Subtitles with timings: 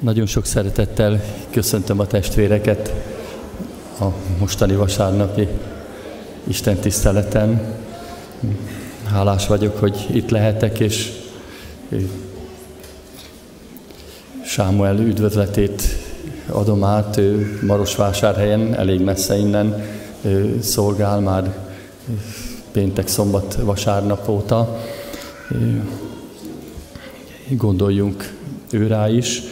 [0.00, 2.92] Nagyon sok szeretettel köszöntöm a testvéreket
[4.00, 4.04] a
[4.38, 5.48] mostani vasárnapi
[6.44, 7.74] Isten tiszteleten.
[9.04, 11.12] Hálás vagyok, hogy itt lehetek, és
[14.44, 15.82] Sámuel üdvözletét
[16.46, 19.84] adom át, ő Marosvásárhelyen, elég messze innen
[20.60, 21.54] szolgál már
[22.72, 24.80] péntek, szombat, vasárnap óta.
[27.48, 28.34] Gondoljunk
[28.70, 29.49] ő rá is.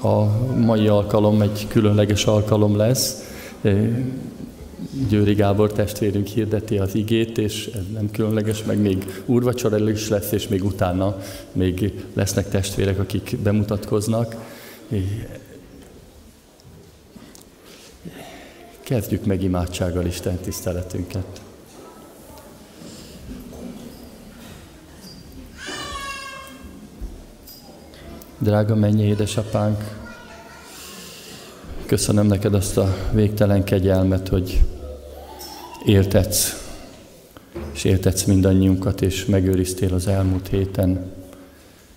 [0.00, 0.24] A
[0.56, 3.34] mai alkalom egy különleges alkalom lesz.
[5.08, 10.32] Győri Gábor testvérünk hirdeti az igét, és ez nem különleges, meg még úrvacsora is lesz,
[10.32, 11.16] és még utána
[11.52, 14.36] még lesznek testvérek, akik bemutatkoznak.
[18.80, 21.45] Kezdjük meg imádsággal Isten tiszteletünket.
[28.38, 29.78] Drága mennyi édesapánk,
[31.86, 34.62] köszönöm neked azt a végtelen kegyelmet, hogy
[35.84, 36.66] éltetsz,
[37.72, 41.12] és éltetsz mindannyiunkat, és megőriztél az elmúlt héten.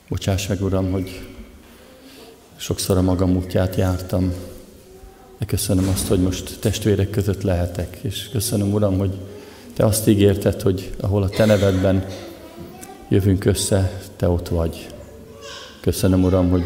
[0.09, 1.27] Bocsáss meg, Uram, hogy
[2.55, 4.33] sokszor a magam útját jártam,
[5.37, 9.17] de köszönöm azt, hogy most testvérek között lehetek, és köszönöm, Uram, hogy
[9.73, 12.05] Te azt ígérted, hogy ahol a Te nevedben
[13.09, 14.89] jövünk össze, Te ott vagy.
[15.81, 16.65] Köszönöm, Uram, hogy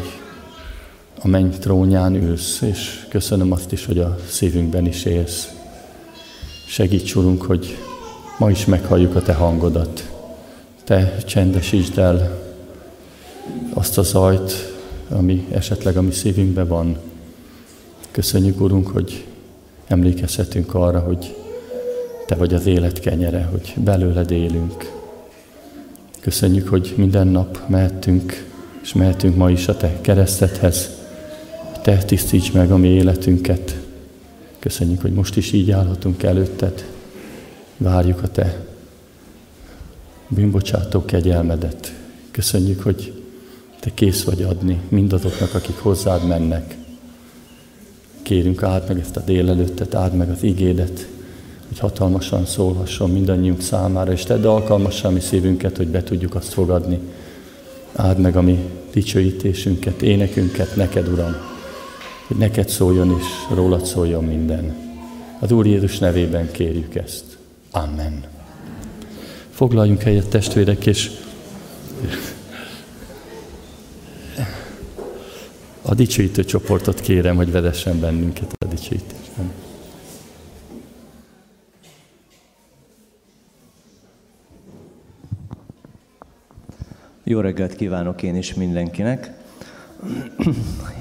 [1.22, 5.52] a menny trónján ülsz, és köszönöm azt is, hogy a szívünkben is élsz.
[6.66, 7.76] Segíts, Urunk, hogy
[8.38, 10.12] ma is meghalljuk a Te hangodat.
[10.84, 12.42] Te csendesítsd el
[13.72, 14.52] azt a zajt,
[15.08, 16.98] ami esetleg a mi szívünkben van.
[18.10, 19.24] Köszönjük, Urunk, hogy
[19.86, 21.36] emlékezhetünk arra, hogy
[22.26, 24.92] Te vagy az élet kenyere, hogy belőled élünk.
[26.20, 28.52] Köszönjük, hogy minden nap mehetünk
[28.84, 30.90] és mehetünk ma is a Te keresztethez.
[31.82, 33.76] Te tisztíts meg a mi életünket.
[34.58, 36.84] Köszönjük, hogy most is így állhatunk előtted.
[37.76, 38.64] Várjuk a Te
[40.28, 41.94] bűnbocsátó kegyelmedet.
[42.30, 43.22] Köszönjük, hogy
[43.80, 46.76] Te kész vagy adni mindazoknak, akik hozzád mennek.
[48.22, 51.08] Kérünk, áld meg ezt a délelőttet, áld meg az igédet,
[51.68, 56.98] hogy hatalmasan szólhasson mindannyiunk számára, és tedd alkalmassá mi szívünket, hogy be tudjuk azt fogadni,
[57.94, 58.58] Áld meg a mi
[58.92, 61.36] dicsőítésünket, énekünket neked, Uram,
[62.26, 64.76] hogy neked szóljon és rólad szóljon minden.
[65.40, 67.24] Az Úr Jézus nevében kérjük ezt.
[67.70, 68.24] Amen.
[69.50, 71.10] Foglaljunk helyet, testvérek, és
[75.82, 79.63] a dicsőítő csoportot kérem, hogy vedessen bennünket a dicsőítésben.
[87.26, 89.30] Jó reggelt kívánok én is mindenkinek.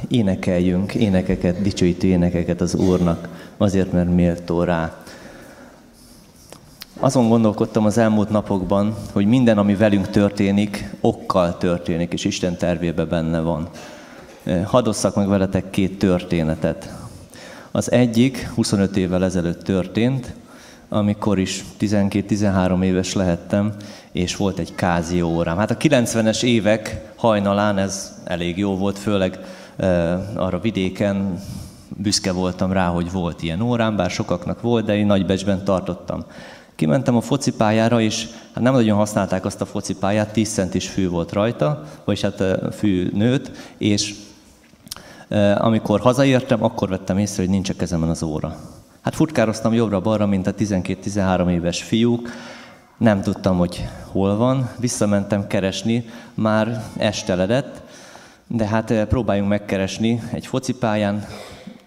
[0.08, 5.04] Énekeljünk énekeket, dicsőítő énekeket az Úrnak, azért, mert méltó rá.
[7.00, 13.06] Azon gondolkodtam az elmúlt napokban, hogy minden, ami velünk történik, okkal történik, és Isten tervébe
[13.06, 13.70] benne van.
[14.64, 16.94] Hadosszak meg veletek két történetet.
[17.72, 20.34] Az egyik 25 évvel ezelőtt történt,
[20.90, 23.74] amikor is 12-13 éves lehettem,
[24.14, 25.58] és volt egy kázi órám.
[25.58, 29.40] Hát a 90-es évek hajnalán ez elég jó volt, főleg
[29.78, 31.40] e, arra vidéken
[31.98, 36.26] büszke voltam rá, hogy volt ilyen órám, bár sokaknak volt, de én nagybecsben tartottam.
[36.76, 41.32] Kimentem a focipályára, és hát nem nagyon használták azt a focipályát, 10 centis fű volt
[41.32, 44.16] rajta, vagyis hát fű nőtt, és
[45.58, 48.56] amikor hazaértem, akkor vettem észre, hogy nincs a kezemben az óra.
[49.02, 52.30] Hát futkároztam jobbra-balra, mint a 12-13 éves fiúk,
[53.04, 57.82] nem tudtam, hogy hol van, visszamentem keresni, már esteledett,
[58.48, 61.26] de hát eh, próbáljunk megkeresni egy focipályán,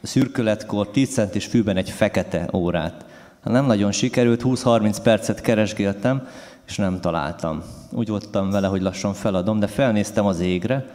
[0.03, 3.05] szürkületkor 10 centis fűben egy fekete órát.
[3.45, 6.29] Hát nem nagyon sikerült, 20-30 percet keresgéltem,
[6.67, 7.63] és nem találtam.
[7.91, 10.87] Úgy voltam vele, hogy lassan feladom, de felnéztem az égre,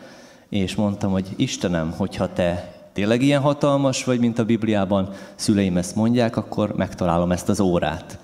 [0.50, 5.96] és mondtam, hogy Istenem, hogyha te tényleg ilyen hatalmas vagy, mint a Bibliában szüleim ezt
[5.96, 8.18] mondják, akkor megtalálom ezt az órát.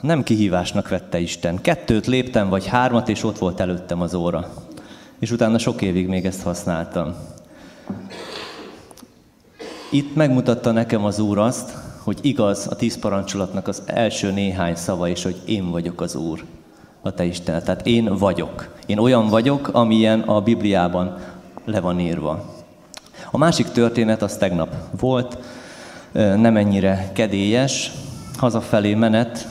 [0.00, 1.60] Nem kihívásnak vette Isten.
[1.60, 4.52] Kettőt léptem, vagy hármat, és ott volt előttem az óra.
[5.18, 7.14] És utána sok évig még ezt használtam.
[9.90, 15.08] Itt megmutatta nekem az Úr azt, hogy igaz a tíz parancsolatnak az első néhány szava
[15.08, 16.44] is, hogy én vagyok az Úr,
[17.02, 17.62] a te Isten.
[17.62, 18.74] Tehát én vagyok.
[18.86, 21.18] Én olyan vagyok, amilyen a Bibliában
[21.64, 22.54] le van írva.
[23.30, 25.38] A másik történet az tegnap volt,
[26.12, 27.90] nem ennyire kedélyes,
[28.36, 29.48] hazafelé menet,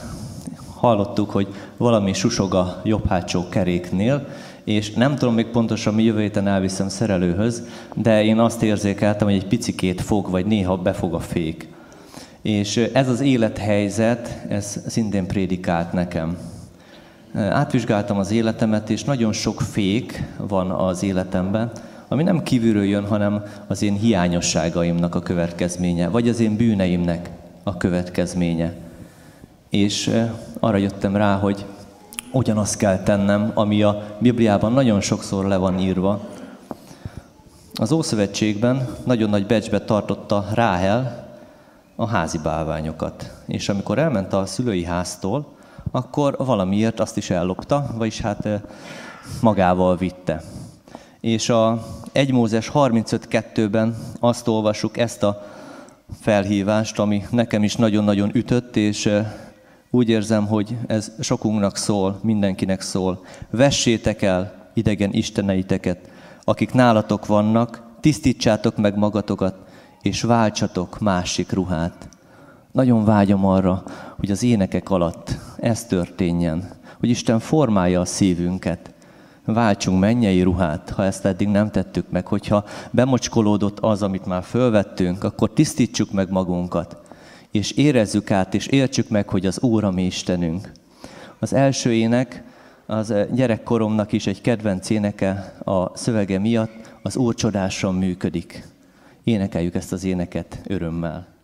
[0.80, 1.46] hallottuk, hogy
[1.76, 4.26] valami susog a jobb hátsó keréknél,
[4.64, 7.62] és nem tudom még pontosan, mi jövő héten elviszem szerelőhöz,
[7.94, 11.68] de én azt érzékeltem, hogy egy picikét fog, vagy néha befog a fék.
[12.42, 16.36] És ez az élethelyzet, ez szintén prédikált nekem.
[17.34, 21.70] Átvizsgáltam az életemet, és nagyon sok fék van az életemben,
[22.08, 27.30] ami nem kívülről jön, hanem az én hiányosságaimnak a következménye, vagy az én bűneimnek
[27.62, 28.72] a következménye.
[29.70, 30.10] És
[30.60, 31.64] arra jöttem rá, hogy
[32.32, 36.20] ugyanazt kell tennem, ami a Bibliában nagyon sokszor le van írva.
[37.74, 41.28] Az Ószövetségben nagyon nagy becsbe tartotta Ráhel
[41.96, 43.32] a házi bálványokat.
[43.46, 45.46] És amikor elment a szülői háztól,
[45.90, 48.48] akkor valamiért azt is ellopta, vagyis hát
[49.40, 50.42] magával vitte.
[51.20, 55.42] És a 1 Mózes 35.2-ben azt olvassuk ezt a
[56.20, 59.10] felhívást, ami nekem is nagyon-nagyon ütött, és
[59.90, 63.24] úgy érzem, hogy ez sokunknak szól, mindenkinek szól.
[63.50, 66.10] Vessétek el idegen isteneiteket,
[66.44, 69.54] akik nálatok vannak, tisztítsátok meg magatokat,
[70.02, 72.08] és váltsatok másik ruhát.
[72.72, 73.82] Nagyon vágyom arra,
[74.18, 78.94] hogy az énekek alatt ez történjen, hogy Isten formálja a szívünket,
[79.44, 82.26] váltsunk mennyei ruhát, ha ezt eddig nem tettük meg.
[82.26, 86.96] Hogyha bemocskolódott az, amit már fölvettünk, akkor tisztítsuk meg magunkat,
[87.50, 90.72] és érezzük át, és értsük meg, hogy az Úr a mi Istenünk.
[91.38, 92.42] Az első ének,
[92.86, 98.66] az gyerekkoromnak is egy kedvenc éneke a szövege miatt, az Úr csodásan működik.
[99.24, 101.39] Énekeljük ezt az éneket örömmel.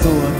[0.00, 0.39] perdoa.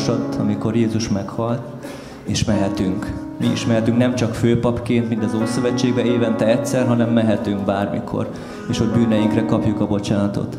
[0.00, 1.60] Hasadt, amikor Jézus meghalt,
[2.24, 3.12] és mehetünk.
[3.38, 8.30] Mi is mehetünk nem csak főpapként, mint az Ószövetségben évente egyszer, hanem mehetünk bármikor,
[8.70, 10.58] és hogy bűneinkre kapjuk a bocsánatot.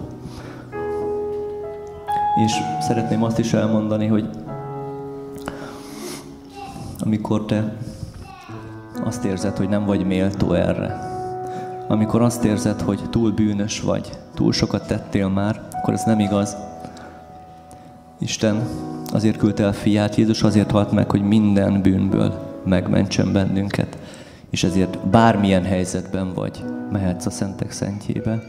[2.45, 4.29] És szeretném azt is elmondani, hogy
[6.99, 7.73] amikor te
[9.03, 10.99] azt érzed, hogy nem vagy méltó erre,
[11.87, 16.55] amikor azt érzed, hogy túl bűnös vagy, túl sokat tettél már, akkor ez nem igaz.
[18.19, 18.67] Isten
[19.11, 23.97] azért küldte el fiát, Jézus azért halt meg, hogy minden bűnből megmentsen bennünket.
[24.49, 28.43] És ezért bármilyen helyzetben vagy, mehetsz a szentek szentjébe.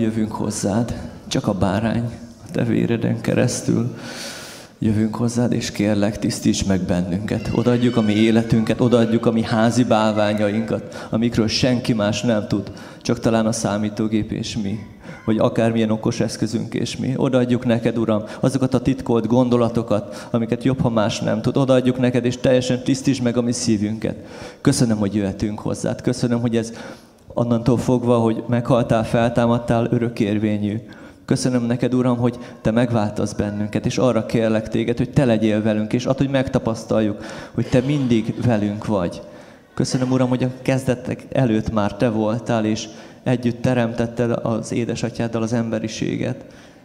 [0.00, 2.04] Jövünk hozzád, csak a bárány,
[2.46, 3.96] a te véreden keresztül.
[4.78, 7.50] Jövünk hozzád, és kérlek, tisztíts meg bennünket.
[7.54, 13.20] Odaadjuk a mi életünket, odaadjuk a mi házi bálványainkat, amikről senki más nem tud, csak
[13.20, 14.78] talán a számítógép és mi
[15.24, 17.12] vagy akármilyen okos eszközünk és mi.
[17.16, 21.56] Odaadjuk neked, Uram, azokat a titkolt gondolatokat, amiket jobb, ha más nem tud.
[21.56, 24.16] Odaadjuk neked, és teljesen tisztíts meg a mi szívünket.
[24.60, 26.02] Köszönöm, hogy jöhetünk hozzád.
[26.02, 26.72] Köszönöm, hogy ez
[27.40, 30.76] onnantól fogva, hogy meghaltál, feltámadtál, örökérvényű.
[31.24, 35.92] Köszönöm neked, Uram, hogy Te megváltasz bennünket, és arra kérlek Téged, hogy Te legyél velünk,
[35.92, 39.22] és attól, hogy megtapasztaljuk, hogy Te mindig velünk vagy.
[39.74, 42.88] Köszönöm, Uram, hogy a kezdetek előtt már Te voltál, és
[43.22, 46.44] együtt teremtetted az édesatyáddal az emberiséget.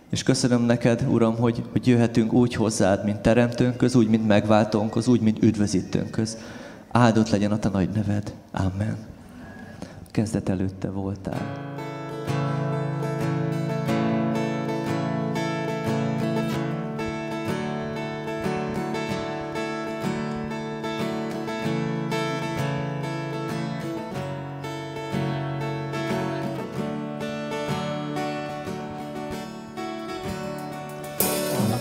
[0.10, 5.22] És köszönöm neked, Uram, hogy, hogy jöhetünk úgy hozzád, mint teremtőnköz, úgy, mint megváltónköz, úgy,
[5.22, 6.38] mint üdvözítőnköz.
[6.92, 8.34] Áldott legyen a te nagy neved.
[8.52, 9.15] Amen.
[10.16, 11.64] Kezdet előtte voltál.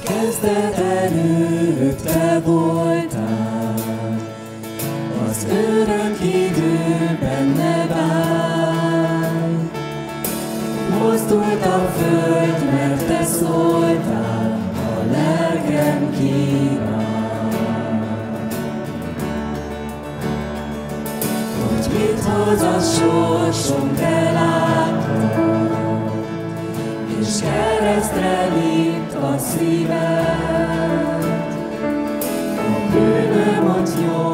[0.05, 3.44] kezdet előtt te voltál,
[22.61, 25.73] sorsom, te látod,
[27.21, 31.25] és keresztre vitt a szíved.
[32.57, 34.34] A bűnöm ott nyomta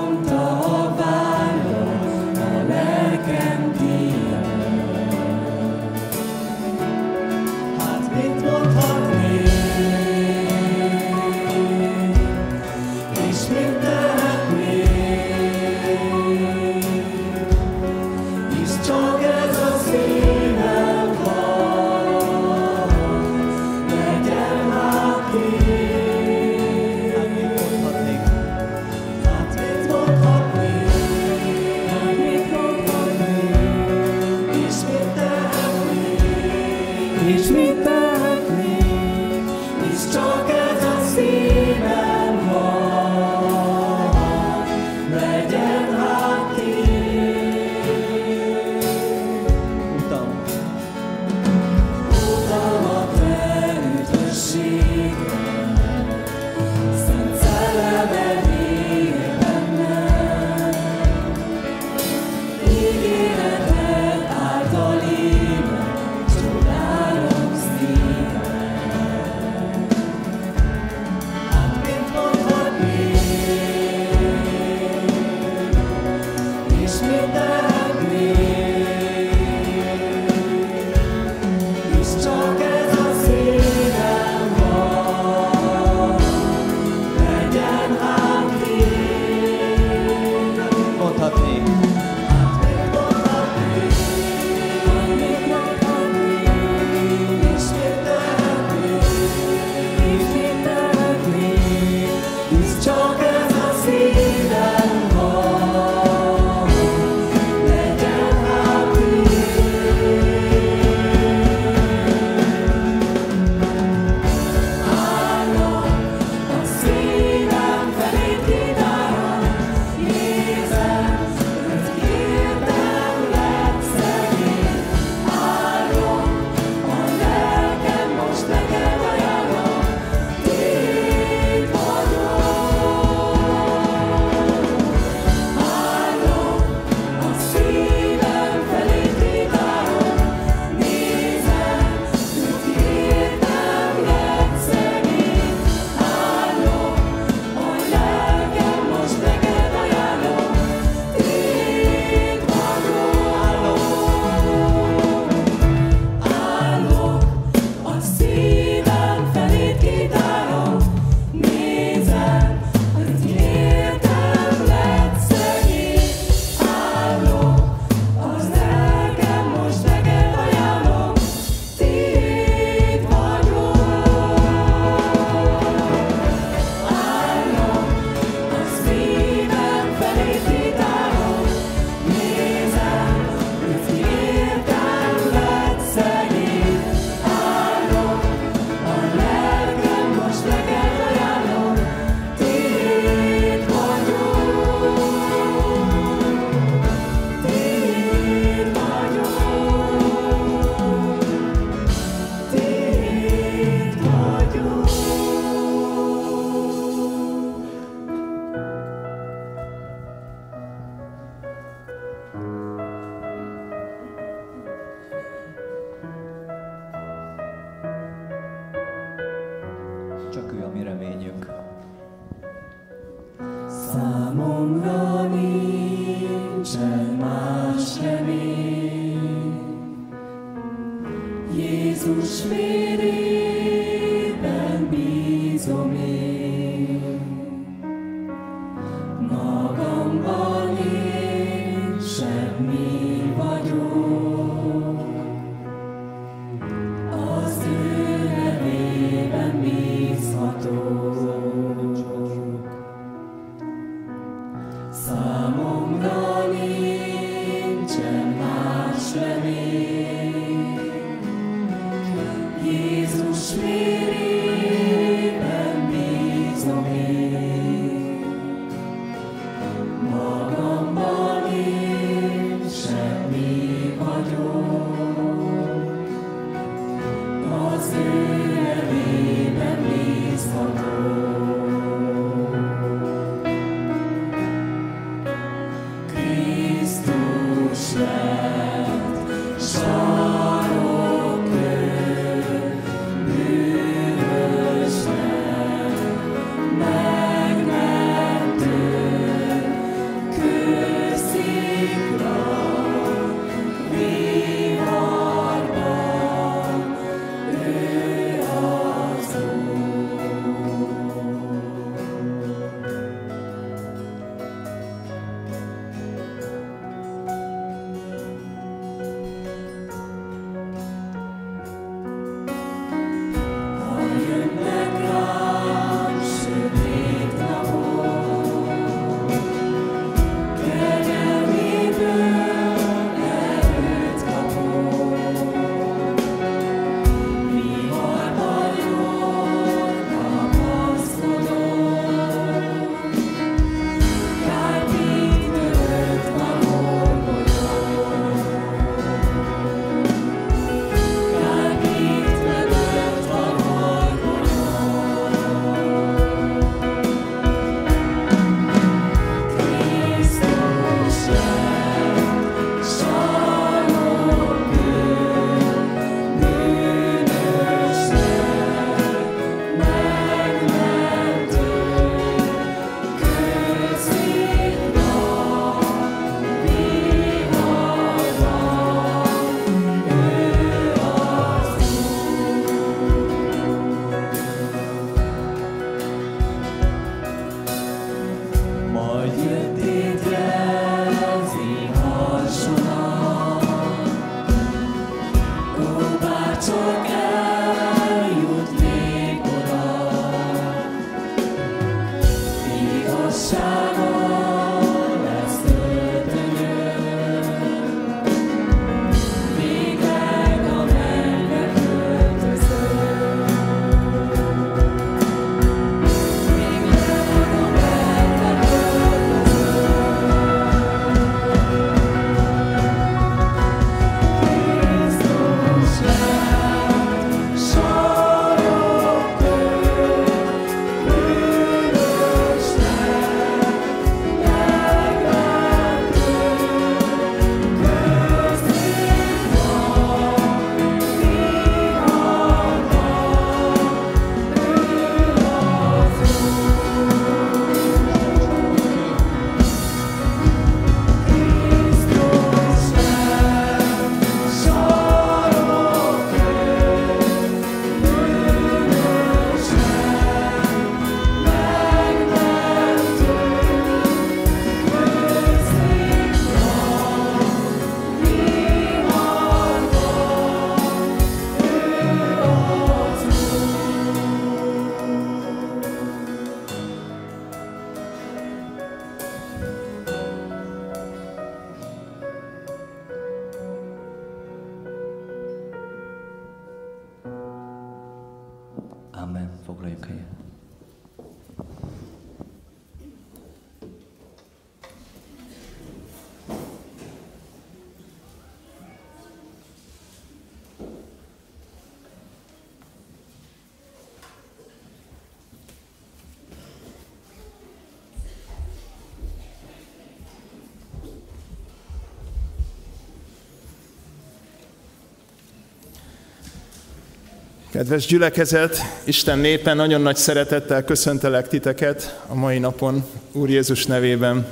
[517.81, 524.47] Kedves gyülekezet, Isten népe, nagyon nagy szeretettel köszöntelek titeket a mai napon, Úr Jézus nevében.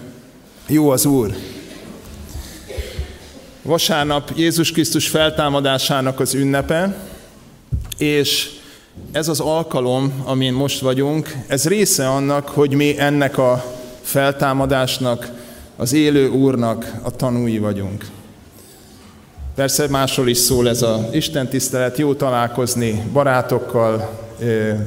[0.66, 1.34] Jó az Úr!
[3.62, 6.96] Vasárnap Jézus Krisztus feltámadásának az ünnepe,
[7.98, 8.50] és
[9.12, 13.64] ez az alkalom, amin most vagyunk, ez része annak, hogy mi ennek a
[14.02, 15.30] feltámadásnak,
[15.76, 18.04] az élő Úrnak a tanúi vagyunk.
[19.58, 24.18] Persze másról is szól ez a Isten tisztelet, jó találkozni barátokkal,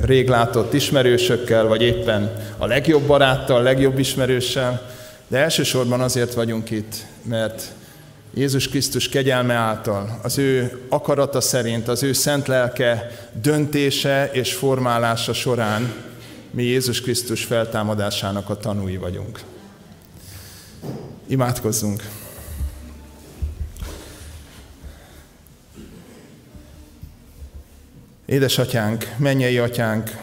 [0.01, 4.89] rég látott ismerősökkel, vagy éppen a legjobb baráttal, legjobb ismerőssel,
[5.27, 7.63] de elsősorban azért vagyunk itt, mert
[8.33, 15.33] Jézus Krisztus kegyelme által, az ő akarata szerint, az ő szent lelke döntése és formálása
[15.33, 15.93] során
[16.51, 19.39] mi Jézus Krisztus feltámadásának a tanúi vagyunk.
[21.27, 22.03] Imádkozzunk!
[28.31, 30.17] Édesatyánk, mennyei atyánk,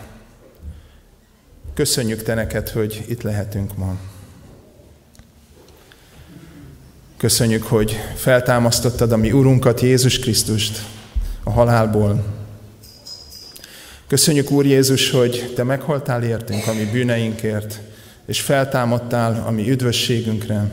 [1.75, 3.97] köszönjük Te neked, hogy itt lehetünk ma.
[7.17, 10.83] Köszönjük, hogy feltámasztottad a mi Urunkat, Jézus Krisztust
[11.43, 12.25] a halálból.
[14.07, 17.81] Köszönjük, Úr Jézus, hogy Te meghaltál értünk a mi bűneinkért,
[18.27, 20.71] és feltámadtál a mi üdvösségünkre.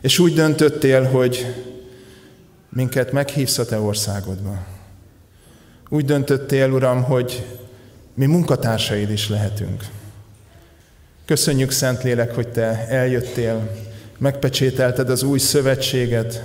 [0.00, 1.54] És úgy döntöttél, hogy
[2.68, 4.72] minket meghívsz a Te országodba.
[5.94, 7.46] Úgy döntöttél, Uram, hogy
[8.14, 9.84] mi munkatársaid is lehetünk.
[11.24, 13.70] Köszönjük, Szentlélek, hogy Te eljöttél,
[14.18, 16.44] megpecsételted az új szövetséget,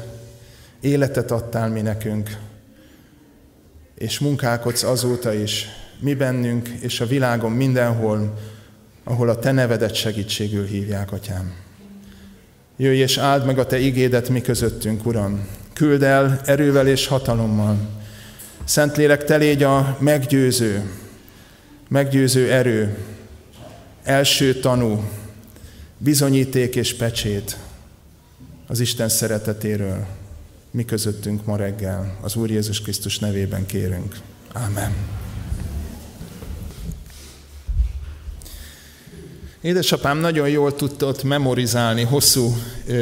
[0.81, 2.37] életet adtál mi nekünk,
[3.97, 5.67] és munkálkodsz azóta is,
[5.99, 8.37] mi bennünk és a világon mindenhol,
[9.03, 11.53] ahol a Te nevedet segítségül hívják, Atyám.
[12.77, 15.47] Jöjj és áld meg a Te igédet mi közöttünk, Uram.
[15.73, 17.98] Küld el erővel és hatalommal,
[18.69, 20.89] Szentlélek, te légy a meggyőző,
[21.87, 22.97] meggyőző erő,
[24.03, 25.03] első tanú,
[25.97, 27.57] bizonyíték és pecsét
[28.67, 30.05] az Isten szeretetéről,
[30.71, 32.17] mi közöttünk ma reggel.
[32.21, 34.15] Az Úr Jézus Krisztus nevében kérünk.
[34.53, 34.93] Ámen.
[39.61, 42.55] Édesapám nagyon jól tudta ott memorizálni hosszú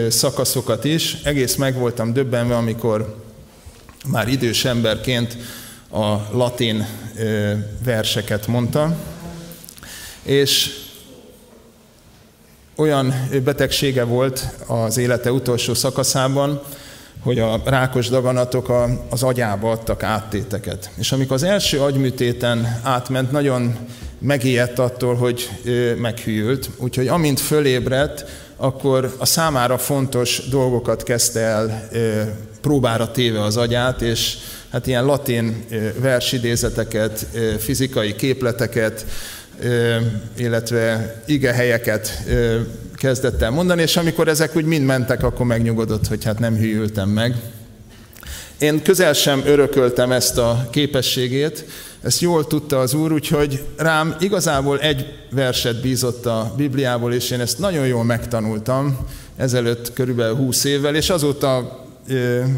[0.10, 1.14] szakaszokat is.
[1.24, 3.26] Egész meg voltam döbbenve, amikor
[4.08, 5.38] már idős emberként
[5.92, 6.88] a latin
[7.84, 8.96] verseket mondta,
[10.24, 10.70] és
[12.76, 16.62] olyan betegsége volt az élete utolsó szakaszában,
[17.20, 18.72] hogy a rákos daganatok
[19.10, 20.90] az agyába adtak áttéteket.
[20.98, 23.76] És amikor az első agyműtéten átment, nagyon
[24.20, 25.50] megijedt attól, hogy
[25.98, 28.26] meghűlt, úgyhogy amint fölébredt,
[28.58, 31.90] akkor a számára fontos dolgokat kezdte el
[32.62, 34.38] próbára téve az agyát, és
[34.72, 35.66] hát ilyen latin
[36.00, 37.26] versidézeteket,
[37.60, 39.06] fizikai képleteket,
[40.38, 42.24] illetve igehelyeket
[42.96, 47.10] kezdett el mondani, és amikor ezek úgy mind mentek, akkor megnyugodott, hogy hát nem hűltem
[47.10, 47.36] meg.
[48.60, 51.66] Én közel sem örököltem ezt a képességét,
[52.02, 57.40] ezt jól tudta az Úr, úgyhogy rám igazából egy verset bízott a Bibliából, és én
[57.40, 58.98] ezt nagyon jól megtanultam
[59.36, 61.86] ezelőtt körülbelül 20 évvel, és azóta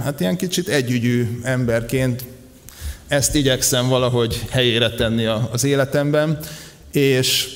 [0.03, 2.23] hát ilyen kicsit együgyű emberként
[3.07, 6.39] ezt igyekszem valahogy helyére tenni az életemben,
[6.91, 7.49] és,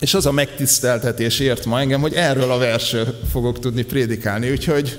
[0.00, 4.98] és az a megtiszteltetés ért ma engem, hogy erről a versről fogok tudni prédikálni, úgyhogy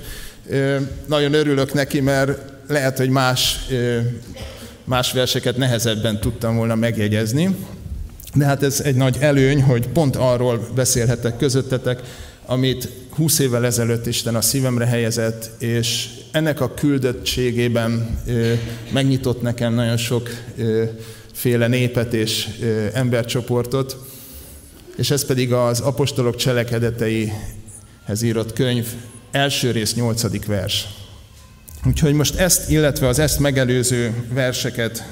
[1.06, 3.60] nagyon örülök neki, mert lehet, hogy más,
[4.84, 7.56] más verseket nehezebben tudtam volna megjegyezni,
[8.34, 12.02] de hát ez egy nagy előny, hogy pont arról beszélhetek közöttetek,
[12.46, 18.20] amit 20 évvel ezelőtt Isten a szívemre helyezett, és ennek a küldöttségében
[18.92, 20.30] megnyitott nekem nagyon sok
[21.34, 22.48] féle népet és
[22.94, 23.98] embercsoportot,
[24.98, 28.88] és ez pedig az apostolok cselekedeteihez írott könyv
[29.32, 30.88] első rész nyolcadik vers.
[31.88, 35.04] Úgyhogy most ezt, illetve az ezt megelőző verseket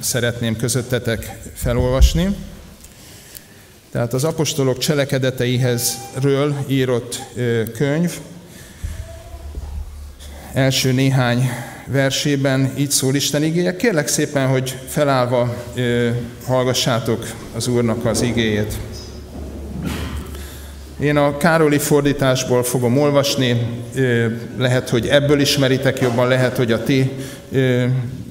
[0.00, 2.36] szeretném közöttetek felolvasni.
[3.90, 7.22] Tehát az apostolok cselekedeteihez ről írott
[7.76, 8.12] könyv
[10.52, 11.50] első néhány
[11.86, 13.76] versében így szól Isten igéje.
[13.76, 15.64] Kérlek szépen, hogy felállva
[16.46, 18.78] hallgassátok az Úrnak az igéjét.
[21.00, 23.66] Én a Károli fordításból fogom olvasni,
[24.58, 27.10] lehet, hogy ebből ismeritek jobban, lehet, hogy a ti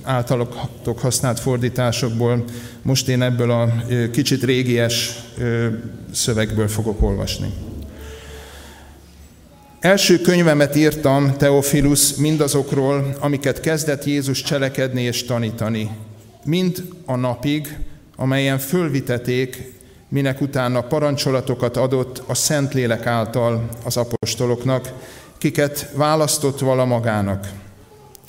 [0.04, 2.43] általatok használt fordításokból.
[2.82, 3.73] Most én ebből a
[4.12, 5.19] kicsit régies
[6.12, 7.47] szövegből fogok olvasni.
[9.80, 15.89] Első könyvemet írtam, Teofilus, mindazokról, amiket kezdett Jézus cselekedni és tanítani,
[16.45, 17.78] mind a napig,
[18.15, 19.71] amelyen fölviteték,
[20.13, 24.93] minek utána parancsolatokat adott a Szentlélek által az apostoloknak,
[25.38, 27.47] kiket választott vala magának,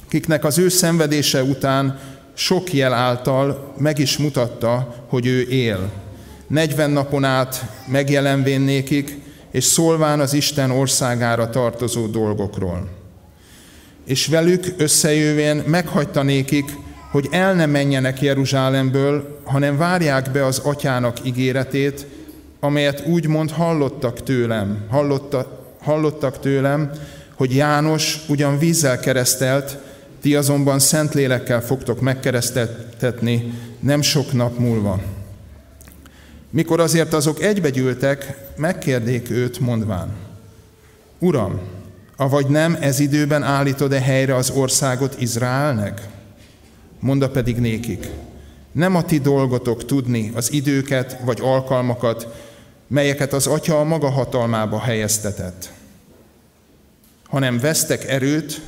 [0.08, 1.98] kiknek az ő szenvedése után
[2.34, 5.90] sok jel által meg is mutatta, hogy ő él.
[6.46, 9.18] 40 napon át megjelenvén nékik,
[9.50, 12.88] és szólván az Isten országára tartozó dolgokról.
[14.06, 16.76] És velük összejövén meghagyta nékik,
[17.14, 22.06] hogy el ne menjenek Jeruzsálemből, hanem várják be az atyának ígéretét,
[22.60, 26.90] amelyet úgymond hallottak tőlem, hallotta, hallottak tőlem,
[27.34, 29.78] hogy János ugyan vízzel keresztelt,
[30.20, 35.00] ti azonban Szentlélekkel fogtok megkeresztetni nem sok nap múlva.
[36.50, 40.08] Mikor azért azok egybegyűltek, megkérdék őt mondván,
[41.18, 41.60] Uram,
[42.16, 46.12] avagy nem ez időben állítod-e helyre az országot Izraelnek?
[47.04, 48.08] Monda pedig nékik,
[48.72, 52.28] nem a ti dolgotok tudni az időket vagy alkalmakat,
[52.86, 55.70] melyeket az Atya a maga hatalmába helyeztetett,
[57.24, 58.60] hanem vesztek erőt,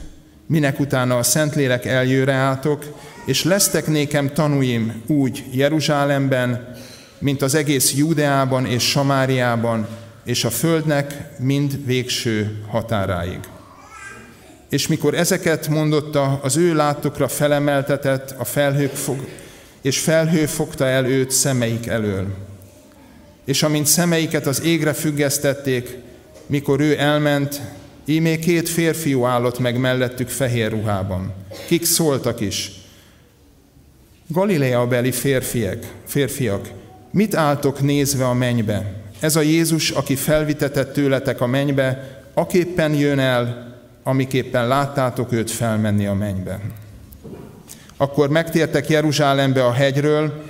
[0.47, 2.85] minek utána a Szentlélek eljöre álltok,
[3.25, 6.77] és lesztek nékem tanúim úgy Jeruzsálemben,
[7.19, 9.87] mint az egész Júdeában és Samáriában,
[10.25, 13.41] és a földnek mind végső határáig.
[14.69, 19.27] És mikor ezeket mondotta, az ő látokra felemeltetett, a felhők fog,
[19.83, 22.27] és felhő fogta el őt szemeik elől.
[23.45, 25.97] És amint szemeiket az égre függesztették,
[26.47, 27.61] mikor ő elment,
[28.05, 31.33] ímé két férfiú állott meg mellettük fehér ruhában.
[31.67, 32.71] Kik szóltak is.
[34.29, 36.69] Galilea beli férfiak, férfiak,
[37.11, 39.05] mit álltok nézve a mennybe?
[39.21, 43.76] Ez a Jézus, aki felvitetett tőletek a mennybe, aképpen jön el,
[44.07, 46.61] amiképpen láttátok őt felmenni a mennybe.
[47.97, 50.43] Akkor megtértek Jeruzsálembe a hegyről,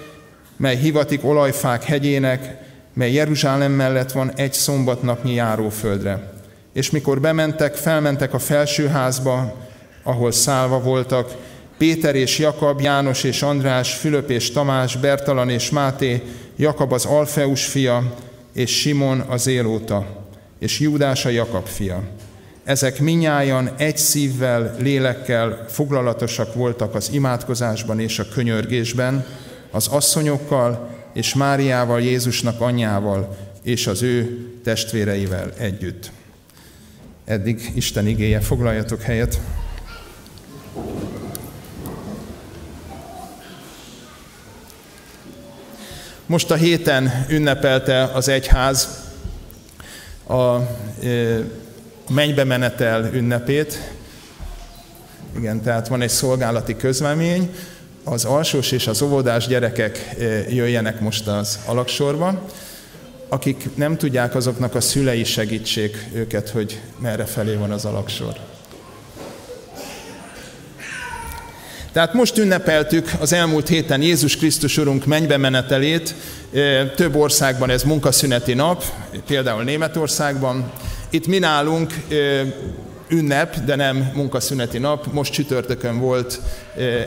[0.56, 2.56] mely hivatik olajfák hegyének,
[2.92, 6.32] mely Jeruzsálem mellett van egy szombatnapnyi járóföldre.
[6.72, 9.54] És mikor bementek, felmentek a felsőházba,
[10.02, 11.34] ahol szálva voltak,
[11.78, 16.22] Péter és Jakab, János és András, Fülöp és Tamás, Bertalan és Máté,
[16.56, 18.14] Jakab az Alfeus fia,
[18.52, 20.06] és Simon az Élóta,
[20.58, 22.02] és Júdás a Jakab fia.
[22.66, 29.24] Ezek minnyájan egy szívvel, lélekkel foglalatosak voltak az imádkozásban és a könyörgésben,
[29.70, 36.10] az asszonyokkal és Máriával, Jézusnak anyjával és az ő testvéreivel együtt.
[37.24, 39.40] Eddig Isten igéje, foglaljatok helyet.
[46.26, 48.88] Most a héten ünnepelte az egyház
[50.28, 50.56] a
[52.08, 53.90] mennybe menetel ünnepét.
[55.36, 57.54] Igen, tehát van egy szolgálati közlemény,
[58.04, 60.16] az alsós és az óvodás gyerekek
[60.48, 62.42] jöjjenek most az alaksorba.
[63.28, 68.32] Akik nem tudják, azoknak a szülei segítsék őket, hogy merre felé van az alaksor.
[71.92, 76.14] Tehát most ünnepeltük az elmúlt héten Jézus Krisztus Urunk mennybe menetelét.
[76.96, 78.84] Több országban ez munkaszüneti nap,
[79.26, 80.72] például Németországban.
[81.16, 81.94] Itt mi nálunk
[83.08, 85.12] ünnep, de nem munkaszüneti nap.
[85.12, 86.40] Most csütörtökön volt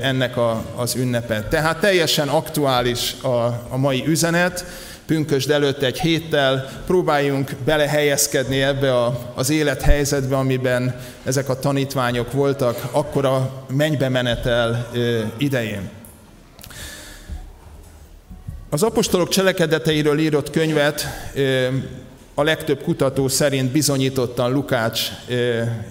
[0.02, 1.44] ennek a, az ünnepe.
[1.50, 4.66] Tehát teljesen aktuális a, a mai üzenet
[5.06, 12.82] pünkösd előtt egy héttel próbáljunk belehelyezkedni ebbe a, az élethelyzetbe, amiben ezek a tanítványok voltak,
[12.92, 14.90] akkor a mennybe menetel
[15.38, 15.90] idején.
[18.70, 21.08] Az apostolok cselekedeteiről írott könyvet
[22.40, 25.02] a legtöbb kutató szerint bizonyítottan Lukács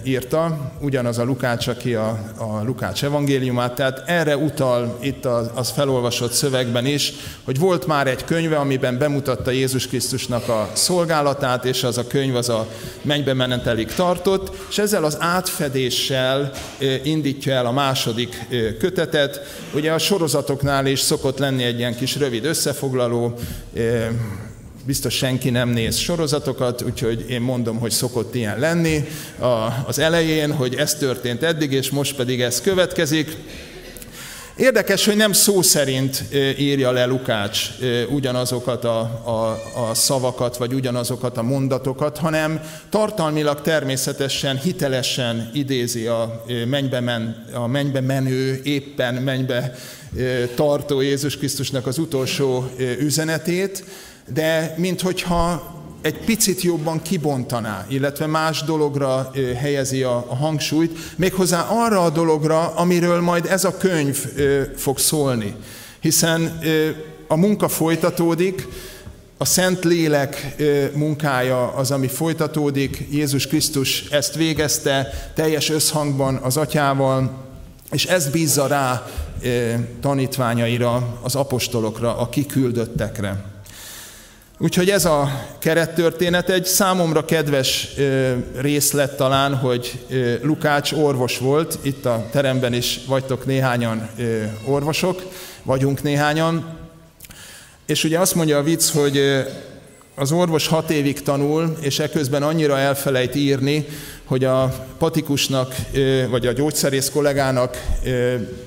[0.03, 5.69] írta, ugyanaz a Lukács, aki a, a Lukács evangéliumát, tehát erre utal itt az, az
[5.69, 11.83] felolvasott szövegben is, hogy volt már egy könyve, amiben bemutatta Jézus Krisztusnak a szolgálatát, és
[11.83, 12.67] az a könyv az a
[13.01, 16.51] mennybe menetelig tartott, és ezzel az átfedéssel
[17.03, 18.47] indítja el a második
[18.79, 19.41] kötetet.
[19.73, 23.33] Ugye a sorozatoknál is szokott lenni egy ilyen kis rövid összefoglaló,
[24.89, 29.07] biztos senki nem néz sorozatokat, úgyhogy én mondom, hogy szokott ilyen lenni
[29.85, 33.37] az elején, hogy ez történt eddig, és most pedig ez következik.
[34.55, 36.23] Érdekes, hogy nem szó szerint
[36.57, 37.69] írja le Lukács
[38.09, 46.43] ugyanazokat a, a, a szavakat, vagy ugyanazokat a mondatokat, hanem tartalmilag természetesen, hitelesen idézi a
[46.67, 49.75] mennybe, men, a mennybe menő, éppen mennybe
[50.55, 53.83] tartó Jézus Krisztusnak az utolsó üzenetét,
[54.33, 62.03] de minthogyha egy picit jobban kibontaná, illetve más dologra helyezi a, a hangsúlyt, méghozzá arra
[62.03, 64.25] a dologra, amiről majd ez a könyv
[64.75, 65.55] fog szólni.
[65.99, 66.59] Hiszen
[67.27, 68.67] a munka folytatódik,
[69.37, 70.55] a Szent Lélek
[70.93, 77.31] munkája az, ami folytatódik, Jézus Krisztus ezt végezte teljes összhangban az atyával,
[77.91, 79.07] és ez bízza rá
[80.01, 83.43] tanítványaira, az apostolokra, a kiküldöttekre.
[84.61, 87.87] Úgyhogy ez a kerettörténet egy számomra kedves
[88.57, 90.05] részlet talán, hogy
[90.41, 94.09] Lukács orvos volt, itt a teremben is vagytok néhányan
[94.65, 95.21] orvosok,
[95.63, 96.77] vagyunk néhányan,
[97.85, 99.45] és ugye azt mondja a vicc, hogy
[100.19, 103.85] az orvos hat évig tanul, és eközben annyira elfelejt írni,
[104.25, 105.75] hogy a patikusnak,
[106.29, 107.77] vagy a gyógyszerész kollégának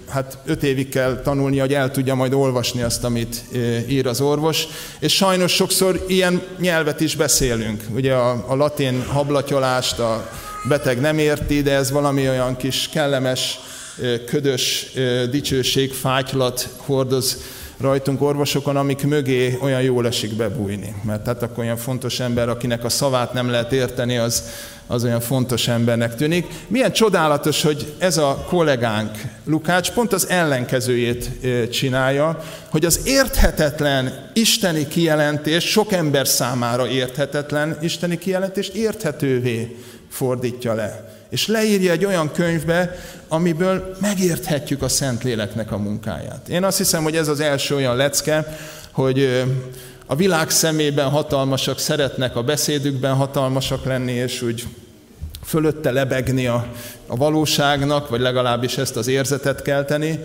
[0.09, 3.45] hát öt évig kell tanulni, hogy el tudja majd olvasni azt, amit
[3.89, 4.67] ír az orvos.
[4.99, 7.83] És sajnos sokszor ilyen nyelvet is beszélünk.
[7.95, 10.31] Ugye a, a latin hablatyolást a
[10.69, 13.61] beteg nem érti, de ez valami olyan kis kellemes,
[14.27, 14.93] ködös
[15.31, 17.39] dicsőség, fátylat hordoz
[17.83, 20.95] rajtunk orvosokon, amik mögé olyan jól esik bebújni.
[21.03, 24.45] Mert tehát akkor olyan fontos ember, akinek a szavát nem lehet érteni, az,
[24.87, 26.47] az olyan fontos embernek tűnik.
[26.67, 29.11] Milyen csodálatos, hogy ez a kollégánk,
[29.45, 31.31] Lukács, pont az ellenkezőjét
[31.71, 39.77] csinálja, hogy az érthetetlen isteni kijelentés, sok ember számára érthetetlen isteni kijelentést érthetővé
[40.09, 41.21] fordítja le.
[41.33, 46.49] És leírja egy olyan könyvbe, amiből megérthetjük a Szentléleknek a munkáját.
[46.49, 48.59] Én azt hiszem, hogy ez az első olyan lecke,
[48.91, 49.45] hogy
[50.07, 54.65] a világ szemében hatalmasak szeretnek a beszédükben hatalmasak lenni, és úgy
[55.45, 56.67] fölötte lebegni a,
[57.07, 60.19] a valóságnak, vagy legalábbis ezt az érzetet kelteni.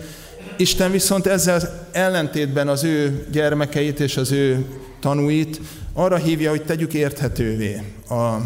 [0.56, 4.64] Isten viszont ezzel ellentétben az ő gyermekeit és az ő
[5.00, 5.60] tanúit
[5.98, 7.82] arra hívja, hogy tegyük érthetővé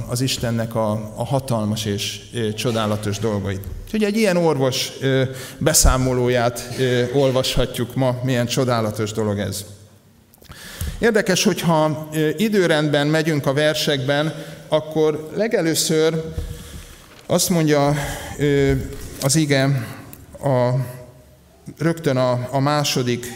[0.09, 2.21] az Istennek a, hatalmas és
[2.55, 3.61] csodálatos dolgait.
[3.85, 4.93] Úgyhogy egy ilyen orvos
[5.59, 6.79] beszámolóját
[7.15, 9.65] olvashatjuk ma, milyen csodálatos dolog ez.
[10.99, 14.35] Érdekes, hogyha időrendben megyünk a versekben,
[14.69, 16.33] akkor legelőször
[17.27, 17.95] azt mondja
[19.23, 19.87] az ige
[20.43, 20.71] a,
[21.79, 23.27] rögtön a, a második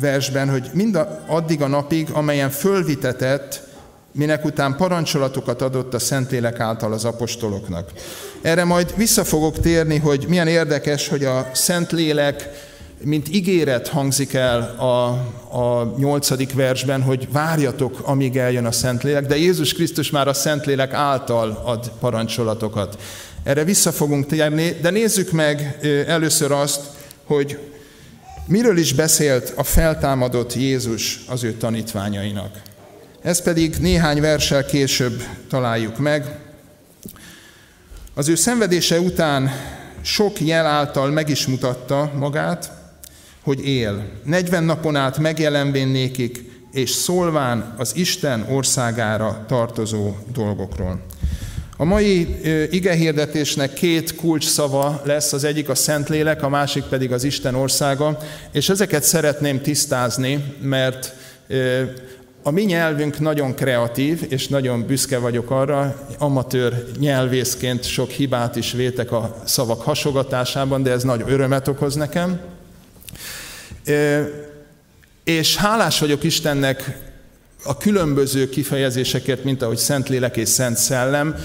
[0.00, 3.64] versben, hogy mind addig a napig, amelyen fölvitetett,
[4.12, 7.90] minek után parancsolatokat adott a Szentlélek által az apostoloknak.
[8.42, 12.50] Erre majd vissza fogok térni, hogy milyen érdekes, hogy a Szentlélek,
[13.02, 15.06] mint ígéret hangzik el a,
[15.58, 20.92] a nyolcadik versben, hogy várjatok, amíg eljön a Szentlélek, de Jézus Krisztus már a Szentlélek
[20.92, 22.98] által ad parancsolatokat.
[23.42, 26.80] Erre vissza fogunk térni, de nézzük meg először azt,
[27.24, 27.58] hogy
[28.48, 32.62] Miről is beszélt a feltámadott Jézus az ő tanítványainak?
[33.22, 36.38] Ezt pedig néhány versel később találjuk meg.
[38.14, 39.50] Az ő szenvedése után
[40.02, 42.72] sok jel által meg is mutatta magát,
[43.42, 44.08] hogy él.
[44.24, 51.05] 40 napon át megjelenvén nékik, és szólván az Isten országára tartozó dolgokról.
[51.78, 52.36] A mai
[52.70, 58.18] igehirdetésnek két kulcs szava lesz, az egyik a Szentlélek, a másik pedig az Isten országa,
[58.52, 61.14] és ezeket szeretném tisztázni, mert
[62.42, 68.72] a mi nyelvünk nagyon kreatív, és nagyon büszke vagyok arra, amatőr nyelvészként sok hibát is
[68.72, 72.40] vétek a szavak hasogatásában, de ez nagy örömet okoz nekem.
[75.24, 76.98] És hálás vagyok Istennek
[77.64, 81.36] a különböző kifejezésekért, mint ahogy Szentlélek és Szent Szellem,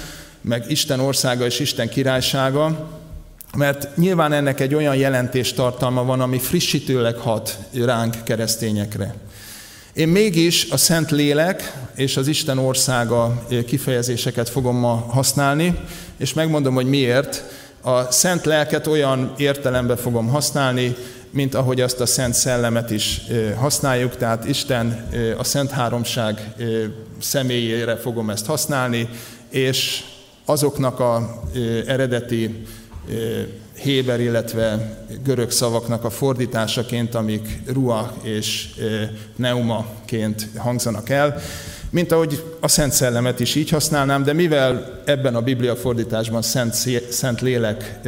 [0.41, 2.89] meg Isten országa és Isten királysága,
[3.57, 9.15] mert nyilván ennek egy olyan jelentéstartalma van, ami frissítőleg hat ránk keresztényekre.
[9.93, 15.79] Én mégis a Szent Lélek és az Isten országa kifejezéseket fogom ma használni,
[16.17, 17.43] és megmondom, hogy miért.
[17.81, 20.95] A Szent Lelket olyan értelemben fogom használni,
[21.29, 23.21] mint ahogy azt a Szent Szellemet is
[23.57, 26.53] használjuk, tehát Isten a Szent Háromság
[27.19, 29.09] személyére fogom ezt használni,
[29.49, 30.03] és
[30.45, 31.41] azoknak a
[31.87, 32.65] eredeti
[33.75, 38.69] héber, illetve görög szavaknak a fordításaként, amik ruach és
[39.35, 41.41] neumaként hangzanak el,
[41.89, 46.73] mint ahogy a Szent Szellemet is így használnám, de mivel ebben a Biblia fordításban Szent,
[47.09, 47.99] Szent Lélek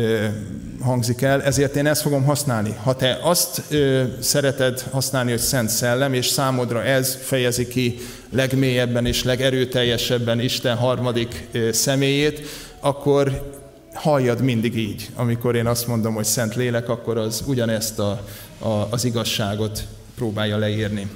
[0.84, 2.75] hangzik el, ezért én ezt fogom használni.
[2.84, 9.05] Ha te azt ö, szereted használni, hogy Szent Szellem, és számodra ez fejezi ki legmélyebben
[9.05, 12.41] és legerőteljesebben Isten harmadik ö, személyét,
[12.79, 13.51] akkor
[13.93, 15.09] halljad mindig így.
[15.15, 18.21] Amikor én azt mondom, hogy Szent Lélek, akkor az ugyanezt a,
[18.59, 19.84] a, az igazságot
[20.15, 21.09] próbálja leírni.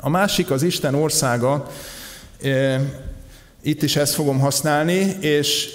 [0.00, 1.70] A másik az Isten országa.
[3.66, 5.68] Itt is ezt fogom használni, és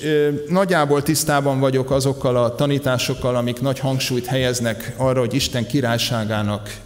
[0.47, 6.77] nagyjából tisztában vagyok azokkal a tanításokkal, amik nagy hangsúlyt helyeznek arra, hogy Isten királyságának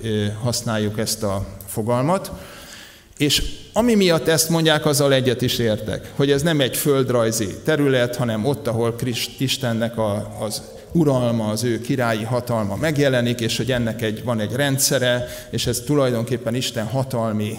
[0.41, 2.31] használjuk ezt a fogalmat.
[3.17, 3.43] És
[3.73, 8.45] ami miatt ezt mondják, azzal egyet is értek, hogy ez nem egy földrajzi terület, hanem
[8.45, 8.95] ott, ahol
[9.37, 14.51] Istennek a, az uralma, az ő királyi hatalma megjelenik, és hogy ennek egy, van egy
[14.51, 17.57] rendszere, és ez tulajdonképpen Isten hatalmi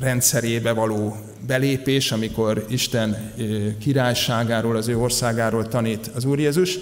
[0.00, 1.16] rendszerébe való
[1.46, 3.32] belépés, amikor Isten
[3.80, 6.78] királyságáról, az ő országáról tanít az Úr Jézus,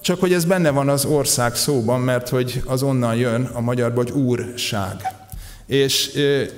[0.00, 4.04] csak hogy ez benne van az ország szóban, mert hogy az onnan jön a magyarban,
[4.04, 4.96] hogy úrság.
[5.66, 6.06] És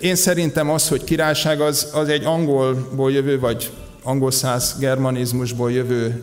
[0.01, 3.71] én szerintem az, hogy királyság az, az egy angolból jövő, vagy
[4.09, 6.23] angol száz germanizmusból jövő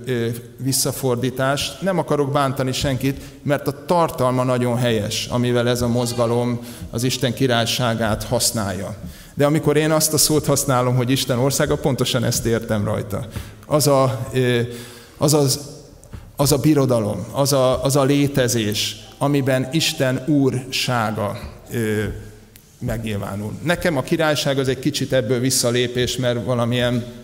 [0.57, 1.77] visszafordítás.
[1.79, 6.59] Nem akarok bántani senkit, mert a tartalma nagyon helyes, amivel ez a mozgalom
[6.89, 8.95] az Isten királyságát használja.
[9.33, 13.25] De amikor én azt a szót használom, hogy Isten országa, pontosan ezt értem rajta.
[13.65, 14.29] Az a,
[15.17, 15.59] az, az,
[16.35, 21.39] az a birodalom, az a, az a létezés, amiben Isten úrsága
[22.79, 23.51] megnyilvánul.
[23.63, 27.23] Nekem a királyság az egy kicsit ebből visszalépés, mert valamilyen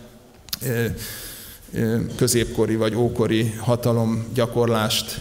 [2.16, 5.20] középkori vagy ókori hatalom gyakorlást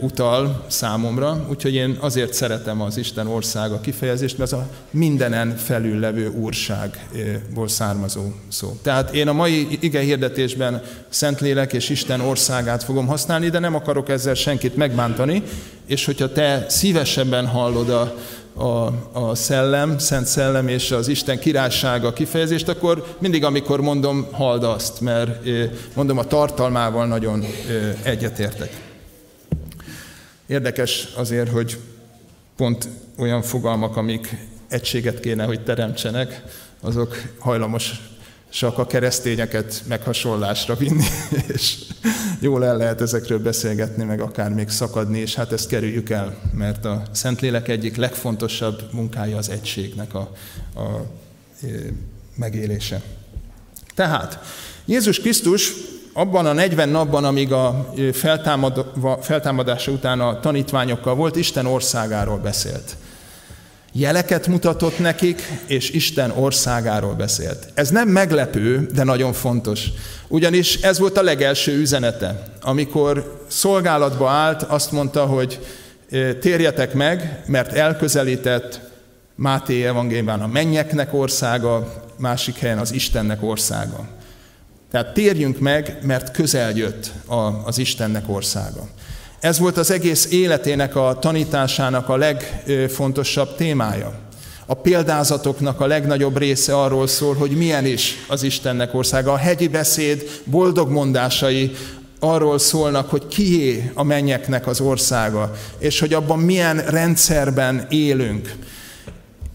[0.00, 5.98] utal számomra, úgyhogy én azért szeretem az Isten országa kifejezést, mert az a mindenen felül
[5.98, 8.78] levő úrságból származó szó.
[8.82, 14.08] Tehát én a mai ige hirdetésben Szentlélek és Isten országát fogom használni, de nem akarok
[14.08, 15.42] ezzel senkit megbántani,
[15.86, 18.14] és hogyha te szívesebben hallod a,
[18.58, 24.64] a, a szellem, szent szellem és az Isten királysága kifejezést, akkor mindig, amikor mondom, halld
[24.64, 25.48] azt, mert
[25.94, 27.44] mondom, a tartalmával nagyon
[28.02, 28.86] egyetértek.
[30.46, 31.78] Érdekes azért, hogy
[32.56, 32.88] pont
[33.18, 34.36] olyan fogalmak, amik
[34.68, 36.42] egységet kéne, hogy teremtsenek,
[36.80, 38.00] azok hajlamos
[38.50, 41.04] csak a keresztényeket meghasonlásra vinni,
[41.54, 41.76] és
[42.40, 46.84] jól el lehet ezekről beszélgetni, meg akár még szakadni, és hát ezt kerüljük el, mert
[46.84, 50.30] a Szentlélek egyik legfontosabb munkája az egységnek a,
[50.74, 51.04] a
[52.34, 53.02] megélése.
[53.94, 54.38] Tehát
[54.84, 55.72] Jézus Krisztus
[56.12, 57.94] abban a 40 napban, amíg a
[59.20, 62.96] feltámadása után a tanítványokkal volt, Isten országáról beszélt
[63.92, 67.66] jeleket mutatott nekik, és Isten országáról beszélt.
[67.74, 69.86] Ez nem meglepő, de nagyon fontos.
[70.28, 72.42] Ugyanis ez volt a legelső üzenete.
[72.60, 75.58] Amikor szolgálatba állt, azt mondta, hogy
[76.40, 78.80] térjetek meg, mert elközelített
[79.34, 84.08] Máté evangéliumban a mennyeknek országa, másik helyen az Istennek országa.
[84.90, 87.12] Tehát térjünk meg, mert közel jött
[87.64, 88.88] az Istennek országa.
[89.40, 94.12] Ez volt az egész életének a tanításának a legfontosabb témája.
[94.66, 99.32] A példázatoknak a legnagyobb része arról szól, hogy milyen is az Istennek országa.
[99.32, 101.76] A hegyi beszéd boldog mondásai
[102.20, 108.54] arról szólnak, hogy kié a mennyeknek az országa, és hogy abban milyen rendszerben élünk.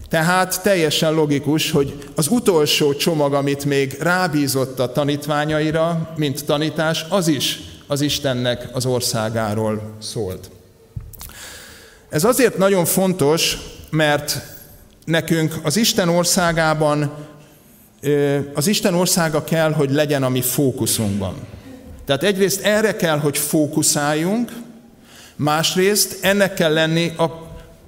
[0.08, 7.28] Tehát teljesen logikus, hogy az utolsó csomag, amit még rábízott a tanítványaira, mint tanítás, az
[7.28, 10.50] is az Istennek az országáról szólt.
[12.08, 13.58] Ez azért nagyon fontos,
[13.90, 14.40] mert
[15.04, 17.12] nekünk az Isten országában
[18.54, 21.34] az Isten országa kell, hogy legyen a mi fókuszunkban.
[22.04, 24.52] Tehát egyrészt erre kell, hogy fókuszáljunk,
[25.36, 27.24] másrészt ennek kell lenni a,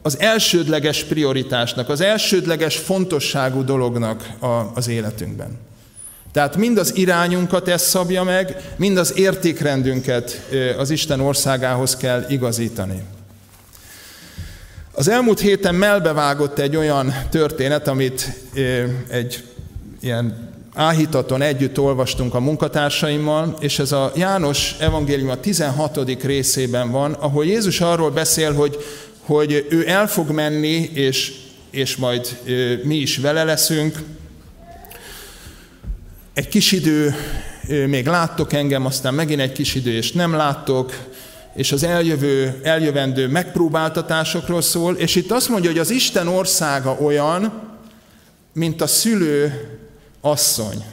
[0.03, 5.59] az elsődleges prioritásnak, az elsődleges fontosságú dolognak a, az életünkben.
[6.37, 10.41] Tehát mind az irányunkat ez szabja meg, mind az értékrendünket
[10.79, 13.03] az Isten országához kell igazítani.
[14.93, 18.33] Az elmúlt héten melbevágott egy olyan történet, amit
[19.09, 19.45] egy
[20.01, 26.23] ilyen áhítaton együtt olvastunk a munkatársaimmal, és ez a János evangélium a 16.
[26.23, 28.77] részében van, ahol Jézus arról beszél, hogy,
[29.21, 31.33] hogy ő el fog menni, és,
[31.71, 32.39] és majd
[32.83, 33.99] mi is vele leszünk,
[36.37, 37.15] egy kis idő,
[37.87, 40.93] még láttok engem, aztán megint egy kis idő, és nem láttok,
[41.55, 47.63] és az eljövő, eljövendő megpróbáltatásokról szól, és itt azt mondja, hogy az Isten országa olyan,
[48.53, 49.69] mint a szülő
[50.21, 50.85] asszony,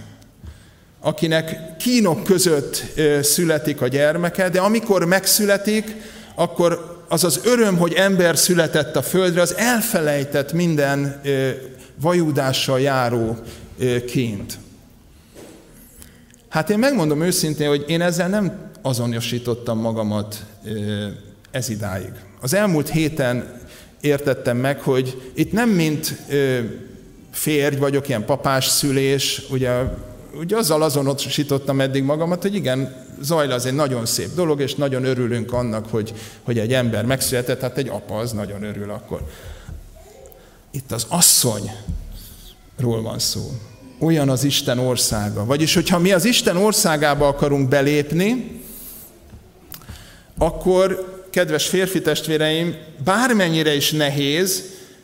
[1.02, 2.84] akinek kínok között
[3.22, 5.96] születik a gyermeke, de amikor megszületik,
[6.36, 11.22] akkor az az öröm, hogy ember született a földre, az elfelejtett minden
[12.02, 13.38] vajudással járó
[14.06, 14.62] ként.
[16.54, 20.46] Hát én megmondom őszintén, hogy én ezzel nem azonosítottam magamat
[21.52, 22.12] ez idáig.
[22.42, 23.62] Az elmúlt héten
[24.02, 26.16] értettem meg, hogy itt nem mint
[27.32, 29.82] férj vagyok, ilyen papás szülés, ugye,
[30.40, 35.04] ugye azzal azonosítottam eddig magamat, hogy igen, Zajla az egy nagyon szép dolog, és nagyon
[35.04, 39.22] örülünk annak, hogy, hogy egy ember megszületett, hát egy apa az nagyon örül akkor.
[40.72, 41.82] Itt az asszonyról
[43.02, 43.52] van szó.
[44.04, 45.46] Olyan az Isten országa.
[45.46, 48.62] Vagyis, hogyha mi az Isten országába akarunk belépni,
[50.38, 54.64] akkor, kedves férfi testvéreim, bármennyire is nehéz,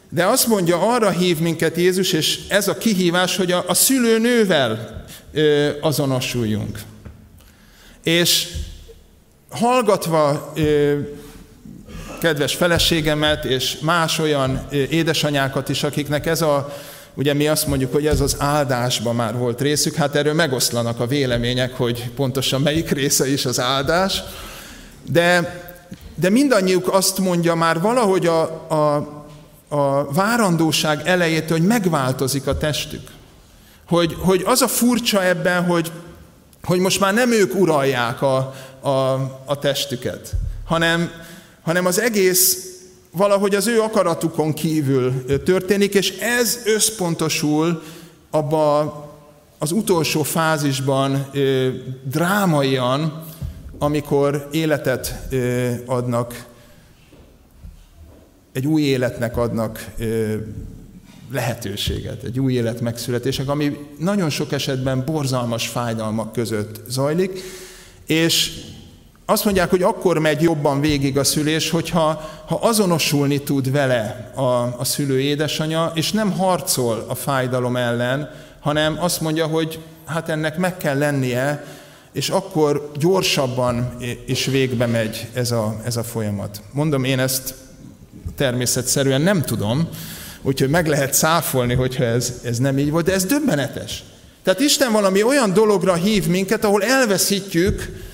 [0.09, 5.03] de azt mondja, arra hív minket Jézus, és ez a kihívás, hogy a, a szülőnővel
[5.33, 6.79] ö, azonosuljunk.
[8.03, 8.47] És
[9.49, 10.97] hallgatva ö,
[12.21, 16.73] kedves feleségemet, és más olyan ö, édesanyákat is, akiknek ez a,
[17.13, 21.07] ugye mi azt mondjuk, hogy ez az áldásban már volt részük, hát erről megoszlanak a
[21.07, 24.23] vélemények, hogy pontosan melyik része is az áldás,
[25.11, 25.57] de,
[26.15, 28.41] de mindannyiuk azt mondja már valahogy a,
[28.73, 29.17] a
[29.69, 33.07] a várandóság elejétől, hogy megváltozik a testük.
[33.87, 35.91] Hogy, hogy az a furcsa ebben, hogy,
[36.63, 38.89] hogy most már nem ők uralják a, a,
[39.45, 40.31] a testüket,
[40.65, 41.11] hanem,
[41.61, 42.68] hanem az egész
[43.11, 47.83] valahogy az ő akaratukon kívül történik, és ez összpontosul
[48.29, 49.07] abba
[49.57, 51.31] az utolsó fázisban
[52.03, 53.23] drámaian,
[53.77, 55.15] amikor életet
[55.85, 56.47] adnak
[58.51, 59.85] egy új életnek adnak
[61.31, 67.41] lehetőséget, egy új élet megszületések, ami nagyon sok esetben borzalmas fájdalmak között zajlik,
[68.05, 68.51] és
[69.29, 74.41] azt mondják, hogy akkor megy jobban végig a szülés, hogyha ha azonosulni tud vele a,
[74.77, 80.57] a szülő édesanyja, és nem harcol a fájdalom ellen, hanem azt mondja, hogy hát ennek
[80.57, 81.65] meg kell lennie,
[82.11, 86.61] és akkor gyorsabban és végbe megy ez a, ez a folyamat.
[86.71, 87.53] Mondom, én ezt
[88.35, 89.87] természetszerűen nem tudom,
[90.41, 94.03] úgyhogy meg lehet száfolni, hogyha ez, ez nem így volt, de ez döbbenetes.
[94.43, 98.07] Tehát Isten valami olyan dologra hív minket, ahol elveszítjük,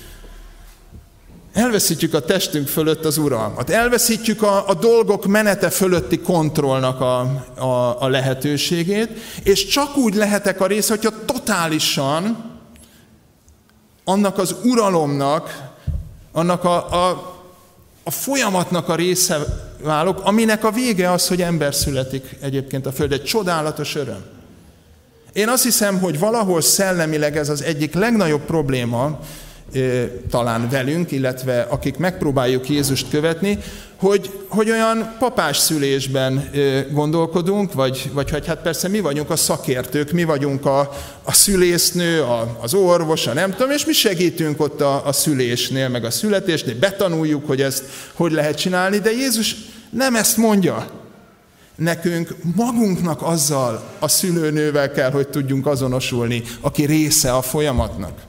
[1.56, 7.18] elveszítjük a testünk fölött az uralmat, elveszítjük a, a dolgok menete fölötti kontrollnak a,
[7.58, 9.08] a, a lehetőségét,
[9.42, 12.54] és csak úgy lehetek a része, hogyha totálisan
[14.04, 15.70] annak az uralomnak,
[16.32, 17.34] annak a, a,
[18.02, 19.38] a folyamatnak a része
[19.82, 23.12] válok, aminek a vége az, hogy ember születik egyébként a Föld.
[23.12, 24.24] Egy csodálatos öröm.
[25.32, 29.18] Én azt hiszem, hogy valahol szellemileg ez az egyik legnagyobb probléma,
[30.30, 33.58] talán velünk, illetve akik megpróbáljuk Jézust követni,
[33.96, 36.50] hogy, hogy olyan papás szülésben
[36.92, 40.92] gondolkodunk, vagy, vagy hogy hát persze mi vagyunk a szakértők, mi vagyunk a,
[41.22, 45.88] a szülésznő, a, az orvos, a nem tudom, és mi segítünk ott a, a szülésnél,
[45.88, 49.56] meg a születésnél, betanuljuk, hogy ezt hogy lehet csinálni, de Jézus
[49.90, 50.86] nem ezt mondja.
[51.76, 58.20] Nekünk magunknak azzal a szülőnővel kell, hogy tudjunk azonosulni, aki része a folyamatnak.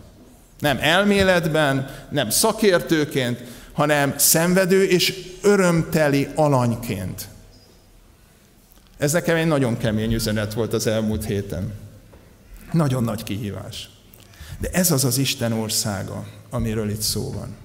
[0.59, 3.43] Nem elméletben, nem szakértőként,
[3.73, 7.27] hanem szenvedő és örömteli alanyként.
[8.97, 11.73] Ez nekem egy nagyon kemény üzenet volt az elmúlt héten.
[12.71, 13.89] Nagyon nagy kihívás.
[14.59, 17.55] De ez az az Isten országa, amiről itt szó van.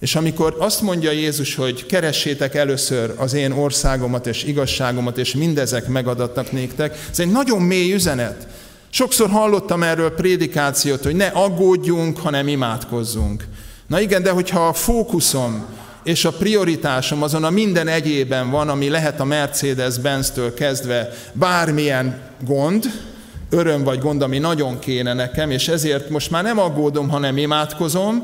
[0.00, 5.86] És amikor azt mondja Jézus, hogy keressétek először az én országomat és igazságomat, és mindezek
[5.86, 8.46] megadatnak néktek, ez egy nagyon mély üzenet.
[8.90, 13.44] Sokszor hallottam erről prédikációt, hogy ne aggódjunk, hanem imádkozzunk.
[13.86, 15.64] Na igen, de hogyha a fókuszom
[16.02, 22.84] és a prioritásom azon a minden egyében van, ami lehet a Mercedes-Benz-től kezdve bármilyen gond,
[23.50, 28.22] öröm vagy gond, ami nagyon kéne nekem, és ezért most már nem aggódom, hanem imádkozom,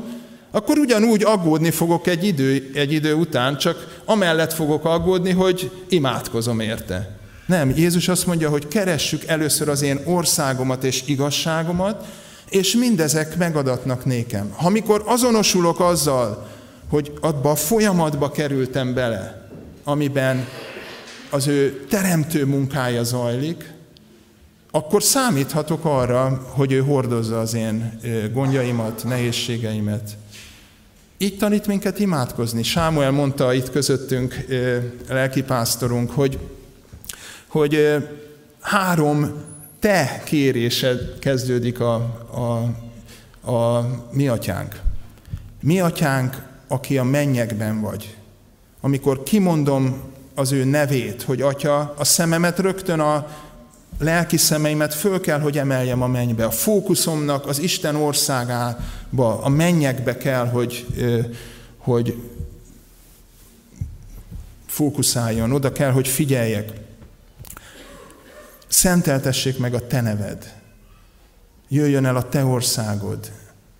[0.51, 6.59] akkor ugyanúgy aggódni fogok egy idő, egy idő után, csak amellett fogok aggódni, hogy imádkozom
[6.59, 7.16] érte.
[7.47, 12.05] Nem, Jézus azt mondja, hogy keressük először az én országomat és igazságomat,
[12.49, 14.51] és mindezek megadatnak nékem.
[14.55, 16.47] Ha mikor azonosulok azzal,
[16.89, 19.49] hogy abba a folyamatba kerültem bele,
[19.83, 20.47] amiben
[21.29, 23.73] az ő teremtő munkája zajlik,
[24.71, 27.99] akkor számíthatok arra, hogy ő hordozza az én
[28.33, 30.17] gondjaimat, nehézségeimet.
[31.17, 32.63] Így tanít minket imádkozni.
[32.63, 34.45] Sámuel mondta itt közöttünk
[35.09, 36.39] lelkipásztorunk, hogy
[37.47, 37.95] hogy
[38.61, 39.43] három
[39.79, 41.93] te kérésed kezdődik a,
[42.31, 44.81] a, a mi atyánk.
[45.59, 48.17] Mi atyánk, aki a mennyekben vagy.
[48.81, 50.01] Amikor kimondom
[50.35, 53.27] az ő nevét, hogy atya, a szememet rögtön a
[53.99, 56.45] lelki szemeimet föl kell, hogy emeljem a mennybe.
[56.45, 60.85] A fókuszomnak az Isten országába, a mennyekbe kell, hogy,
[61.77, 62.15] hogy
[64.65, 66.71] fókuszáljon, oda kell, hogy figyeljek.
[68.67, 70.53] Szenteltessék meg a te neved,
[71.67, 73.31] jöjjön el a te országod,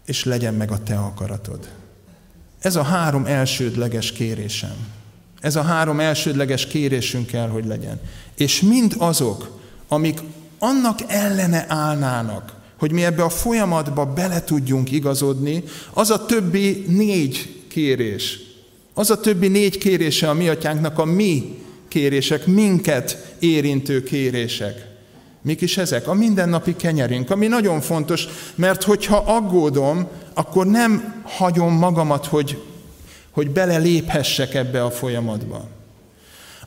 [0.05, 1.67] és legyen meg a te akaratod.
[2.59, 4.87] Ez a három elsődleges kérésem.
[5.39, 7.99] Ez a három elsődleges kérésünk kell, hogy legyen.
[8.35, 10.19] És mind azok, amik
[10.59, 15.63] annak ellene állnának, hogy mi ebbe a folyamatba bele tudjunk igazodni,
[15.93, 18.39] az a többi négy kérés,
[18.93, 24.85] az a többi négy kérése a mi atyánknak a mi kérések, minket érintő kérések.
[25.41, 26.07] Mik is ezek?
[26.07, 32.61] A mindennapi kenyerünk, ami nagyon fontos, mert hogyha aggódom, akkor nem hagyom magamat, hogy,
[33.31, 35.67] hogy beleléphessek ebbe a folyamatba.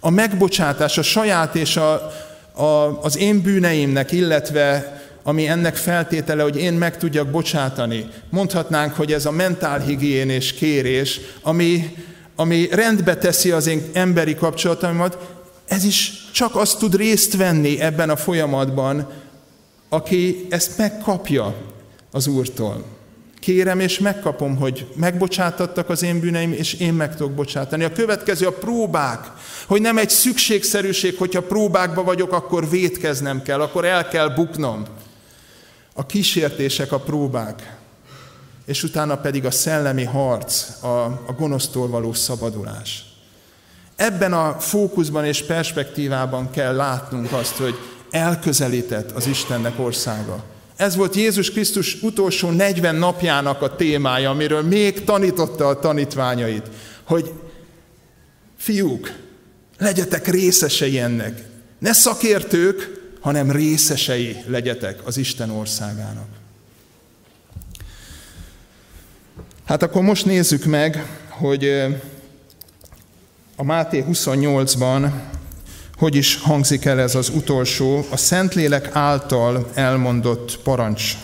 [0.01, 1.93] A megbocsátás, a saját és a,
[2.53, 8.07] a, az én bűneimnek, illetve ami ennek feltétele, hogy én meg tudjak bocsátani.
[8.31, 11.97] Mondhatnánk, hogy ez a mentálhigiénés kérés, ami,
[12.41, 15.19] ami rendbe teszi az én emberi kapcsolataimat,
[15.67, 19.11] ez is csak azt tud részt venni ebben a folyamatban,
[19.89, 21.55] aki ezt megkapja
[22.13, 22.85] az Úrtól.
[23.39, 27.85] Kérem és megkapom, hogy megbocsátattak az én bűneim, és én meg tudok bocsátani.
[27.85, 29.27] A következő a próbák,
[29.67, 34.85] hogy nem egy szükségszerűség, hogyha próbákba vagyok, akkor vétkeznem kell, akkor el kell buknom.
[35.95, 37.80] A kísértések, a próbák,
[38.67, 43.05] és utána pedig a szellemi harc, a, a gonosztól való szabadulás.
[43.97, 47.75] Ebben a fókuszban és perspektívában kell látnunk azt, hogy
[48.11, 50.45] elközelített az Istennek országa.
[50.77, 56.71] Ez volt Jézus Krisztus utolsó 40 napjának a témája, amiről még tanította a tanítványait,
[57.05, 57.33] hogy
[58.57, 59.13] fiúk,
[59.79, 61.45] legyetek részesei ennek.
[61.79, 66.40] Ne szakértők, hanem részesei legyetek az Isten országának.
[69.71, 71.85] Hát akkor most nézzük meg, hogy
[73.57, 75.11] a Máté 28-ban
[75.97, 81.17] hogy is hangzik el ez az utolsó, a Szentlélek által elmondott parancs.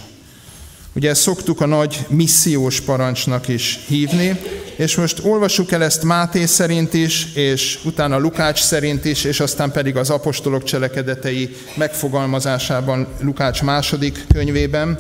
[0.93, 4.41] Ugye ezt szoktuk a nagy missziós parancsnak is hívni,
[4.77, 9.73] és most olvassuk el ezt Máté szerint is, és utána Lukács szerint is, és aztán
[9.73, 14.99] pedig az apostolok cselekedetei megfogalmazásában Lukács második könyvében,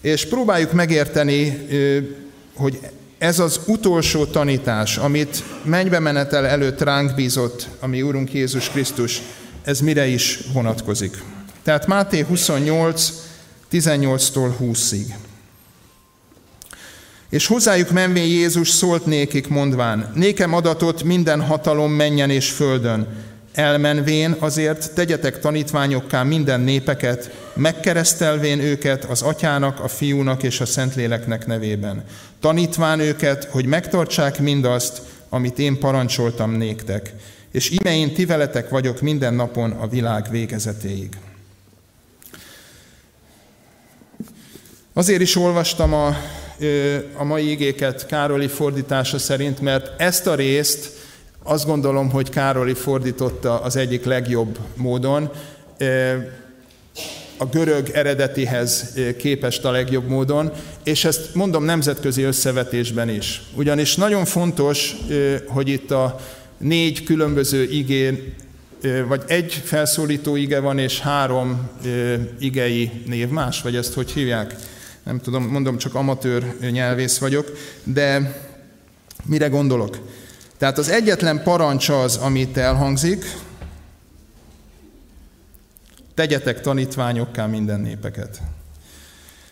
[0.00, 1.66] és próbáljuk megérteni,
[2.56, 2.78] hogy
[3.18, 9.22] ez az utolsó tanítás, amit mennybe menetel előtt ránk bízott, ami Úrunk Jézus Krisztus,
[9.64, 11.22] ez mire is vonatkozik.
[11.62, 13.12] Tehát Máté 28,
[13.72, 15.14] 18-tól 20-ig.
[17.30, 23.08] És hozzájuk menvén Jézus szólt nékik mondván, nékem adatot minden hatalom menjen és földön,
[23.56, 31.46] elmenvén azért tegyetek tanítványokká minden népeket, megkeresztelvén őket az atyának, a fiúnak és a szentléleknek
[31.46, 32.04] nevében.
[32.40, 37.12] Tanítván őket, hogy megtartsák mindazt, amit én parancsoltam néktek.
[37.50, 41.08] És ime én ti veletek vagyok minden napon a világ végezetéig.
[44.92, 46.16] Azért is olvastam a,
[47.16, 50.95] a mai igéket Károli fordítása szerint, mert ezt a részt
[51.46, 55.30] azt gondolom, hogy Károli fordította az egyik legjobb módon,
[57.36, 60.52] a görög eredetihez képest a legjobb módon,
[60.84, 63.42] és ezt mondom nemzetközi összevetésben is.
[63.54, 64.96] Ugyanis nagyon fontos,
[65.46, 66.20] hogy itt a
[66.58, 68.34] négy különböző igén,
[69.08, 71.68] vagy egy felszólító ige van, és három
[72.38, 74.54] igei névmás, vagy ezt hogy hívják?
[75.02, 77.52] Nem tudom, mondom, csak amatőr nyelvész vagyok,
[77.84, 78.40] de
[79.24, 79.98] mire gondolok?
[80.58, 83.24] Tehát az egyetlen parancs az, amit elhangzik,
[86.14, 88.40] tegyetek tanítványokká minden népeket.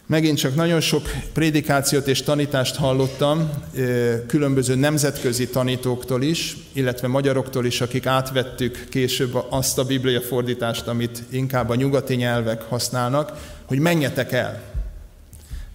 [0.06, 3.50] Megint csak nagyon sok prédikációt és tanítást hallottam
[4.26, 11.22] különböző nemzetközi tanítóktól is, illetve magyaroktól is, akik átvettük később azt a biblia fordítást, amit
[11.30, 13.32] inkább a nyugati nyelvek használnak,
[13.64, 14.62] hogy menjetek el.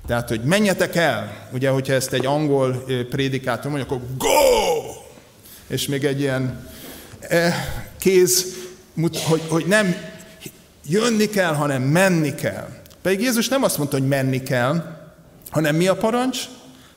[0.07, 5.07] Tehát, hogy menjetek el, ugye, hogyha ezt egy angol prédikátor mondja, akkor go!
[5.70, 6.67] És még egy ilyen
[7.20, 7.53] eh,
[7.99, 8.45] kéz,
[9.24, 9.95] hogy, hogy nem
[10.86, 12.70] jönni kell, hanem menni kell.
[13.01, 14.97] Pedig Jézus nem azt mondta, hogy menni kell,
[15.49, 16.39] hanem mi a parancs?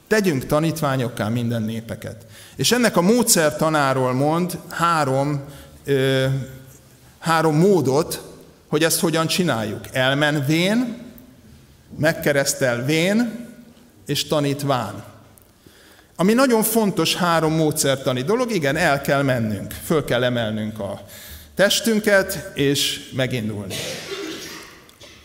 [0.08, 2.26] Tegyünk tanítványokká minden népeket.
[2.56, 5.40] És ennek a módszer tanáról mond három,
[5.84, 6.26] ö,
[7.18, 8.22] három módot,
[8.68, 9.80] hogy ezt hogyan csináljuk.
[9.92, 10.96] Elmenvén,
[11.98, 13.48] megkeresztelvén
[14.06, 15.11] és tanítván.
[16.22, 21.00] Ami nagyon fontos három módszertani dolog, igen, el kell mennünk, föl kell emelnünk a
[21.54, 23.74] testünket, és megindulni.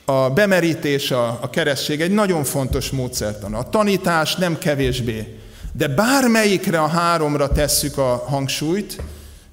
[0.05, 3.53] A bemerítés, a, a keresztség egy nagyon fontos módszertan.
[3.53, 5.39] A tanítás nem kevésbé.
[5.71, 9.01] De bármelyikre a háromra tesszük a hangsúlyt,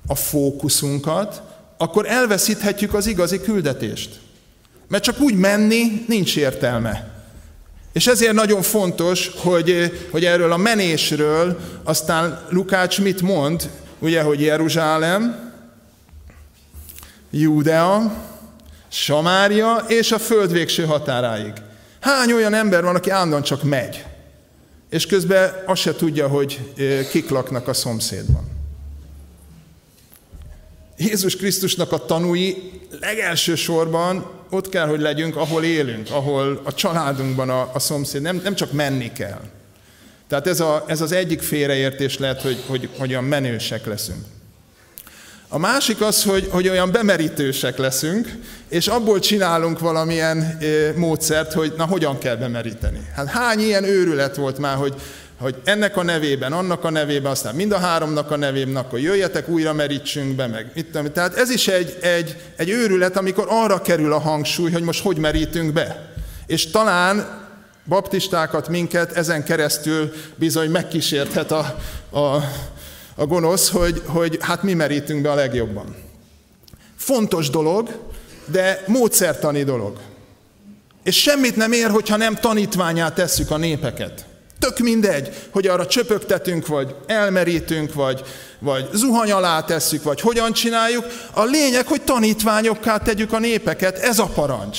[0.06, 1.42] a fókuszunkat,
[1.76, 4.20] akkor elveszíthetjük az igazi küldetést.
[4.88, 7.13] Mert csak úgy menni nincs értelme.
[7.94, 14.40] És ezért nagyon fontos, hogy, hogy erről a menésről aztán Lukács mit mond, ugye, hogy
[14.40, 15.52] Jeruzsálem,
[17.30, 18.12] Júdea,
[18.88, 21.52] Samária és a föld végső határáig.
[22.00, 24.04] Hány olyan ember van, aki állandóan csak megy,
[24.90, 26.72] és közben azt se tudja, hogy
[27.10, 28.53] kik laknak a szomszédban.
[30.96, 37.50] Jézus Krisztusnak a tanúi legelső sorban ott kell, hogy legyünk, ahol élünk, ahol a családunkban
[37.50, 39.40] a, a szomszéd, nem, nem csak menni kell.
[40.28, 44.24] Tehát ez, a, ez az egyik félreértés lehet, hogy, hogy, hogy olyan menősek leszünk.
[45.48, 48.28] A másik az, hogy, hogy olyan bemerítősek leszünk,
[48.68, 50.66] és abból csinálunk valamilyen e,
[50.96, 53.08] módszert, hogy na hogyan kell bemeríteni.
[53.14, 54.94] Hát hány ilyen őrület volt már, hogy,
[55.38, 59.48] hogy ennek a nevében, annak a nevében, aztán mind a háromnak a nevében, akkor jöjjetek,
[59.48, 61.12] újra merítsünk be, meg tudom.
[61.12, 65.16] Tehát ez is egy, egy, egy őrület, amikor arra kerül a hangsúly, hogy most hogy
[65.16, 66.12] merítünk be.
[66.46, 67.42] És talán
[67.84, 71.78] baptistákat, minket ezen keresztül bizony megkísérthet a,
[72.10, 72.34] a,
[73.14, 75.96] a gonosz, hogy, hogy hát mi merítünk be a legjobban.
[76.96, 77.88] Fontos dolog,
[78.46, 79.98] de módszertani dolog.
[81.02, 84.24] És semmit nem ér, hogyha nem tanítványát tesszük a népeket.
[84.64, 88.22] Tök mindegy, hogy arra csöpögtetünk, vagy elmerítünk, vagy,
[88.58, 91.06] vagy zuhany alá tesszük, vagy hogyan csináljuk.
[91.32, 94.78] A lényeg, hogy tanítványokká tegyük a népeket, ez a parancs.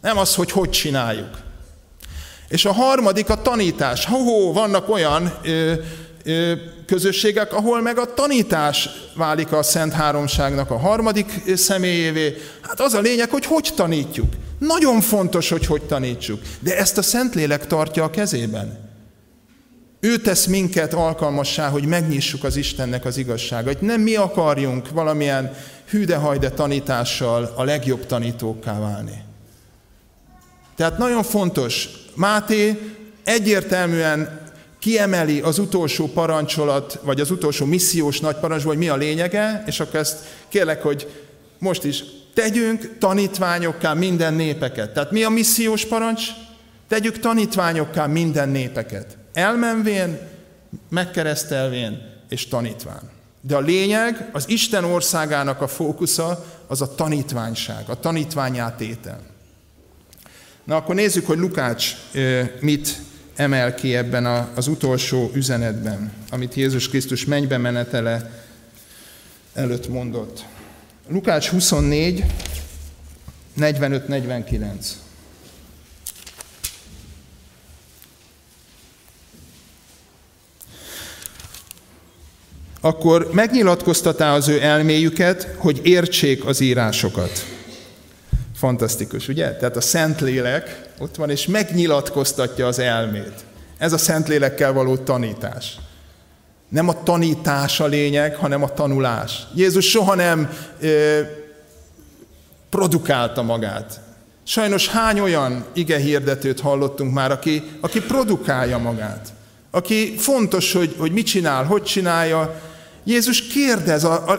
[0.00, 1.28] Nem az, hogy hogy csináljuk.
[2.48, 4.06] És a harmadik a tanítás.
[4.06, 5.72] Hó, vannak olyan ö,
[6.24, 6.52] ö,
[6.86, 12.36] közösségek, ahol meg a tanítás válik a Szent Háromságnak a harmadik személyévé.
[12.62, 14.32] Hát az a lényeg, hogy hogy tanítjuk.
[14.58, 16.40] Nagyon fontos, hogy hogy tanítsuk.
[16.60, 18.83] De ezt a Szentlélek tartja a kezében.
[20.04, 23.80] Ő tesz minket alkalmassá, hogy megnyissuk az Istennek az igazságait.
[23.80, 25.52] Nem mi akarjunk valamilyen
[25.88, 29.22] hűdehajde tanítással a legjobb tanítókká válni.
[30.76, 32.80] Tehát nagyon fontos, Máté
[33.24, 34.40] egyértelműen
[34.78, 39.80] kiemeli az utolsó parancsolat, vagy az utolsó missziós nagy parancs, hogy mi a lényege, és
[39.80, 41.08] akkor ezt kérlek, hogy
[41.58, 44.92] most is tegyünk tanítványokká minden népeket.
[44.92, 46.22] Tehát mi a missziós parancs?
[46.88, 49.22] Tegyük tanítványokká minden népeket.
[49.34, 50.18] Elmenvén,
[50.88, 53.10] megkeresztelvén és tanítván.
[53.40, 59.20] De a lényeg, az Isten országának a fókusza, az a tanítványság, a tanítványátétel.
[60.64, 61.94] Na akkor nézzük, hogy Lukács
[62.60, 63.00] mit
[63.36, 68.44] emel ki ebben az utolsó üzenetben, amit Jézus Krisztus mennybe menetele
[69.54, 70.44] előtt mondott.
[71.08, 72.24] Lukács 24,
[73.58, 75.03] 45-49.
[82.84, 87.44] Akkor megnyilatkoztatá az ő elméjüket, hogy értsék az írásokat.
[88.56, 89.56] Fantasztikus, ugye?
[89.56, 93.44] Tehát a Szentlélek ott van, és megnyilatkoztatja az elmét.
[93.78, 95.76] Ez a Szentlélekkel való tanítás.
[96.68, 99.46] Nem a tanítás a lényeg, hanem a tanulás.
[99.54, 101.20] Jézus soha nem ö,
[102.70, 104.00] produkálta magát.
[104.42, 109.32] Sajnos hány olyan ige hirdetőt hallottunk már, aki, aki produkálja magát.
[109.70, 112.72] Aki fontos, hogy, hogy mit csinál, hogy csinálja.
[113.04, 114.32] Jézus kérdez, a, a,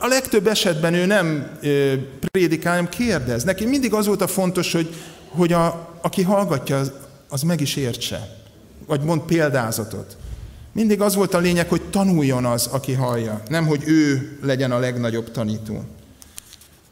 [0.00, 1.94] a, legtöbb esetben ő nem ö,
[2.30, 3.44] prédikál, hanem kérdez.
[3.44, 4.94] Neki mindig az volt a fontos, hogy,
[5.28, 6.92] hogy a, aki hallgatja, az,
[7.28, 8.36] az meg is értse.
[8.86, 10.16] Vagy mond példázatot.
[10.72, 14.78] Mindig az volt a lényeg, hogy tanuljon az, aki hallja, nem hogy ő legyen a
[14.78, 15.84] legnagyobb tanító.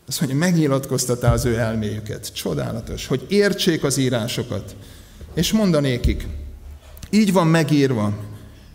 [0.08, 2.34] Azt mondja, megnyilatkoztatá az ő elméjüket.
[2.34, 4.76] Csodálatos, hogy értsék az írásokat.
[5.34, 6.26] És mondanékik,
[7.10, 8.12] így van megírva,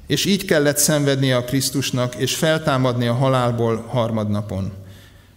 [0.10, 4.72] és így kellett szenvednie a Krisztusnak, és feltámadni a halálból harmadnapon,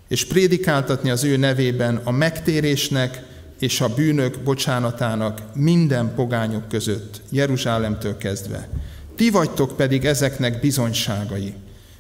[0.09, 3.23] és prédikáltatni az ő nevében a megtérésnek
[3.59, 8.69] és a bűnök bocsánatának minden pogányok között, Jeruzsálemtől kezdve.
[9.17, 11.55] Ti vagytok pedig ezeknek bizonyságai.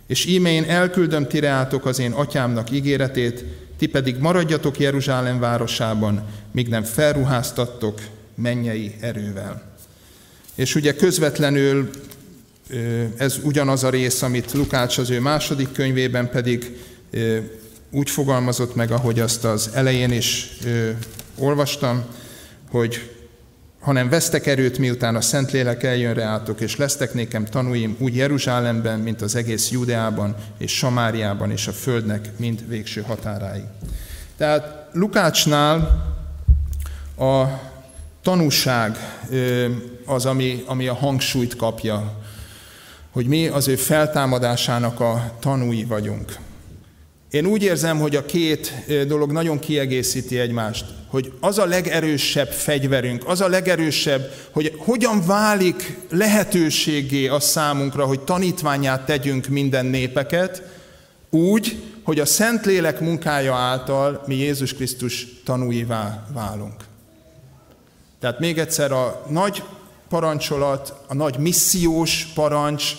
[0.06, 3.44] És íme én elküldöm tireátok az én atyámnak ígéretét,
[3.78, 8.00] ti pedig maradjatok Jeruzsálem városában, míg nem felruháztattok
[8.34, 9.62] mennyei erővel.
[10.54, 11.90] És ugye közvetlenül
[13.16, 16.76] ez ugyanaz a rész, amit Lukács az ő második könyvében pedig
[17.90, 20.50] úgy fogalmazott meg, ahogy azt az elején is
[21.36, 22.04] olvastam,
[22.70, 23.10] hogy
[23.80, 29.22] hanem vesztek erőt, miután a Szentlélek eljön reátok, és lesztek nékem tanúim úgy Jeruzsálemben, mint
[29.22, 33.64] az egész Judeában és Samáriában és a földnek mind végső határáig.
[34.36, 35.76] Tehát Lukácsnál
[37.18, 37.44] a
[38.22, 38.96] tanúság
[40.04, 42.21] az, ami, ami a hangsúlyt kapja,
[43.12, 46.36] hogy mi az ő feltámadásának a tanúi vagyunk.
[47.30, 48.72] Én úgy érzem, hogy a két
[49.06, 55.98] dolog nagyon kiegészíti egymást, hogy az a legerősebb fegyverünk, az a legerősebb, hogy hogyan válik
[56.10, 60.62] lehetőségé a számunkra, hogy tanítványát tegyünk minden népeket,
[61.30, 66.74] úgy, hogy a Szentlélek munkája által mi Jézus Krisztus tanúivá válunk.
[68.20, 69.62] Tehát még egyszer a nagy
[70.12, 72.92] parancsolat, a nagy missziós parancs,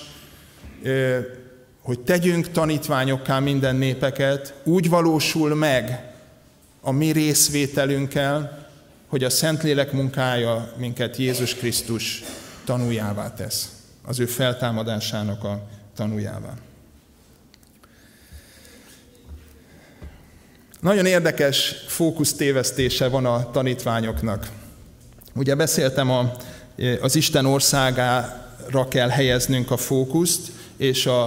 [1.81, 6.11] hogy tegyünk tanítványokká minden népeket, úgy valósul meg
[6.81, 8.67] a mi részvételünkkel,
[9.07, 12.23] hogy a Szentlélek munkája minket Jézus Krisztus
[12.65, 13.69] tanuljává tesz,
[14.05, 15.61] az ő feltámadásának a
[15.95, 16.53] tanuljává.
[20.79, 24.49] Nagyon érdekes fókusztévesztése van a tanítványoknak.
[25.35, 26.35] Ugye beszéltem, a,
[27.01, 31.23] az Isten országára kell helyeznünk a fókuszt, és a,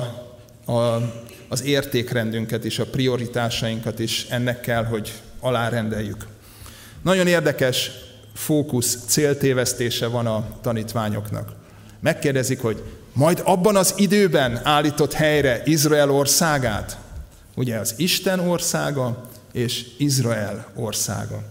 [0.66, 1.12] a,
[1.49, 6.26] az értékrendünket és a prioritásainkat is ennek kell, hogy alárendeljük.
[7.03, 7.90] Nagyon érdekes
[8.34, 11.53] fókusz, céltévesztése van a tanítványoknak.
[12.01, 12.82] Megkérdezik, hogy
[13.12, 16.99] majd abban az időben állított helyre Izrael országát,
[17.55, 21.42] ugye az Isten országa és Izrael országa.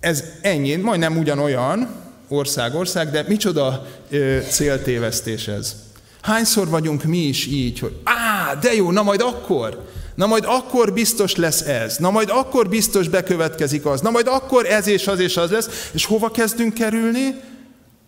[0.00, 5.74] Ez ennyi, majdnem ugyanolyan ország, ország, de micsoda ö, céltévesztés ez.
[6.20, 10.92] Hányszor vagyunk mi is így, hogy á, de jó, na majd akkor, na majd akkor
[10.92, 15.20] biztos lesz ez, na majd akkor biztos bekövetkezik az, na majd akkor ez és az
[15.20, 17.40] és az lesz, és hova kezdünk kerülni?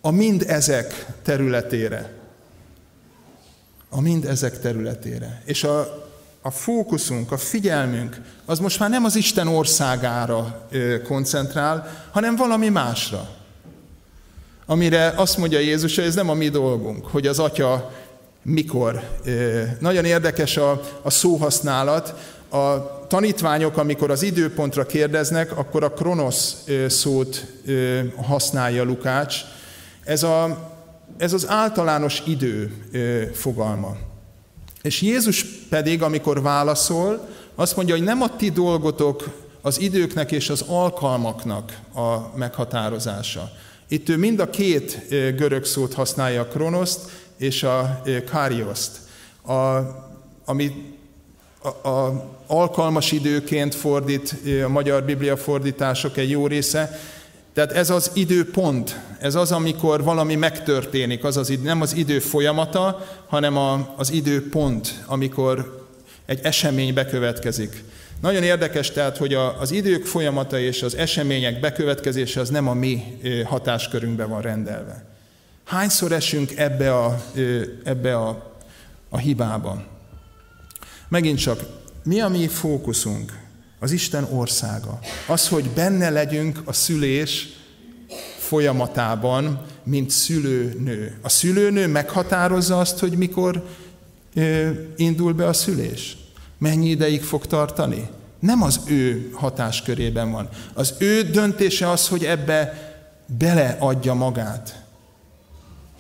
[0.01, 2.13] A mind ezek területére.
[3.89, 5.43] A mind ezek területére.
[5.45, 6.09] És a,
[6.43, 10.69] a fókuszunk, a figyelmünk, az most már nem az Isten országára
[11.05, 13.40] koncentrál, hanem valami másra.
[14.71, 17.91] Amire azt mondja Jézus, hogy ez nem a mi dolgunk, hogy az Atya
[18.43, 19.01] mikor.
[19.79, 22.15] Nagyon érdekes a, a szóhasználat.
[22.51, 27.47] A tanítványok, amikor az időpontra kérdeznek, akkor a kronosz szót
[28.17, 29.37] használja Lukács.
[30.05, 30.71] Ez, a,
[31.17, 32.73] ez az általános idő
[33.33, 33.97] fogalma.
[34.83, 39.29] És Jézus pedig, amikor válaszol, azt mondja, hogy nem a ti dolgotok
[39.61, 43.51] az időknek és az alkalmaknak a meghatározása.
[43.93, 48.99] Itt ő mind a két görög szót használja, a kronoszt és a kárioszt,
[49.43, 49.53] a,
[50.45, 50.95] ami
[51.63, 54.35] a, a alkalmas időként fordít
[54.65, 57.01] a magyar biblia fordítások egy jó része,
[57.55, 63.07] tehát ez az időpont, ez az, amikor valami megtörténik, az az, nem az idő folyamata,
[63.27, 65.87] hanem a, az időpont, amikor
[66.27, 67.85] egy esemény bekövetkezik.
[68.21, 73.19] Nagyon érdekes tehát, hogy az idők folyamata és az események bekövetkezése az nem a mi
[73.45, 75.05] hatáskörünkben van rendelve.
[75.65, 77.25] Hányszor esünk ebbe a,
[77.85, 78.55] ebbe a,
[79.09, 79.85] a hibába?
[81.09, 81.61] Megint csak,
[82.05, 83.39] mi a mi fókuszunk?
[83.79, 84.99] Az Isten országa.
[85.27, 87.49] Az, hogy benne legyünk a szülés
[88.39, 91.19] folyamatában, mint szülőnő.
[91.23, 93.65] A szülőnő meghatározza azt, hogy mikor
[94.97, 96.17] indul be a szülés.
[96.61, 98.09] Mennyi ideig fog tartani?
[98.39, 100.49] Nem az ő hatáskörében van.
[100.75, 102.89] Az ő döntése az, hogy ebbe
[103.39, 104.83] beleadja magát.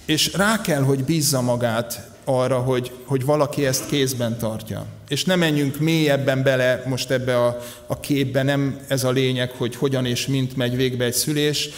[0.04, 4.86] És rá kell, hogy bízza magát arra, hogy, hogy valaki ezt kézben tartja.
[5.08, 9.76] És ne menjünk mélyebben bele most ebbe a, a képbe, nem ez a lényeg, hogy
[9.76, 11.68] hogyan és mint megy végbe egy szülés,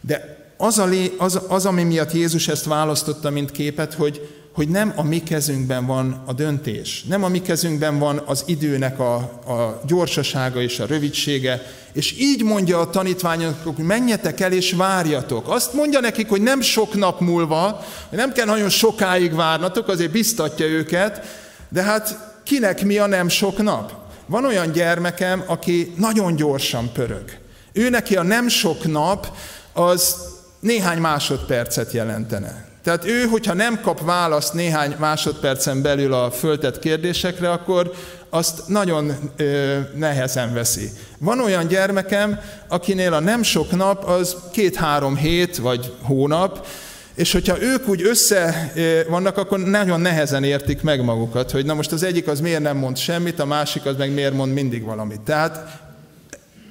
[0.00, 4.68] de az, a lé, az, az, ami miatt Jézus ezt választotta, mint képet, hogy, hogy
[4.68, 9.14] nem a mi kezünkben van a döntés, nem a mi kezünkben van az időnek a,
[9.46, 15.48] a gyorsasága és a rövidsége, és így mondja a tanítványoknak, hogy menjetek el és várjatok.
[15.48, 20.66] Azt mondja nekik, hogy nem sok nap múlva, nem kell nagyon sokáig várnatok, azért biztatja
[20.66, 21.26] őket,
[21.68, 23.92] de hát kinek mi a nem sok nap?
[24.26, 27.38] Van olyan gyermekem, aki nagyon gyorsan pörög.
[27.72, 29.36] Ő neki a nem sok nap,
[29.72, 30.16] az
[30.60, 32.73] néhány másodpercet jelentene.
[32.84, 37.92] Tehát ő, hogyha nem kap választ néhány másodpercen belül a föltett kérdésekre, akkor
[38.30, 40.90] azt nagyon ö, nehezen veszi.
[41.18, 46.66] Van olyan gyermekem, akinél a nem sok nap az két-három hét vagy hónap,
[47.14, 48.72] és hogyha ők úgy össze
[49.08, 52.76] vannak, akkor nagyon nehezen értik meg magukat, hogy na most az egyik az miért nem
[52.76, 55.20] mond semmit, a másik az meg miért mond mindig valamit.
[55.20, 55.83] Tehát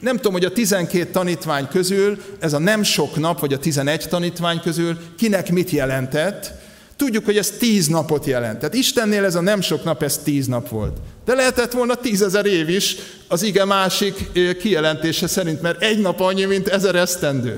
[0.03, 4.05] nem tudom, hogy a 12 tanítvány közül, ez a nem sok nap, vagy a 11
[4.09, 6.51] tanítvány közül kinek mit jelentett.
[6.95, 8.73] Tudjuk, hogy ez 10 napot jelentett.
[8.73, 10.97] Istennél ez a nem sok nap, ez 10 nap volt.
[11.25, 12.95] De lehetett volna tízezer év is
[13.27, 17.55] az ige másik kijelentése szerint, mert egy nap annyi, mint ezer esztendő.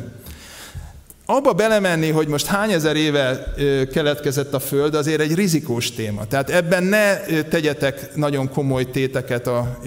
[1.26, 3.54] Abba belemenni, hogy most hány ezer éve
[3.92, 6.28] keletkezett a Föld, azért egy rizikós téma.
[6.28, 9.80] Tehát ebben ne tegyetek nagyon komoly téteket a,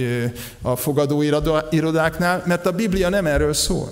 [0.63, 3.91] a fogadóirodáknál, mert a Biblia nem erről szól.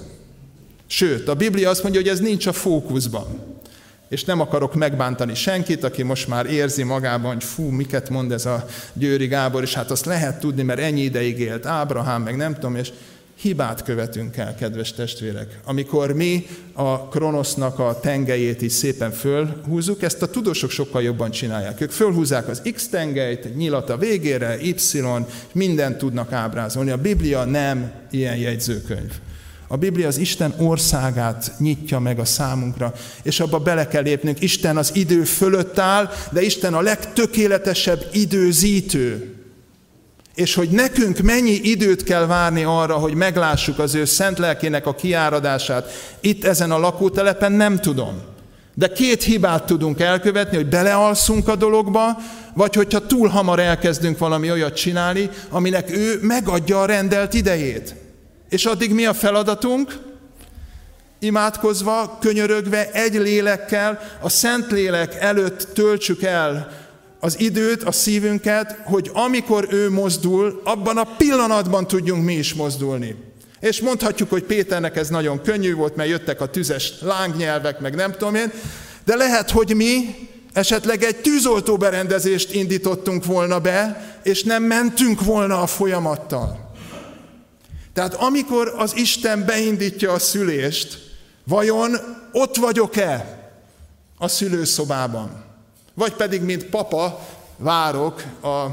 [0.87, 3.55] Sőt, a Biblia azt mondja, hogy ez nincs a fókuszban.
[4.09, 8.47] És nem akarok megbántani senkit, aki most már érzi magában, hogy fú, miket mond ez
[8.47, 12.55] a Győri Gábor, és hát azt lehet tudni, mert ennyi ideig élt Ábrahám, meg nem
[12.55, 12.93] tudom, és
[13.41, 15.59] hibát követünk el, kedves testvérek.
[15.65, 21.81] Amikor mi a Kronosznak a tengelyét így szépen fölhúzzuk, ezt a tudósok sokkal jobban csinálják.
[21.81, 24.75] Ők fölhúzzák az X tengelyt, nyilat a végére, Y,
[25.53, 26.91] mindent tudnak ábrázolni.
[26.91, 29.13] A Biblia nem ilyen jegyzőkönyv.
[29.69, 34.41] A Biblia az Isten országát nyitja meg a számunkra, és abba bele kell lépnünk.
[34.41, 39.36] Isten az idő fölött áll, de Isten a legtökéletesebb időzítő.
[40.37, 44.95] És hogy nekünk mennyi időt kell várni arra, hogy meglássuk az ő szent lelkének a
[44.95, 48.23] kiáradását itt ezen a lakótelepen, nem tudom.
[48.75, 52.17] De két hibát tudunk elkövetni, hogy belealszunk a dologba,
[52.55, 57.95] vagy hogyha túl hamar elkezdünk valami olyat csinálni, aminek ő megadja a rendelt idejét.
[58.49, 59.99] És addig mi a feladatunk?
[61.19, 66.86] Imádkozva, könyörögve, egy lélekkel, a Szent Lélek előtt töltsük el
[67.21, 73.17] az időt, a szívünket, hogy amikor ő mozdul, abban a pillanatban tudjunk mi is mozdulni.
[73.61, 78.13] És mondhatjuk, hogy Péternek ez nagyon könnyű volt, mert jöttek a tüzes lángnyelvek, meg nem
[78.13, 78.53] tudom én,
[79.05, 80.15] de lehet, hogy mi
[80.53, 86.73] esetleg egy tűzoltó berendezést indítottunk volna be, és nem mentünk volna a folyamattal.
[87.93, 90.99] Tehát amikor az Isten beindítja a szülést,
[91.45, 91.97] vajon
[92.33, 93.39] ott vagyok-e
[94.19, 95.46] a szülőszobában?
[95.97, 97.27] Vagy pedig, mint papa,
[97.57, 98.65] várok a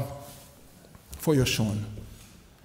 [1.18, 1.86] folyosón.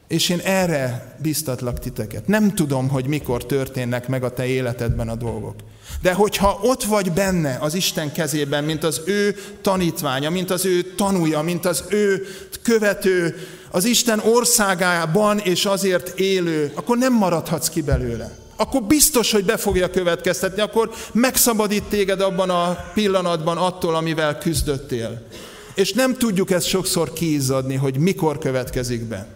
[0.08, 2.28] És én erre biztatlak titeket.
[2.28, 5.56] Nem tudom, hogy mikor történnek meg a te életedben a dolgok.
[6.02, 10.82] De hogyha ott vagy benne az Isten kezében, mint az ő tanítványa, mint az ő
[10.82, 12.26] tanúja, mint az ő
[12.62, 13.36] követő,
[13.72, 18.38] az Isten országában és azért élő, akkor nem maradhatsz ki belőle.
[18.60, 25.28] Akkor biztos, hogy be fogja következtetni, akkor megszabadít téged abban a pillanatban attól, amivel küzdöttél.
[25.76, 29.28] És nem tudjuk ezt sokszor kiizzadni, hogy mikor következik be.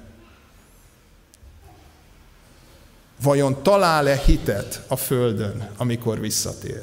[3.21, 6.81] Vajon talál-e hitet a Földön, amikor visszatér?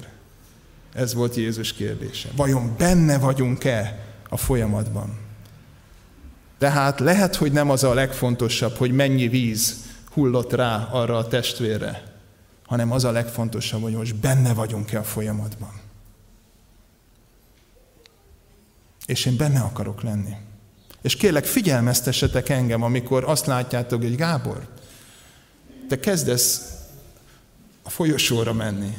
[0.95, 2.29] Ez volt Jézus kérdése.
[2.37, 5.19] Vajon benne vagyunk-e a folyamatban?
[6.59, 9.77] Tehát lehet, hogy nem az a legfontosabb, hogy mennyi víz
[10.13, 12.10] hullott rá arra a testvérre,
[12.71, 15.81] hanem az a legfontosabb, hogy most benne vagyunk-e a folyamatban.
[19.07, 20.35] És én benne akarok lenni.
[21.03, 24.69] És kérlek, figyelmeztessetek engem, amikor azt látjátok, hogy Gábor,
[25.89, 26.63] te kezdesz
[27.83, 28.95] a folyosóra menni.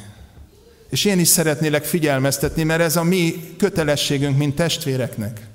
[0.90, 5.48] És én is szeretnélek figyelmeztetni, mert ez a mi kötelességünk, mint testvéreknek.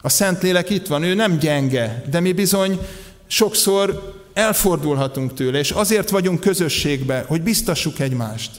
[0.00, 2.78] A Szentlélek itt van, ő nem gyenge, de mi bizony
[3.26, 8.50] sokszor elfordulhatunk tőle, és azért vagyunk közösségbe, hogy biztassuk egymást.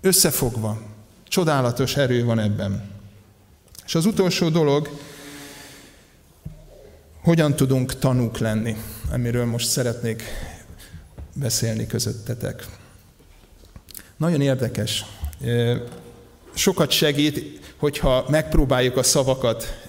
[0.00, 0.82] Összefogva.
[1.28, 2.90] Csodálatos erő van ebben.
[3.86, 4.98] És az utolsó dolog,
[7.22, 8.76] hogyan tudunk tanúk lenni,
[9.12, 10.22] amiről most szeretnék
[11.34, 12.66] beszélni közöttetek.
[14.16, 15.04] Nagyon érdekes.
[16.54, 19.88] Sokat segít, hogyha megpróbáljuk a szavakat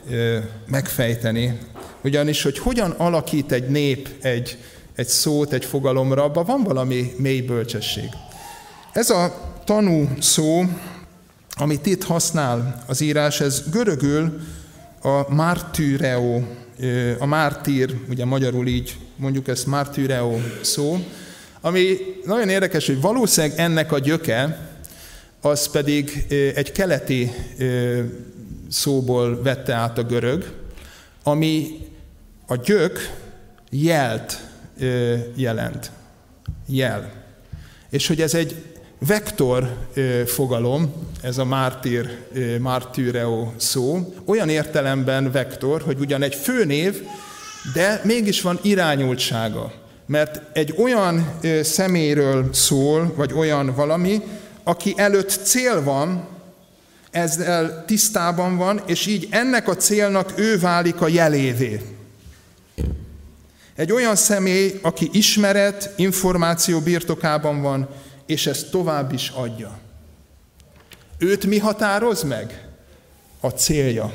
[0.65, 1.59] megfejteni,
[2.03, 4.57] ugyanis, hogy hogyan alakít egy nép egy,
[4.95, 8.09] egy szót, egy fogalomra, abban van valami mély bölcsesség.
[8.91, 10.63] Ez a tanú szó,
[11.55, 14.39] amit itt használ az írás, ez görögül
[15.01, 16.41] a martyreo,
[17.19, 21.05] a mártír, ugye magyarul így mondjuk ezt martyreo szó,
[21.61, 24.69] ami nagyon érdekes, hogy valószínűleg ennek a gyöke,
[25.41, 26.25] az pedig
[26.55, 27.31] egy keleti
[28.69, 30.53] szóból vette át a görög,
[31.23, 31.79] ami
[32.47, 32.99] a gyök
[33.69, 34.52] jelt
[35.35, 35.91] jelent.
[36.67, 37.11] Jel.
[37.89, 38.55] És hogy ez egy
[39.07, 39.77] vektor
[40.25, 42.17] fogalom, ez a mártír,
[42.59, 47.01] mártíreo szó, olyan értelemben vektor, hogy ugyan egy főnév,
[47.73, 49.71] de mégis van irányultsága.
[50.05, 54.21] Mert egy olyan személyről szól, vagy olyan valami,
[54.63, 56.27] aki előtt cél van,
[57.11, 61.81] ezzel tisztában van, és így ennek a célnak ő válik a jelévé.
[63.75, 67.89] Egy olyan személy, aki ismeret, információ birtokában van,
[68.25, 69.79] és ezt tovább is adja.
[71.17, 72.67] Őt mi határoz meg?
[73.39, 74.13] A célja.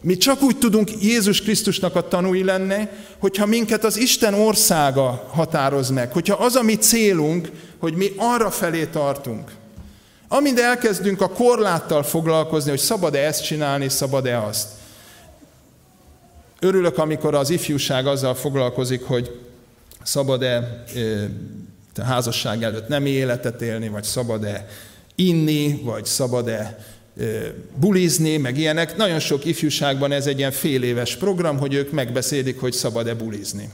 [0.00, 2.88] Mi csak úgy tudunk Jézus Krisztusnak a tanúi lenni,
[3.18, 8.50] hogyha minket az Isten országa határoz meg, hogyha az a mi célunk, hogy mi arra
[8.50, 9.50] felé tartunk.
[10.28, 14.68] Amint elkezdünk a korláttal foglalkozni, hogy szabad-e ezt csinálni, szabad-e azt.
[16.64, 19.40] Örülök, amikor az ifjúság azzal foglalkozik, hogy
[20.02, 20.84] szabad-e
[22.02, 24.66] házasság előtt nem életet élni, vagy szabad-e
[25.14, 26.78] inni, vagy szabad-e
[27.74, 28.96] bulizni, meg ilyenek.
[28.96, 33.70] Nagyon sok ifjúságban ez egy ilyen fél éves program, hogy ők megbeszélik, hogy szabad-e bulizni.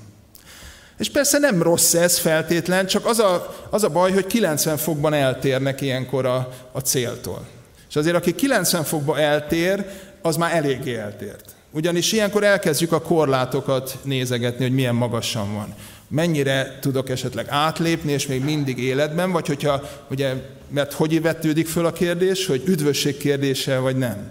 [0.98, 5.15] És persze nem rossz ez feltétlen, csak az a, az a baj, hogy 90 fokban
[5.15, 7.47] eltérnek ilyenkor a, a céltól.
[7.89, 9.85] És azért, aki 90 fokba eltér,
[10.23, 11.56] az már eléggé eltért.
[11.70, 15.74] Ugyanis ilyenkor elkezdjük a korlátokat nézegetni, hogy milyen magasan van.
[16.09, 20.35] Mennyire tudok esetleg átlépni, és még mindig életben, vagy hogyha, ugye,
[20.69, 24.31] mert hogy vetődik föl a kérdés, hogy üdvösség kérdése, vagy nem.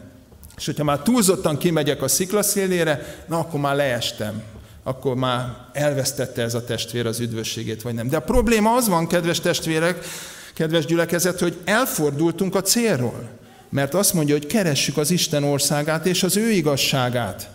[0.57, 4.41] És hogyha már túlzottan kimegyek a sziklaszélére, na akkor már leestem,
[4.83, 8.09] akkor már elvesztette ez a testvér az üdvösségét, vagy nem.
[8.09, 10.05] De a probléma az van, kedves testvérek,
[10.53, 13.29] kedves gyülekezet, hogy elfordultunk a célról.
[13.69, 17.49] Mert azt mondja, hogy keressük az Isten országát és az ő igazságát.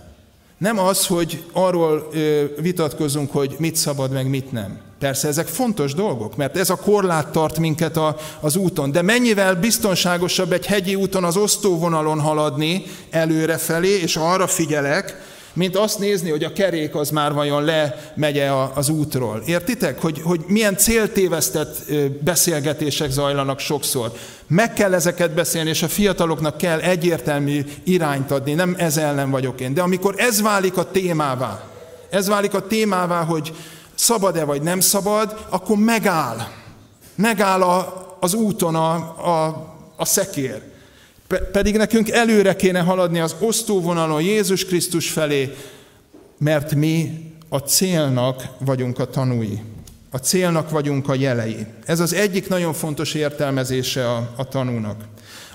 [0.59, 2.09] Nem az, hogy arról
[2.61, 4.79] vitatkozunk, hogy mit szabad, meg mit nem.
[4.99, 8.93] Persze ezek fontos dolgok, mert ez a korlát tart minket a, az úton.
[8.93, 15.99] De mennyivel biztonságosabb egy hegyi úton az osztóvonalon haladni előrefelé, és arra figyelek, mint azt
[15.99, 18.43] nézni, hogy a kerék az már vajon lemegy
[18.75, 19.43] az útról.
[19.47, 21.77] Értitek, hogy, hogy milyen céltévesztett
[22.21, 24.13] beszélgetések zajlanak sokszor.
[24.47, 29.61] Meg kell ezeket beszélni, és a fiataloknak kell egyértelmű irányt adni, nem ez ellen vagyok
[29.61, 29.75] én.
[29.75, 31.63] De amikor ez válik a témává,
[32.11, 33.53] ez válik a témává, hogy
[33.95, 36.37] szabad-e vagy nem szabad, akkor megáll.
[37.15, 38.95] Megáll a, az úton a,
[39.27, 39.67] a,
[39.97, 40.72] a szekér.
[41.53, 45.55] Pedig nekünk előre kéne haladni az osztóvonalon Jézus Krisztus felé,
[46.39, 49.61] mert mi a célnak vagyunk a tanúi.
[50.11, 51.67] A célnak vagyunk a jelei.
[51.85, 55.05] Ez az egyik nagyon fontos értelmezése a, a tanúnak.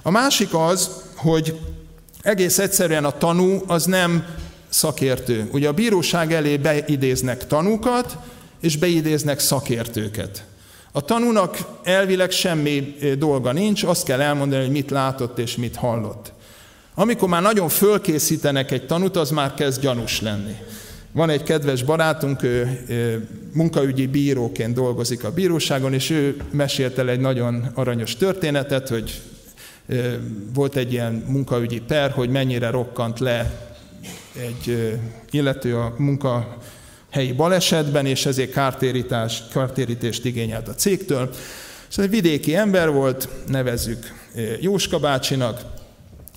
[0.02, 1.60] A másik az, hogy
[2.22, 4.26] egész egyszerűen a tanú az nem
[4.70, 5.50] szakértő.
[5.52, 8.18] Ugye a bíróság elé beidéznek tanúkat,
[8.62, 10.44] és beidéznek szakértőket.
[10.98, 16.34] A tanúnak elvileg semmi dolga nincs, azt kell elmondani, hogy mit látott és mit hallott.
[16.96, 20.56] Amikor már nagyon fölkészítenek egy tanút, az már kezd gyanús lenni.
[21.12, 27.20] Van egy kedves barátunk, ő munkaügyi bíróként dolgozik a bíróságon, és ő mesélt el egy
[27.20, 29.22] nagyon aranyos történetet, hogy
[30.54, 33.70] volt egy ilyen munkaügyi per, hogy mennyire rokkant le
[34.40, 34.98] egy
[35.32, 36.58] illető a munka
[37.10, 41.30] helyi balesetben, és ezért kártérítás, kártérítést igényelt a cégtől.
[41.90, 44.14] És egy vidéki ember volt, nevezzük
[44.60, 45.62] Jóska bácsinak,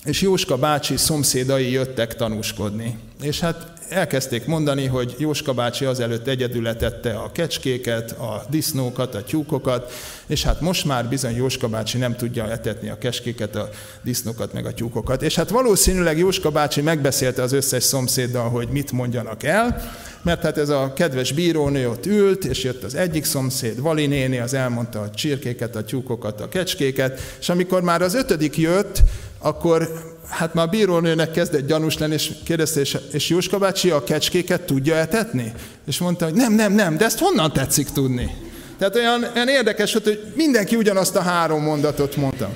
[0.05, 2.97] és Jóska bácsi szomszédai jöttek tanúskodni.
[3.21, 9.23] És hát elkezdték mondani, hogy Jóska bácsi azelőtt egyedül etette a kecskéket, a disznókat, a
[9.23, 9.93] tyúkokat,
[10.27, 13.69] és hát most már bizony Jóska bácsi nem tudja etetni a kecskéket, a
[14.01, 15.21] disznókat, meg a tyúkokat.
[15.21, 19.81] És hát valószínűleg Jóska bácsi megbeszélte az összes szomszéddal, hogy mit mondjanak el,
[20.21, 24.37] mert hát ez a kedves bírónő ott ült, és jött az egyik szomszéd, Vali néni,
[24.37, 29.01] az elmondta a csirkéket, a tyúkokat, a kecskéket, és amikor már az ötödik jött,
[29.39, 32.81] akkor hát már a bírónőnek kezdett gyanús lenni, és kérdezte,
[33.11, 35.53] és, Jóska bácsi a kecskéket tudja etetni?
[35.85, 38.35] És mondta, hogy nem, nem, nem, de ezt honnan tetszik tudni?
[38.77, 42.49] Tehát olyan, olyan érdekes volt, hogy mindenki ugyanazt a három mondatot mondta.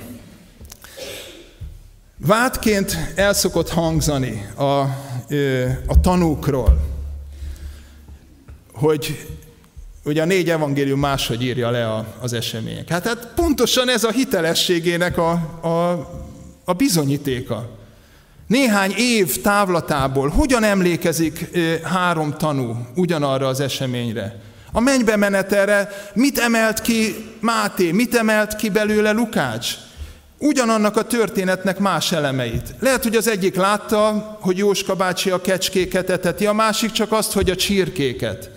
[2.17, 4.79] Vádként el szokott hangzani a,
[5.85, 6.79] a tanúkról,
[8.73, 9.27] hogy
[10.03, 12.89] ugye a négy evangélium máshogy írja le az események.
[12.89, 15.31] Hát, hát pontosan ez a hitelességének a,
[15.61, 15.91] a,
[16.65, 17.69] a bizonyítéka.
[18.47, 24.39] Néhány év távlatából hogyan emlékezik három tanú ugyanarra az eseményre?
[24.71, 29.67] A mennybe menetelre mit emelt ki Máté, mit emelt ki belőle Lukács?
[30.37, 32.75] Ugyanannak a történetnek más elemeit.
[32.79, 37.31] Lehet, hogy az egyik látta, hogy Jóska bácsi a kecskéket eteti, a másik csak azt,
[37.33, 38.49] hogy a csirkéket.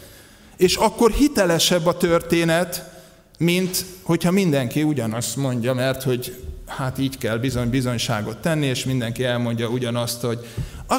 [0.56, 2.90] És akkor hitelesebb a történet,
[3.38, 9.24] mint hogyha mindenki ugyanazt mondja, mert hogy hát így kell bizony bizonyságot tenni, és mindenki
[9.24, 10.46] elmondja ugyanazt, hogy
[10.88, 10.96] a,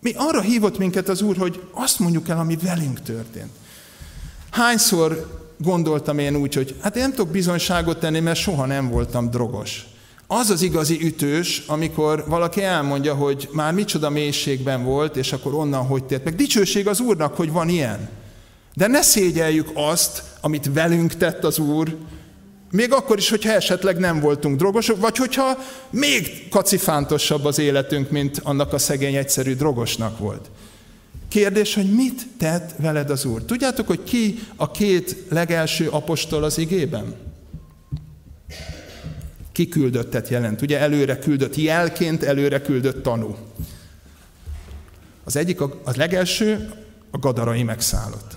[0.00, 3.50] mi arra hívott minket az Úr, hogy azt mondjuk el, ami velünk történt.
[4.50, 9.30] Hányszor gondoltam én úgy, hogy hát én nem tudok bizonyságot tenni, mert soha nem voltam
[9.30, 9.86] drogos.
[10.26, 15.86] Az az igazi ütős, amikor valaki elmondja, hogy már micsoda mélységben volt, és akkor onnan
[15.86, 16.34] hogy tért meg.
[16.34, 18.08] Dicsőség az Úrnak, hogy van ilyen.
[18.74, 21.96] De ne szégyeljük azt, amit velünk tett az Úr,
[22.74, 25.58] még akkor is, hogyha esetleg nem voltunk drogosok, vagy hogyha
[25.90, 30.50] még kacifántosabb az életünk, mint annak a szegény egyszerű drogosnak volt.
[31.28, 33.42] Kérdés, hogy mit tett veled az Úr?
[33.42, 37.14] Tudjátok, hogy ki a két legelső apostol az igében?
[39.52, 40.62] Kiküldöttet jelent.
[40.62, 43.36] Ugye előre küldött jelként, előre küldött tanú.
[45.24, 46.70] Az egyik, a, a legelső,
[47.10, 48.36] a gadarai megszállott.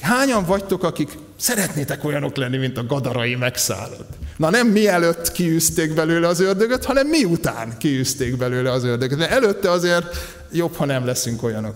[0.00, 4.10] Hányan vagytok, akik szeretnétek olyanok lenni, mint a gadarai megszállott?
[4.36, 9.18] Na nem mielőtt kiűzték belőle az ördögöt, hanem miután kiűzték belőle az ördögöt.
[9.18, 10.16] De előtte azért
[10.52, 11.74] jobb, ha nem leszünk olyanok.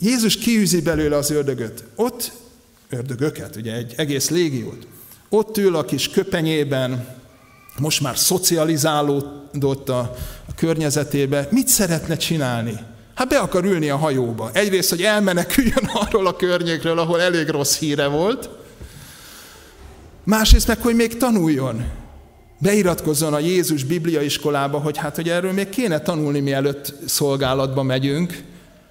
[0.00, 1.84] Jézus kiűzi belőle az ördögöt.
[1.94, 2.32] Ott
[2.90, 4.86] ördögöket, ugye egy egész légiót.
[5.28, 7.16] Ott ül a kis köpenyében,
[7.78, 9.98] most már szocializálódott a,
[10.48, 11.48] a környezetébe.
[11.50, 12.78] Mit szeretne csinálni?
[13.18, 14.50] Hát be akar ülni a hajóba.
[14.52, 18.48] Egyrészt, hogy elmeneküljön arról a környékről, ahol elég rossz híre volt.
[20.24, 21.84] Másrészt meg, hogy még tanuljon.
[22.58, 28.42] Beiratkozzon a Jézus Biblia iskolába, hogy hát, hogy erről még kéne tanulni, mielőtt szolgálatba megyünk.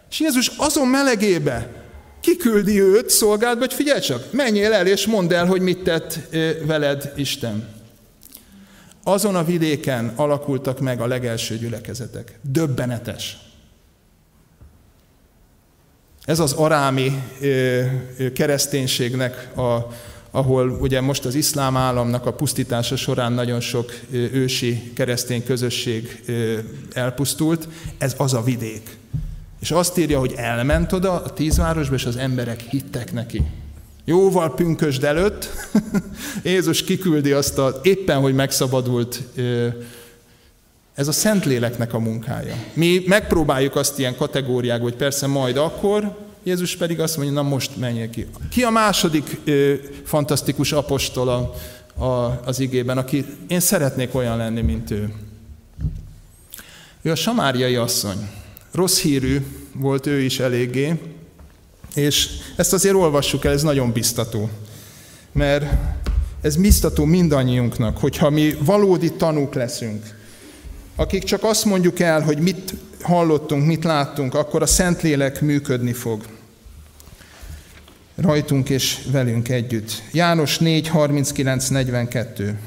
[0.10, 1.86] És Jézus azon melegébe
[2.20, 6.20] kiküldi őt szolgálatba, hogy figyelj csak, menjél el és mondd el, hogy mit tett
[6.66, 7.68] veled Isten.
[9.04, 12.40] Azon a vidéken alakultak meg a legelső gyülekezetek.
[12.42, 13.47] Döbbenetes.
[16.28, 17.24] Ez az arámi
[18.34, 19.88] kereszténységnek, a,
[20.32, 26.24] ahol ugye most az iszlám államnak a pusztítása során nagyon sok ősi keresztény közösség
[26.94, 27.68] elpusztult,
[27.98, 28.98] ez az a vidék.
[29.60, 33.42] És azt írja, hogy elment oda a tízvárosba, és az emberek hittek neki.
[34.06, 35.50] Jóval pünkösd előtt
[36.44, 39.24] Jézus kiküldi azt a éppen, hogy megszabadult
[40.98, 42.56] ez a Szentléleknek a munkája.
[42.74, 47.78] Mi megpróbáljuk azt ilyen kategóriák, hogy persze majd akkor, Jézus pedig azt mondja, na most
[47.78, 48.28] menjél ki.
[48.50, 51.54] Ki a második ö, fantasztikus apostol
[51.98, 55.14] a, az igében, aki én szeretnék olyan lenni, mint ő.
[57.02, 58.30] Ő a samáriai asszony.
[58.72, 61.00] Rossz hírű volt ő is eléggé,
[61.96, 64.50] és ezt azért olvassuk el, ez nagyon biztató.
[65.32, 65.66] Mert
[66.42, 70.17] ez biztató mindannyiunknak, hogyha mi valódi tanúk leszünk,
[71.00, 76.22] akik csak azt mondjuk el, hogy mit hallottunk, mit láttunk, akkor a Szentlélek működni fog.
[78.16, 80.02] Rajtunk és velünk együtt.
[80.12, 82.60] János 4, 39, 42.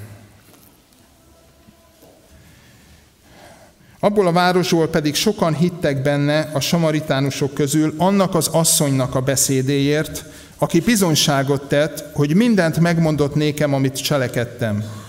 [4.00, 10.24] Abból a városból pedig sokan hittek benne a samaritánusok közül annak az asszonynak a beszédéért,
[10.58, 14.99] aki bizonyságot tett, hogy mindent megmondott nékem, amit cselekedtem.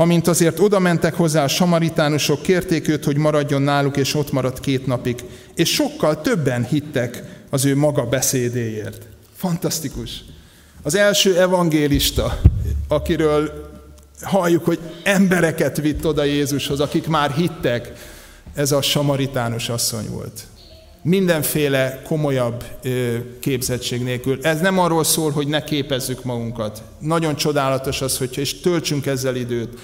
[0.00, 4.60] Amint azért oda mentek hozzá a samaritánusok, kérték őt, hogy maradjon náluk, és ott maradt
[4.60, 5.24] két napig.
[5.54, 9.06] És sokkal többen hittek az ő maga beszédéért.
[9.36, 10.24] Fantasztikus.
[10.82, 12.40] Az első evangélista,
[12.88, 13.70] akiről
[14.22, 17.92] halljuk, hogy embereket vitt oda Jézushoz, akik már hittek,
[18.54, 20.46] ez a samaritánus asszony volt.
[21.02, 22.64] Mindenféle komolyabb
[23.40, 24.38] képzettség nélkül.
[24.42, 26.82] Ez nem arról szól, hogy ne képezzük magunkat.
[26.98, 29.78] Nagyon csodálatos az, hogyha és töltsünk ezzel időt.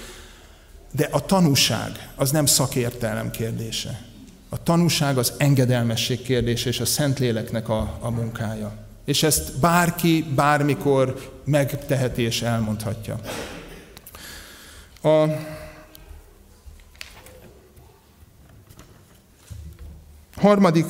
[0.91, 4.01] De a tanúság az nem szakértelem kérdése.
[4.49, 8.73] A tanúság az engedelmesség kérdése és a Szentléleknek a, a munkája.
[9.05, 13.19] És ezt bárki, bármikor megteheti és elmondhatja.
[15.01, 15.25] A
[20.45, 20.85] Harmadik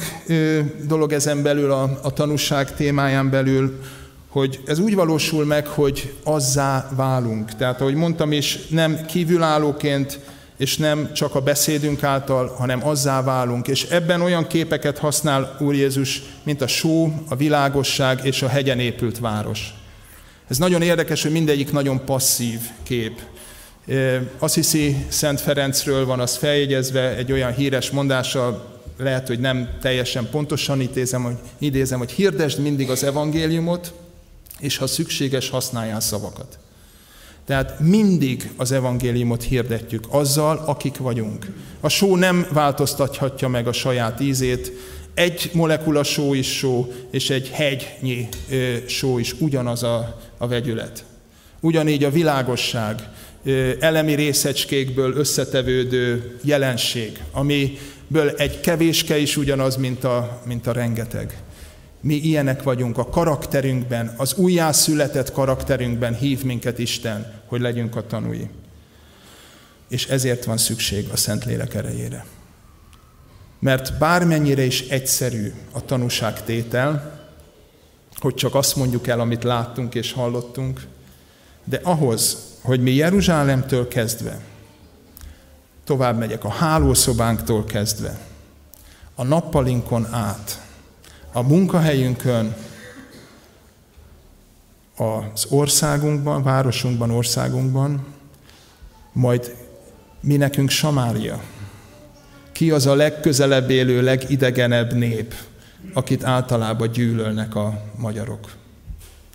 [0.88, 3.80] dolog ezen belül, a, a tanúság témáján belül,
[4.30, 7.56] hogy ez úgy valósul meg, hogy azzá válunk.
[7.56, 10.20] Tehát, ahogy mondtam is, nem kívülállóként,
[10.58, 13.68] és nem csak a beszédünk által, hanem azzá válunk.
[13.68, 18.80] És ebben olyan képeket használ Úr Jézus, mint a só, a világosság és a hegyen
[18.80, 19.74] épült város.
[20.48, 23.22] Ez nagyon érdekes, hogy mindegyik nagyon passzív kép.
[24.40, 30.30] Azt hiszi Szent Ferencről van az feljegyezve egy olyan híres mondása, lehet, hogy nem teljesen
[30.30, 33.94] pontosan idézem, hogy, idézem, hogy hirdesd mindig az evangéliumot,
[34.60, 36.60] és ha szükséges, használjál szavakat.
[37.46, 41.52] Tehát mindig az evangéliumot hirdetjük azzal, akik vagyunk.
[41.80, 44.72] A só nem változtathatja meg a saját ízét,
[45.14, 48.28] egy molekula só is só, és egy hegynyi
[48.88, 51.06] só is ugyanaz a, a vegyület.
[51.60, 53.10] Ugyanígy a világosság,
[53.80, 57.24] elemi részecskékből összetevődő jelenség,
[58.10, 61.42] amiből egy kevéske is ugyanaz, mint a, mint a rengeteg.
[62.02, 68.50] Mi ilyenek vagyunk a karakterünkben, az újjászületett karakterünkben hív minket Isten, hogy legyünk a tanúi.
[69.90, 72.26] És ezért van szükség a Szentlélek erejére.
[73.60, 77.24] Mert bármennyire is egyszerű a tanúságtétel,
[78.16, 80.82] hogy csak azt mondjuk el, amit láttunk és hallottunk,
[81.64, 84.40] de ahhoz, hogy mi Jeruzsálemtől kezdve,
[85.86, 88.20] tovább megyek a hálószobánktól kezdve,
[89.16, 90.62] a nappalinkon át,
[91.32, 92.56] a munkahelyünkön,
[94.98, 98.06] az országunkban, városunkban, országunkban,
[99.12, 99.56] majd
[100.20, 101.42] mi nekünk Samária.
[102.52, 105.34] Ki az a legközelebb élő, legidegenebb nép,
[105.94, 108.52] akit általában gyűlölnek a magyarok?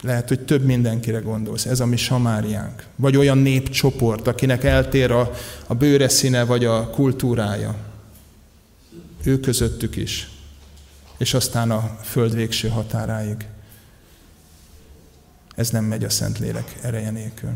[0.02, 1.64] Lehet, hogy több mindenkire gondolsz.
[1.64, 2.84] Ez a mi Samáriánk.
[2.96, 5.30] Vagy olyan népcsoport, akinek eltér a,
[5.66, 7.76] a bőre színe, vagy a kultúrája.
[9.24, 10.30] Ő közöttük is.
[11.18, 13.46] És aztán a föld végső határáig.
[15.54, 17.50] Ez nem megy a Szentlélek ereje nélkül.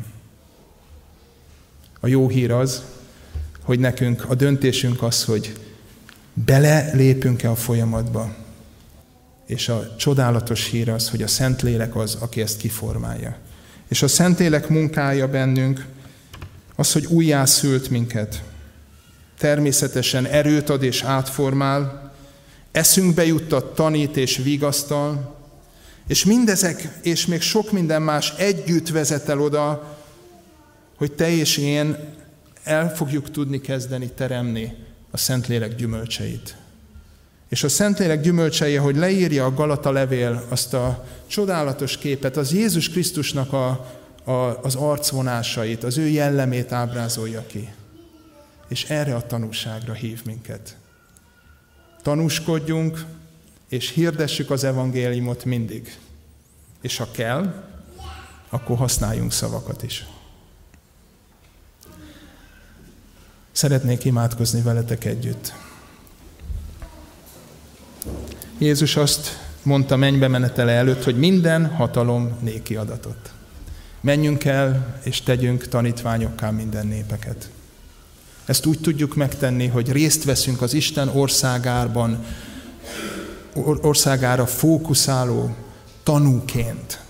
[2.00, 2.82] A jó hír az,
[3.62, 5.52] hogy nekünk a döntésünk az, hogy
[6.32, 8.34] belelépünk-e a folyamatba,
[9.54, 13.36] és a csodálatos hír az, hogy a Szentlélek az, aki ezt kiformálja.
[13.88, 15.86] És a Szentlélek munkája bennünk
[16.76, 18.42] az, hogy újjászült minket.
[19.38, 22.12] Természetesen erőt ad és átformál,
[22.72, 25.36] eszünkbe juttat, tanít és vigasztal,
[26.06, 29.96] és mindezek, és még sok minden más együtt vezet el oda,
[30.96, 31.96] hogy te és én
[32.62, 34.72] el fogjuk tudni kezdeni teremni
[35.10, 36.56] a Szentlélek gyümölcseit.
[37.54, 42.88] És a Szentlélek gyümölcsei, hogy leírja a Galata levél azt a csodálatos képet, az Jézus
[42.88, 43.68] Krisztusnak a,
[44.24, 44.32] a,
[44.62, 47.72] az arcvonásait, az ő jellemét ábrázolja ki.
[48.68, 50.76] És erre a tanúságra hív minket.
[52.02, 53.04] Tanúskodjunk,
[53.68, 55.98] és hirdessük az evangéliumot mindig.
[56.80, 57.64] És ha kell,
[58.48, 60.06] akkor használjunk szavakat is.
[63.52, 65.63] Szeretnék imádkozni veletek együtt.
[68.58, 73.32] Jézus azt mondta mennybe menetele előtt, hogy minden hatalom néki adatot.
[74.00, 77.48] Menjünk el, és tegyünk tanítványokká minden népeket.
[78.44, 82.24] Ezt úgy tudjuk megtenni, hogy részt veszünk az Isten országában,
[83.80, 85.54] országára fókuszáló
[86.02, 87.00] tanúként.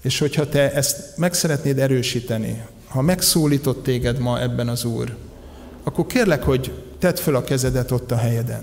[0.00, 5.16] És hogyha te ezt meg szeretnéd erősíteni, ha megszólított téged ma ebben az Úr,
[5.82, 8.62] akkor kérlek, hogy tedd föl a kezedet ott a helyeden.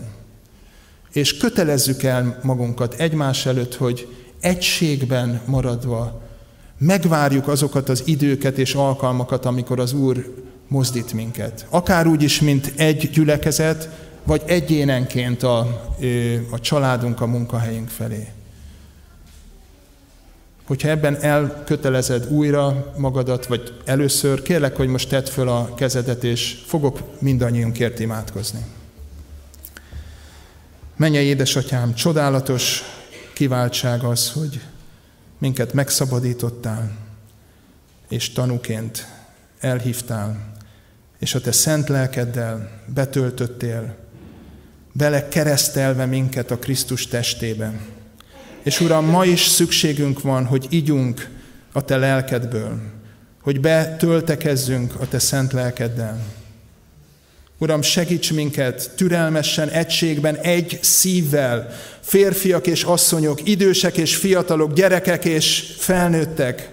[1.11, 4.07] És kötelezzük el magunkat egymás előtt, hogy
[4.39, 6.21] egységben maradva
[6.77, 10.33] megvárjuk azokat az időket és alkalmakat, amikor az Úr
[10.67, 11.65] mozdít minket.
[11.69, 13.89] Akár úgy is, mint egy gyülekezet,
[14.23, 15.57] vagy egyénenként a,
[16.51, 18.27] a családunk, a munkahelyünk felé.
[20.63, 26.61] Hogyha ebben elkötelezed újra magadat, vagy először, kérlek, hogy most tedd föl a kezedet, és
[26.65, 28.65] fogok mindannyiunkért imádkozni.
[30.95, 32.83] Menje édesatyám, csodálatos
[33.33, 34.61] kiváltság az, hogy
[35.37, 36.91] minket megszabadítottál,
[38.09, 39.07] és tanúként
[39.59, 40.53] elhívtál,
[41.19, 43.95] és a te szent lelkeddel betöltöttél,
[44.93, 47.73] bele keresztelve minket a Krisztus testébe.
[48.63, 51.29] És Uram, ma is szükségünk van, hogy igyunk
[51.71, 52.79] a Te lelkedből,
[53.41, 56.19] hogy betöltekezzünk a Te szent lelkeddel.
[57.57, 65.73] Uram, segíts minket türelmesen, egységben, egy szívvel, férfiak és asszonyok, idősek és fiatalok, gyerekek és
[65.77, 66.69] felnőttek,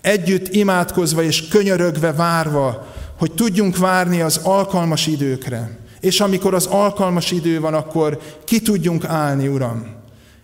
[0.00, 5.78] együtt imádkozva és könyörögve várva, hogy tudjunk várni az alkalmas időkre.
[6.00, 10.01] És amikor az alkalmas idő van, akkor ki tudjunk állni, Uram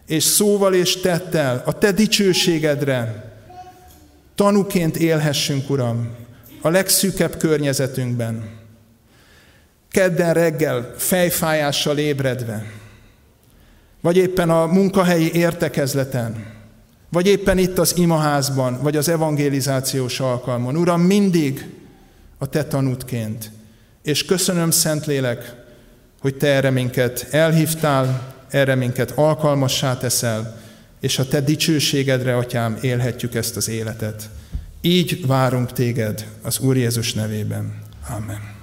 [0.09, 3.33] és szóval és tettel a Te dicsőségedre
[4.35, 6.09] tanuként élhessünk, Uram,
[6.61, 8.51] a legszűkebb környezetünkben.
[9.91, 12.67] Kedden reggel fejfájással ébredve,
[14.01, 16.47] vagy éppen a munkahelyi értekezleten,
[17.09, 20.77] vagy éppen itt az imaházban, vagy az evangelizációs alkalmon.
[20.77, 21.67] Uram, mindig
[22.39, 23.51] a Te tanútként.
[24.03, 25.55] És köszönöm, Szentlélek,
[26.21, 30.61] hogy Te erre minket elhívtál, erre minket alkalmassá teszel,
[31.01, 34.29] és a Te dicsőségedre, Atyám, élhetjük ezt az életet.
[34.81, 37.79] Így várunk Téged az Úr Jézus nevében.
[38.09, 38.58] Amen.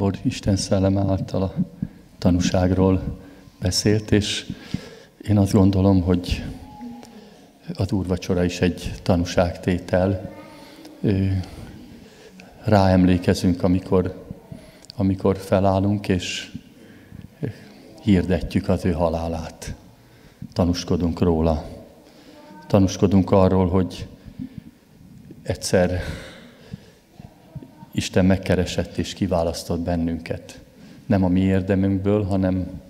[0.00, 1.54] Gábor Isten szelleme által a
[2.18, 3.18] tanúságról
[3.58, 4.52] beszélt, és
[5.28, 6.44] én azt gondolom, hogy
[7.74, 10.30] az úrvacsora is egy tanúságtétel.
[12.64, 14.24] Ráemlékezünk, amikor,
[14.96, 16.52] amikor felállunk, és
[18.02, 19.74] hirdetjük az ő halálát.
[20.52, 21.64] Tanúskodunk róla.
[22.66, 24.06] Tanúskodunk arról, hogy
[25.42, 26.00] egyszer
[27.92, 30.60] Isten megkeresett és kiválasztott bennünket.
[31.06, 32.80] Nem a mi érdemünkből, hanem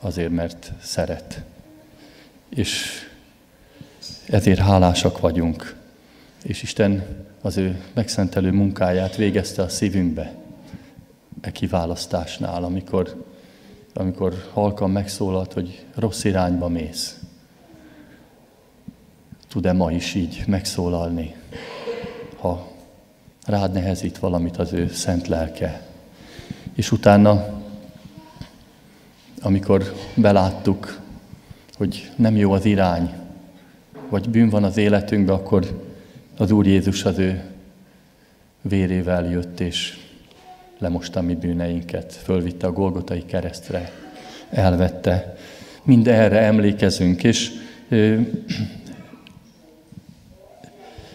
[0.00, 1.42] azért, mert szeret.
[2.48, 3.00] És
[4.28, 5.76] ezért hálásak vagyunk.
[6.42, 7.04] És Isten
[7.40, 10.34] az ő megszentelő munkáját végezte a szívünkbe,
[11.40, 13.24] e kiválasztásnál, amikor,
[13.94, 17.20] amikor halkan megszólalt, hogy rossz irányba mész.
[19.48, 21.34] Tud-e ma is így megszólalni,
[22.36, 22.69] ha
[23.50, 25.82] rád nehezít valamit az ő szent lelke.
[26.74, 27.62] És utána,
[29.42, 31.00] amikor beláttuk,
[31.76, 33.10] hogy nem jó az irány,
[34.08, 35.80] vagy bűn van az életünkben, akkor
[36.36, 37.42] az Úr Jézus az ő
[38.62, 39.98] vérével jött, és
[40.78, 43.92] lemosta mi bűneinket, fölvitte a Golgotai keresztre,
[44.50, 45.36] elvette.
[45.82, 47.50] Mind erre emlékezünk, és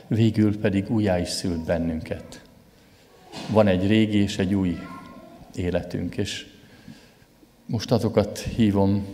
[0.07, 2.41] végül pedig újjá is szült bennünket.
[3.49, 4.77] Van egy régi és egy új
[5.55, 6.47] életünk, és
[7.65, 9.05] most azokat hívom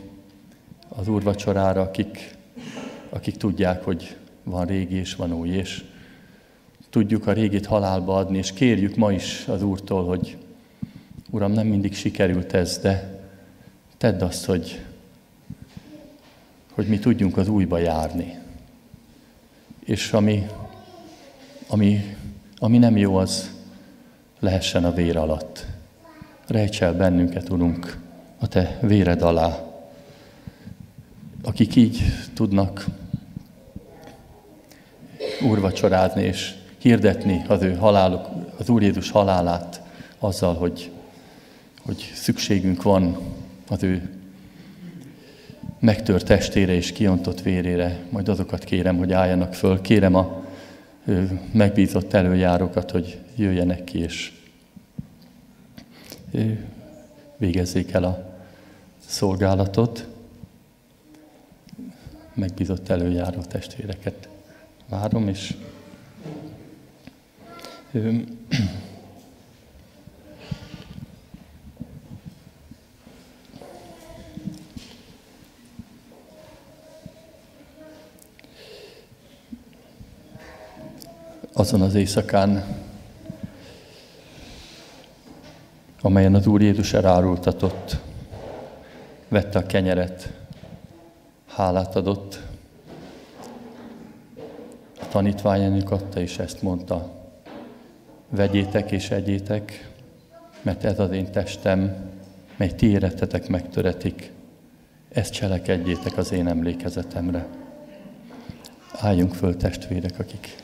[0.90, 2.36] az úrvacsorára, akik,
[3.10, 5.84] akik tudják, hogy van régi és van új, és
[6.90, 10.38] tudjuk a régit halálba adni, és kérjük ma is az Úrtól, hogy
[11.30, 13.22] Uram, nem mindig sikerült ez, de
[13.98, 14.82] tedd azt, hogy,
[16.72, 18.38] hogy mi tudjunk az újba járni.
[19.86, 20.46] És ami
[21.72, 22.16] ami,
[22.58, 23.52] ami nem jó, az
[24.40, 25.66] lehessen a vér alatt.
[26.48, 27.98] Rejts el bennünket, Urunk,
[28.40, 29.60] a Te véred alá.
[31.44, 32.02] Akik így
[32.34, 32.86] tudnak
[35.50, 38.28] úrvacsorázni és hirdetni az ő haláluk,
[38.58, 39.82] az Úr Jézus halálát
[40.20, 40.92] azzal, hogy,
[41.82, 43.18] hogy szükségünk van
[43.70, 44.10] az ő
[45.80, 49.82] megtört testére és kiontott vérére, majd azokat kérem, hogy álljanak föl.
[49.82, 50.42] Kérem a
[51.52, 54.34] megbízott előjárókat, hogy jöjjenek ki, és
[57.38, 58.40] végezzék el a
[59.06, 60.08] szolgálatot.
[62.34, 64.30] Megbízott előjáró testvéreket
[64.90, 65.56] várom, és
[81.54, 82.64] azon az éjszakán,
[86.02, 87.98] amelyen az Úr Jézus elárultatott,
[89.28, 90.34] vette a kenyeret,
[91.48, 92.40] hálát adott,
[95.02, 97.12] a tanítványának adta, és ezt mondta,
[98.30, 99.90] vegyétek és egyétek,
[100.62, 101.96] mert ez az én testem,
[102.58, 104.32] mely ti érettetek megtöretik,
[105.10, 107.48] ezt cselekedjétek az én emlékezetemre.
[108.92, 110.56] Álljunk föl testvérek, akik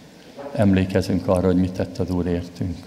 [0.54, 2.78] emlékezünk arra, hogy mit tett az Úr értünk.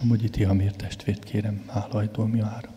[0.00, 2.68] Somogyi Tihamér testvért kérem, hálajtól mi ára.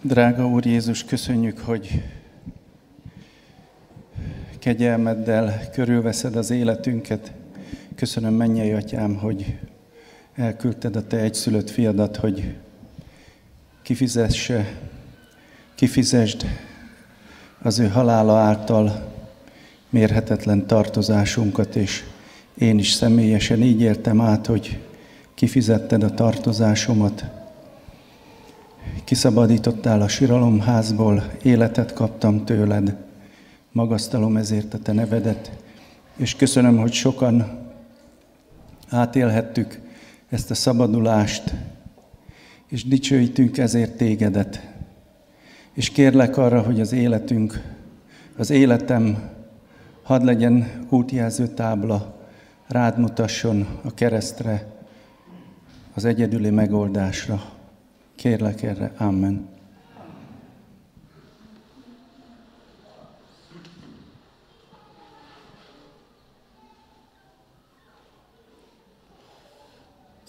[0.00, 2.02] Drága Úr Jézus, köszönjük, hogy
[4.58, 7.32] kegyelmeddel körülveszed az életünket.
[7.94, 9.58] Köszönöm, mennyei atyám, hogy
[10.34, 12.54] elküldted a te egyszülött fiadat, hogy
[13.82, 14.78] kifizesse,
[15.74, 16.44] kifizesd
[17.62, 19.12] az ő halála által
[19.90, 22.04] mérhetetlen tartozásunkat, és
[22.58, 24.78] én is személyesen így értem át, hogy
[25.34, 27.24] kifizetted a tartozásomat,
[29.04, 32.96] kiszabadítottál a síralomházból, életet kaptam tőled,
[33.72, 35.52] magasztalom ezért a te nevedet,
[36.16, 37.58] és köszönöm, hogy sokan
[38.88, 39.80] átélhettük
[40.28, 41.54] ezt a szabadulást,
[42.68, 44.68] és dicsőítünk ezért tégedet.
[45.72, 47.62] És kérlek arra, hogy az életünk,
[48.36, 49.30] az életem
[50.02, 52.13] hadd legyen útjelző tábla,
[52.66, 54.66] rád mutasson a keresztre,
[55.94, 57.42] az egyedüli megoldásra.
[58.14, 59.48] Kérlek erre, Amen.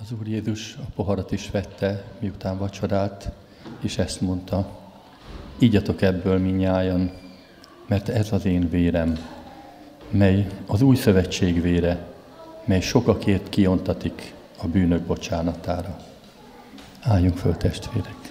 [0.01, 3.31] Az Úr Jézus a poharat is vette, miután vacsorált,
[3.79, 4.79] és ezt mondta,
[5.59, 7.11] ígyatok ebből minnyájan,
[7.87, 9.17] mert ez az én vérem,
[10.09, 12.14] mely az új szövetség vére,
[12.65, 15.97] mely sokakért kiontatik a bűnök bocsánatára.
[17.01, 18.24] Álljunk föl, testvérek!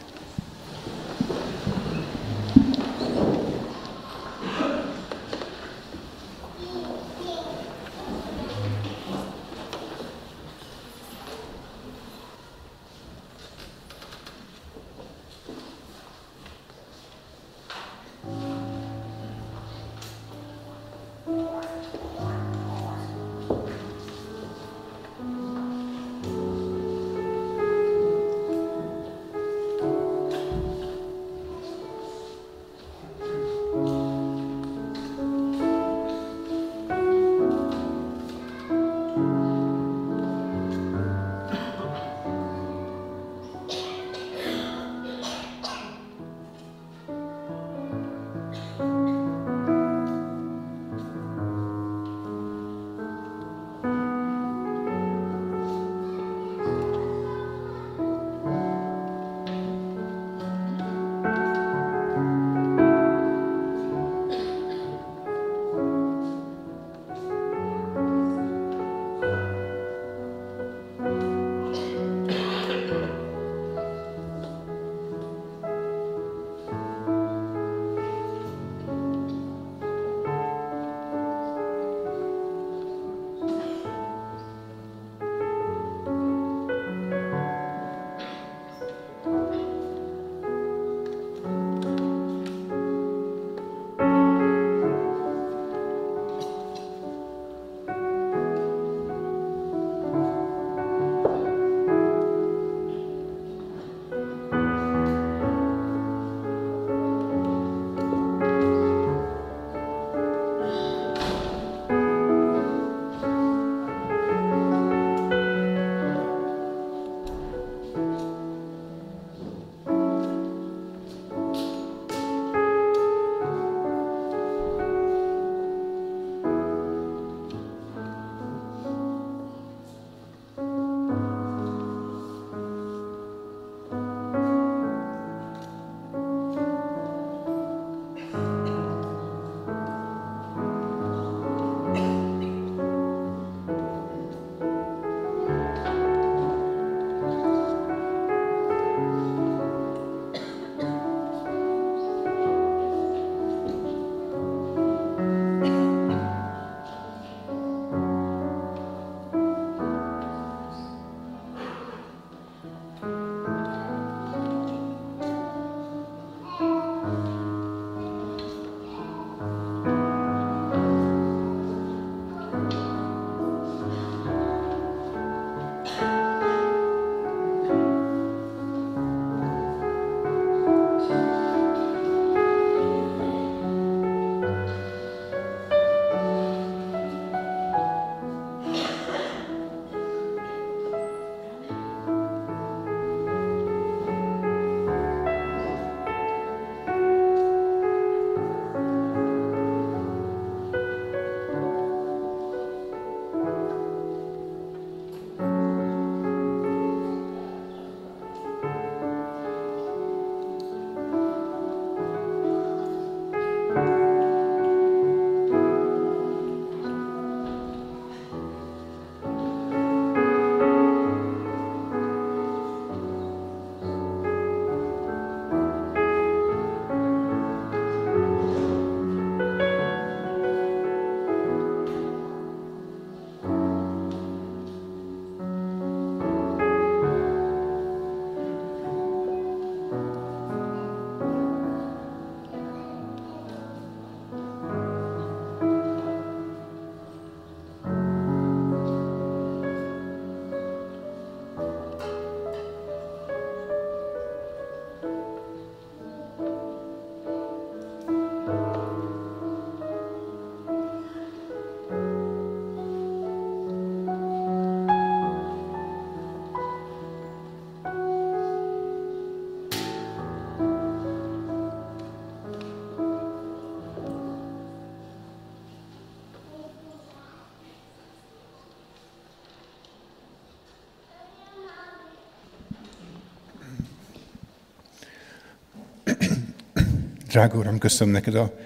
[287.35, 288.59] Drága Uram, köszönöm neked a,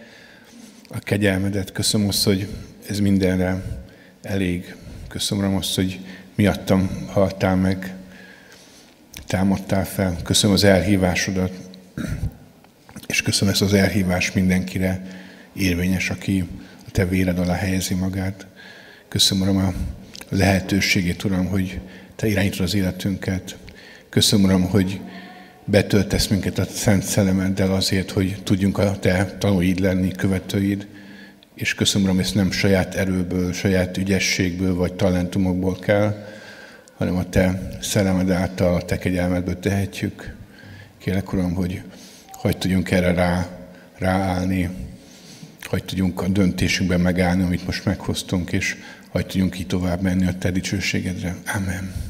[0.89, 2.49] a kegyelmedet, köszönöm azt, hogy
[2.89, 3.63] ez mindenre
[4.23, 4.75] elég.
[5.09, 6.01] Köszönöm Uram azt, hogy
[6.35, 7.95] miattam haltál meg,
[9.27, 10.17] támadtál fel.
[10.23, 11.53] Köszönöm az elhívásodat,
[13.07, 15.07] és köszönöm ezt az elhívást mindenkire
[15.53, 16.49] érvényes, aki
[16.87, 18.47] a te véred alá helyezi magát.
[19.09, 19.73] Köszönöm Uram a
[20.29, 21.81] lehetőségét, Uram, hogy
[22.17, 23.57] te irányítod az életünket.
[24.09, 25.01] Köszönöm Uram, hogy
[25.71, 30.87] betöltesz minket a Szent Szellemeddel azért, hogy tudjunk a Te tanúid lenni, követőid,
[31.55, 36.27] és köszönöm, Uram, ezt nem saját erőből, saját ügyességből vagy talentumokból kell,
[36.97, 40.35] hanem a Te szellemed által, a Te kegyelmedből tehetjük.
[40.99, 41.83] Kérlek, Uram, hogy
[42.33, 43.49] hogy tudjunk erre rá,
[43.99, 44.69] ráállni,
[45.65, 48.77] hogy tudjunk a döntésünkben megállni, amit most meghoztunk, és
[49.09, 51.37] hogy tudjunk így tovább menni a Te dicsőségedre.
[51.55, 52.08] Amen.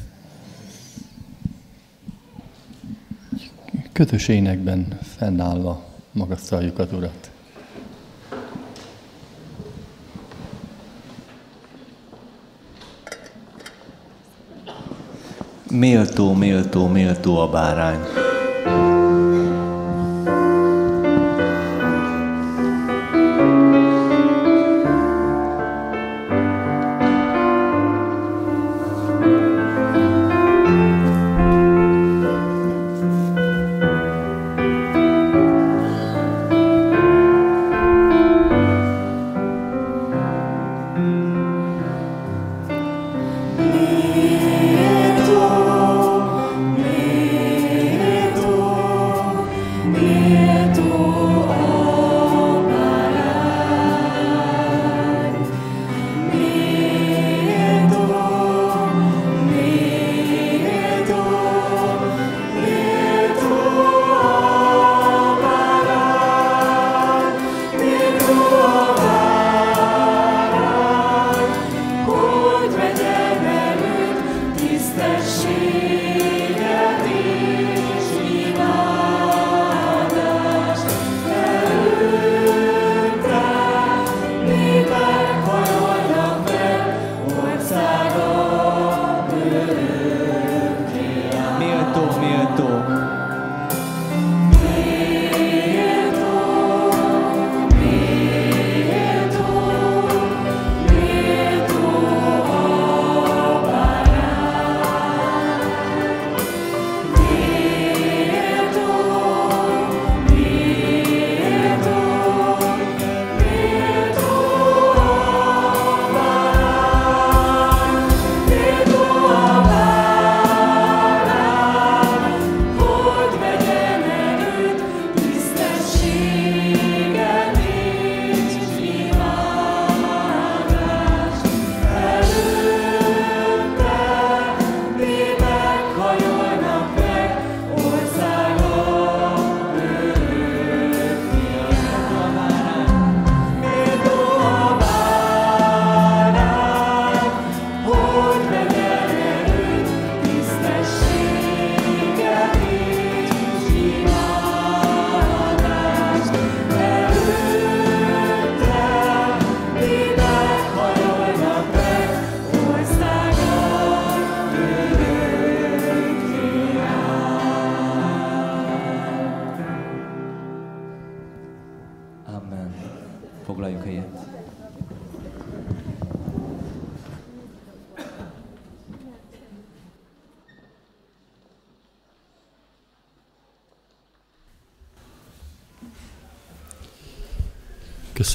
[3.99, 7.31] Kötös énekben fennállva magasztaljuk az Urat.
[15.69, 18.28] Méltó, méltó, méltó a bárány.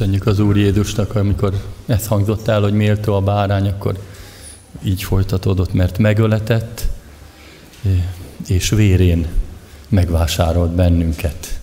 [0.05, 3.99] Köszönjük az Úr Jézusnak, amikor ez hangzott el, hogy méltó a bárány, akkor
[4.83, 6.89] így folytatódott, mert megöletett,
[8.47, 9.27] és vérén
[9.89, 11.61] megvásárolt bennünket.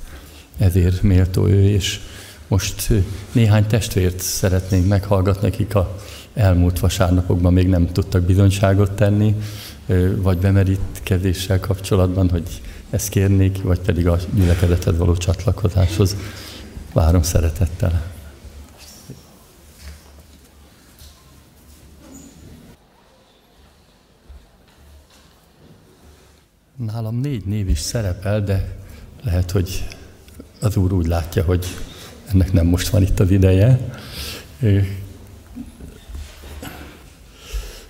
[0.57, 1.99] Ezért méltó ő, és
[2.47, 2.89] most
[3.31, 5.97] néhány testvért szeretnénk meghallgatni, akik a
[6.34, 9.35] elmúlt vasárnapokban még nem tudtak bizonyságot tenni,
[10.15, 16.15] vagy bemerítkezéssel kapcsolatban, hogy ezt kérnék, vagy pedig a gyülekezethez való csatlakozáshoz.
[16.93, 18.09] Várom szeretettel.
[26.85, 28.75] Nálam négy név is szerepel, de
[29.23, 29.87] lehet, hogy
[30.59, 31.65] az úr úgy látja, hogy
[32.25, 33.79] ennek nem most van itt az ideje.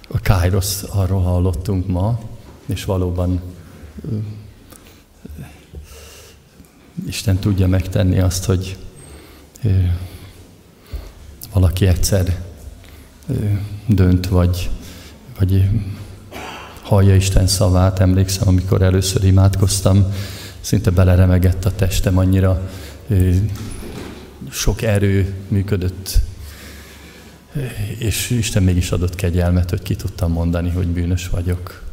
[0.07, 2.19] A Kairos arról hallottunk ma,
[2.65, 3.41] és valóban
[7.07, 8.77] Isten tudja megtenni azt, hogy
[11.53, 12.41] valaki egyszer
[13.85, 14.69] dönt, vagy,
[15.39, 15.69] vagy
[16.91, 17.99] hallja Isten szavát.
[17.99, 20.13] Emlékszem, amikor először imádkoztam,
[20.61, 22.69] szinte beleremegett a testem, annyira
[24.49, 26.19] sok erő működött,
[27.97, 31.84] és Isten mégis adott kegyelmet, hogy ki tudtam mondani, hogy bűnös vagyok.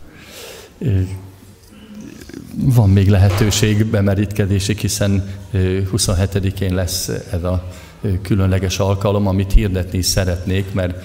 [2.54, 7.68] Van még lehetőség bemerítkedésig, hiszen 27-én lesz ez a
[8.22, 11.04] különleges alkalom, amit hirdetni szeretnék, mert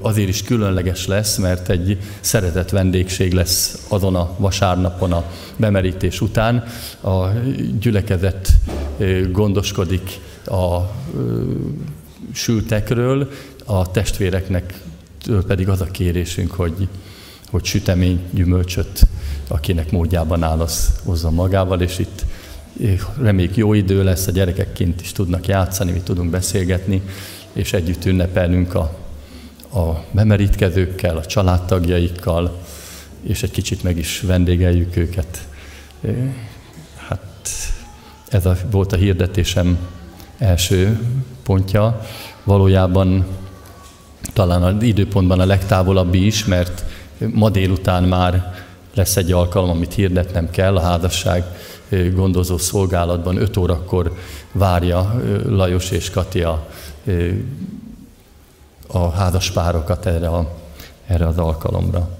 [0.00, 5.24] azért is különleges lesz, mert egy szeretett vendégség lesz azon a vasárnapon a
[5.56, 6.64] bemerítés után.
[7.00, 7.26] A
[7.80, 8.48] gyülekezet
[9.32, 10.78] gondoskodik a
[12.32, 13.30] sültekről,
[13.64, 14.80] a testvéreknek
[15.46, 16.88] pedig az a kérésünk, hogy,
[17.50, 19.06] hogy sütemény, gyümölcsöt,
[19.48, 22.24] akinek módjában áll, az hozza magával, és itt
[23.20, 27.02] reméljük jó idő lesz, a gyerekek kint is tudnak játszani, mi tudunk beszélgetni,
[27.52, 29.07] és együtt ünnepelünk a,
[29.72, 32.58] a bemerítkezőkkel, a családtagjaikkal,
[33.22, 35.48] és egy kicsit meg is vendégeljük őket.
[37.08, 37.48] Hát
[38.28, 39.78] ez a, volt a hirdetésem
[40.38, 41.00] első
[41.42, 42.00] pontja.
[42.44, 43.26] Valójában
[44.32, 46.84] talán az időpontban a legtávolabbi is, mert
[47.32, 48.54] ma délután már
[48.94, 51.44] lesz egy alkalom, amit hirdetnem kell, a házasság
[52.14, 54.14] gondozó szolgálatban 5 órakor
[54.52, 56.68] várja Lajos és Katia
[58.90, 60.56] a házaspárokat erre, a,
[61.06, 62.18] erre az alkalomra.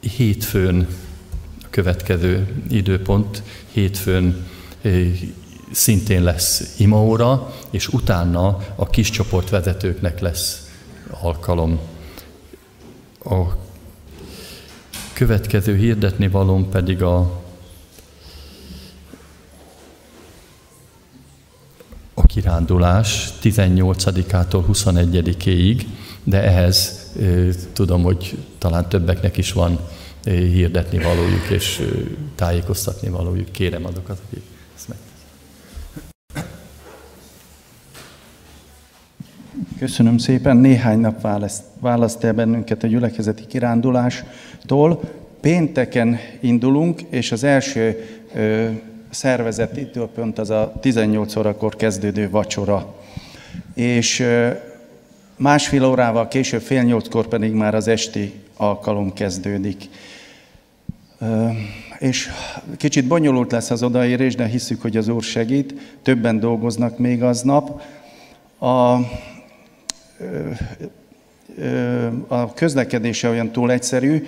[0.00, 0.86] Hétfőn
[1.62, 4.46] a következő időpont, hétfőn
[5.72, 10.70] szintén lesz imaóra, és utána a kis csoport vezetőknek lesz
[11.10, 11.78] alkalom.
[13.24, 13.42] A
[15.12, 17.42] következő hirdetni valóm pedig a,
[22.30, 25.82] kirándulás 18-ától 21-éig,
[26.24, 27.10] de ehhez
[27.72, 29.78] tudom, hogy talán többeknek is van
[30.24, 31.82] hirdetni valójuk és
[32.34, 33.52] tájékoztatni valójuk.
[33.52, 34.42] Kérem azokat, akik
[34.76, 34.98] ezt meg.
[39.78, 40.56] Köszönöm szépen.
[40.56, 45.00] Néhány nap választ, választ el bennünket a gyülekezeti kirándulástól.
[45.40, 48.04] Pénteken indulunk, és az első
[49.10, 52.94] szervezett időpont az a 18 órakor kezdődő vacsora.
[53.74, 54.26] És
[55.36, 59.88] másfél órával később, fél nyolckor pedig már az esti alkalom kezdődik.
[61.98, 62.28] És
[62.76, 65.74] kicsit bonyolult lesz az odaérés, de hiszük, hogy az Úr segít.
[66.02, 67.82] Többen dolgoznak még aznap.
[68.60, 68.98] A
[72.28, 74.26] a közlekedése olyan túl egyszerű,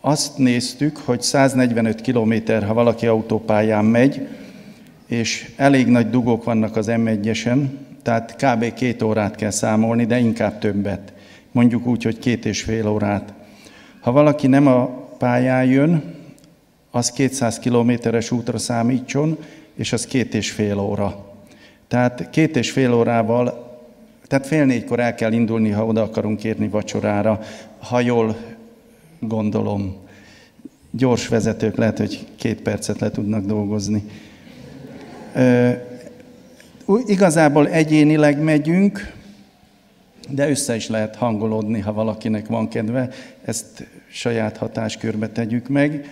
[0.00, 4.28] azt néztük, hogy 145 km, ha valaki autópályán megy,
[5.06, 7.64] és elég nagy dugók vannak az M1-esen,
[8.02, 8.74] tehát kb.
[8.74, 11.12] két órát kell számolni, de inkább többet.
[11.52, 13.32] Mondjuk úgy, hogy két és fél órát.
[14.00, 14.86] Ha valaki nem a
[15.18, 16.14] pályán jön,
[16.90, 19.38] az 200 kilométeres útra számítson,
[19.74, 21.34] és az két és fél óra.
[21.88, 23.66] Tehát két és fél órával
[24.28, 27.40] tehát fél négykor el kell indulni, ha oda akarunk érni vacsorára,
[27.78, 28.36] ha jól
[29.20, 29.96] gondolom.
[30.90, 34.04] Gyors vezetők lehet, hogy két percet le tudnak dolgozni.
[35.34, 35.70] Ö,
[37.06, 39.12] igazából egyénileg megyünk,
[40.28, 43.08] de össze is lehet hangolódni, ha valakinek van kedve.
[43.44, 46.08] Ezt saját hatáskörbe tegyük meg.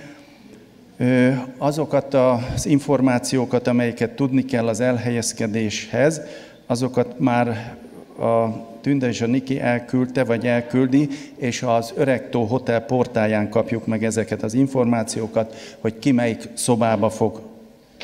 [1.58, 6.20] Azokat az információkat, amelyeket tudni kell az elhelyezkedéshez,
[6.66, 7.76] azokat már
[8.18, 14.04] a Tünde és a Niki elküldte, vagy elküldi, és az Öregtó Hotel portáján kapjuk meg
[14.04, 17.40] ezeket az információkat, hogy ki melyik szobába fog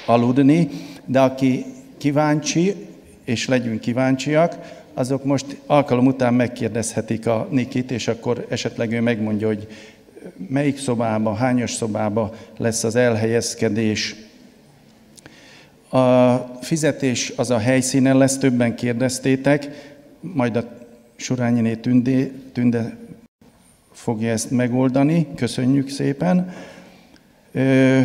[0.07, 0.69] aludni,
[1.05, 1.65] de aki
[1.99, 2.75] kíváncsi,
[3.25, 9.47] és legyünk kíváncsiak, azok most alkalom után megkérdezhetik a Nikit, és akkor esetleg ő megmondja,
[9.47, 9.67] hogy
[10.49, 14.17] melyik szobába, hányos szobába lesz az elhelyezkedés.
[15.89, 19.92] A fizetés az a helyszínen lesz, többen kérdeztétek,
[20.23, 20.65] majd a
[21.17, 22.97] Surányiné Tünde, Tünde
[23.93, 25.27] fogja ezt megoldani.
[25.35, 26.53] Köszönjük szépen.
[27.53, 28.01] Ö,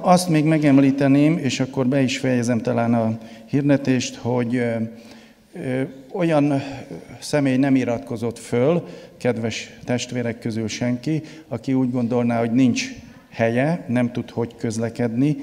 [0.00, 4.62] azt még megemlíteném, és akkor be is fejezem talán a hirdetést, hogy
[6.12, 6.62] olyan
[7.20, 12.88] személy nem iratkozott föl, kedves testvérek közül senki, aki úgy gondolná, hogy nincs
[13.30, 15.36] helye, nem tud hogy közlekedni,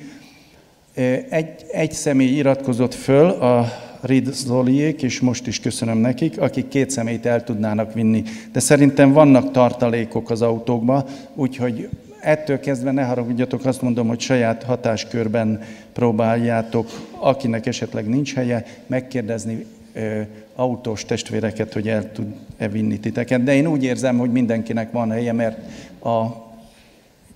[1.29, 3.65] egy, egy személy iratkozott föl a
[4.01, 8.23] Rid Zoliék, és most is köszönöm nekik, akik két szemét el tudnának vinni.
[8.51, 11.05] De szerintem vannak tartalékok az autókba,
[11.35, 11.89] úgyhogy
[12.21, 15.61] ettől kezdve ne haragudjatok, azt mondom, hogy saját hatáskörben
[15.93, 16.89] próbáljátok,
[17.19, 20.21] akinek esetleg nincs helye, megkérdezni ö,
[20.55, 23.43] autós testvéreket, hogy el tud-e vinni titeket.
[23.43, 25.57] De én úgy érzem, hogy mindenkinek van helye, mert
[26.03, 26.49] a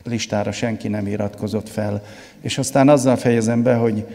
[0.06, 2.04] listára senki nem iratkozott fel.
[2.42, 4.06] És aztán azzal fejezem be, hogy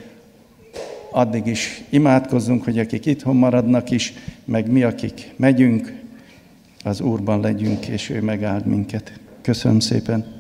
[1.10, 4.12] addig is imádkozzunk, hogy akik itthon maradnak is,
[4.44, 5.98] meg mi, akik megyünk,
[6.84, 9.12] az Úrban legyünk, és ő megáld minket.
[9.42, 10.38] Köszönöm szépen!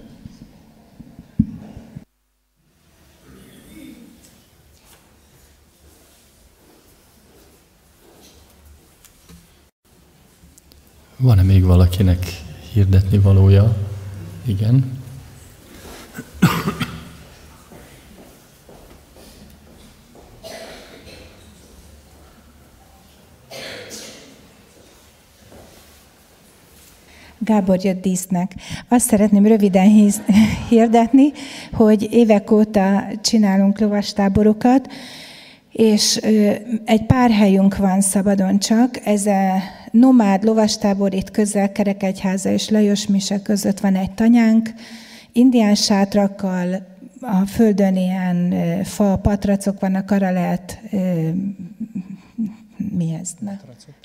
[11.16, 12.26] Van-e még valakinek
[12.72, 13.76] hirdetni valója?
[14.44, 14.99] Igen.
[27.38, 28.54] Gábor jött dísznek.
[28.88, 30.12] Azt szeretném röviden
[30.68, 31.32] hirdetni,
[31.72, 34.92] hogy évek óta csinálunk lovastáborokat,
[35.72, 36.16] és
[36.84, 39.06] egy pár helyünk van szabadon csak.
[39.06, 44.74] Ez a nomád lovastábor itt közel Kerekegyháza és Lajos Mise között van egy tanyánk,
[45.32, 46.88] indián sátrakkal,
[47.20, 48.54] a földön ilyen
[48.84, 50.80] fa patracok vannak, arra lehet
[52.88, 53.30] mi ez?
[53.38, 53.60] Na?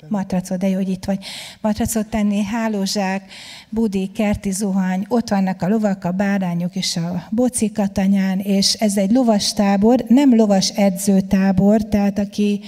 [0.08, 1.24] Matracot, de jó, hogy itt vagy.
[1.60, 3.30] Matracot tenni, hálózsák,
[3.68, 9.10] budi, kerti zuhany, ott vannak a lovak, a bárányok és a bocikatanyán, és ez egy
[9.10, 12.60] lovastábor, nem lovas edzőtábor, tehát aki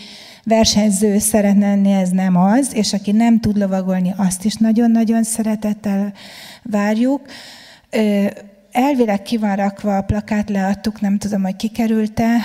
[0.45, 6.13] versenyző szeretne lenni, ez nem az, és aki nem tud lovagolni, azt is nagyon-nagyon szeretettel
[6.63, 7.21] várjuk.
[8.73, 12.37] Elvileg ki van rakva a plakát, leadtuk, nem tudom, hogy kikerült-e.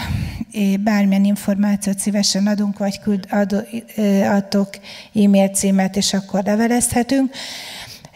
[0.79, 3.67] Bármilyen információt szívesen adunk, vagy küld, ad,
[4.23, 4.69] adtok
[5.15, 7.35] e-mail címet, és akkor levelezhetünk.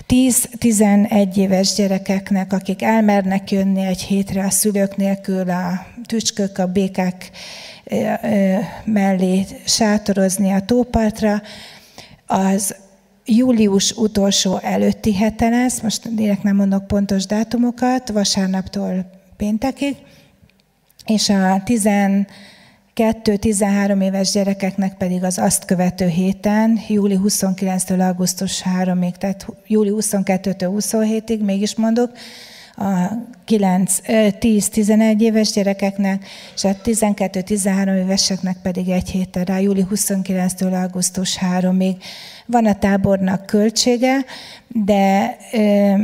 [0.07, 7.31] 10-11 éves gyerekeknek, akik elmernek jönni egy hétre a szülők nélkül, a tücskök, a békák
[8.83, 11.41] mellé sátorozni a tópartra,
[12.25, 12.75] az
[13.27, 19.95] július utolsó előtti hete lesz, most direkt nem mondok pontos dátumokat, vasárnaptól péntekig,
[21.05, 21.63] és a
[22.95, 30.71] 12-13 éves gyerekeknek pedig az azt követő héten, júli 29-től augusztus 3-ig, tehát júli 22-től
[30.79, 32.11] 27-ig, mégis mondok,
[32.77, 36.25] a 10-11 éves gyerekeknek,
[36.55, 41.95] és a 12-13 éveseknek pedig egy héten rá, júli 29-től augusztus 3-ig.
[42.45, 44.25] Van a tábornak költsége,
[44.67, 45.37] de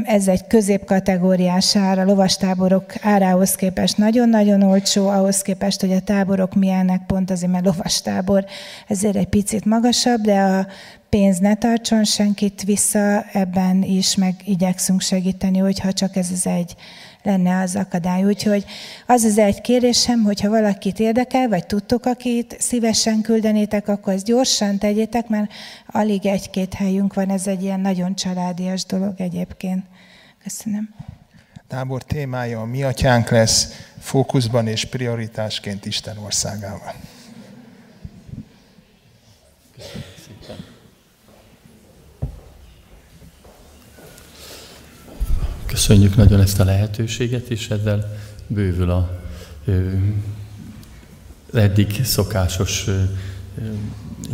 [0.03, 6.55] ez egy középkategóriás ár, a lovastáborok árához képest nagyon-nagyon olcsó, ahhoz képest, hogy a táborok
[6.55, 8.45] milyenek, pont azért, mert lovastábor
[8.87, 10.67] ezért egy picit magasabb, de a
[11.13, 16.75] pénz ne tartson senkit vissza, ebben is meg igyekszünk segíteni, hogyha csak ez az egy
[17.23, 18.23] lenne az akadály.
[18.23, 18.65] Úgyhogy
[19.05, 24.77] az az egy kérésem, hogyha valakit érdekel, vagy tudtok, akit szívesen küldenétek, akkor ezt gyorsan
[24.77, 25.51] tegyétek, mert
[25.87, 29.85] alig egy-két helyünk van, ez egy ilyen nagyon családias dolog egyébként.
[30.43, 30.95] Köszönöm.
[31.67, 33.67] Tábor témája a mi atyánk lesz,
[33.99, 36.93] fókuszban és prioritásként Isten országával.
[45.73, 48.17] Köszönjük nagyon ezt a lehetőséget, és ezzel
[48.47, 49.19] bővül a
[49.65, 49.89] ö,
[51.53, 53.01] eddig szokásos ö,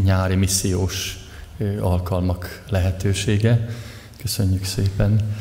[0.04, 1.18] nyári missziós
[1.58, 3.70] ö, alkalmak lehetősége.
[4.18, 5.36] Köszönjük szépen.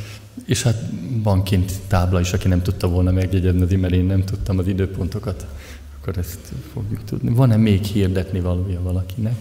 [0.46, 0.82] És hát
[1.22, 5.46] van kint tábla is, aki nem tudta volna megjegyezni, mert én nem tudtam az időpontokat,
[6.00, 7.34] akkor ezt fogjuk tudni.
[7.34, 9.36] Van-e még hirdetni valója valakinek?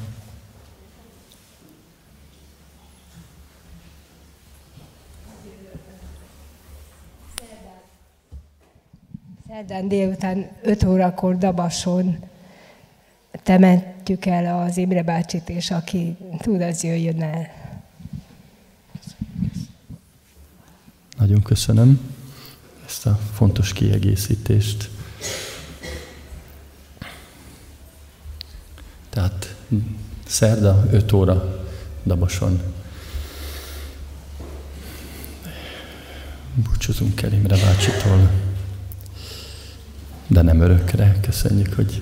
[9.58, 12.18] Szerdán délután 5 órakor Dabason
[13.44, 17.48] temetjük el az Imre bácsit, és aki tud, az jöjjön el.
[21.18, 22.14] Nagyon köszönöm
[22.86, 24.90] ezt a fontos kiegészítést.
[29.10, 29.56] Tehát
[30.26, 31.66] szerda 5 óra
[32.06, 32.62] Dabason.
[36.54, 38.47] Búcsúzunk el Imre bácsitól
[40.28, 41.16] de nem örökre.
[41.22, 42.02] Köszönjük, hogy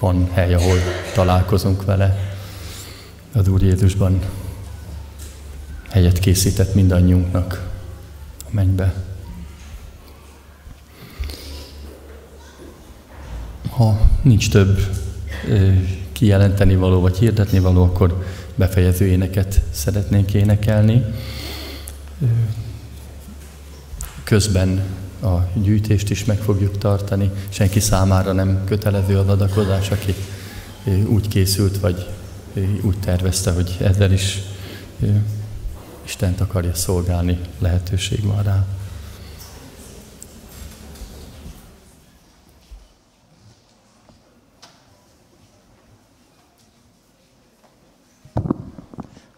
[0.00, 0.78] van hely, ahol
[1.14, 2.34] találkozunk vele.
[3.32, 4.20] Az Úr Jézusban
[5.90, 7.70] helyet készített mindannyiunknak
[8.44, 8.94] a mennybe.
[13.70, 14.78] Ha nincs több
[16.12, 21.04] kijelenteni való vagy hirdetni való, akkor befejező éneket szeretnénk énekelni
[24.24, 24.82] közben
[25.22, 27.30] a gyűjtést is meg fogjuk tartani.
[27.48, 30.14] Senki számára nem kötelező az adakozás, aki
[31.06, 32.08] úgy készült, vagy
[32.82, 34.38] úgy tervezte, hogy ezzel is
[36.04, 38.66] Istent akarja szolgálni, lehetőség van rá.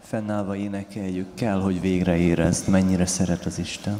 [0.01, 3.99] Fennállva énekeljük, kell, hogy végre érezd, mennyire szeret az Isten.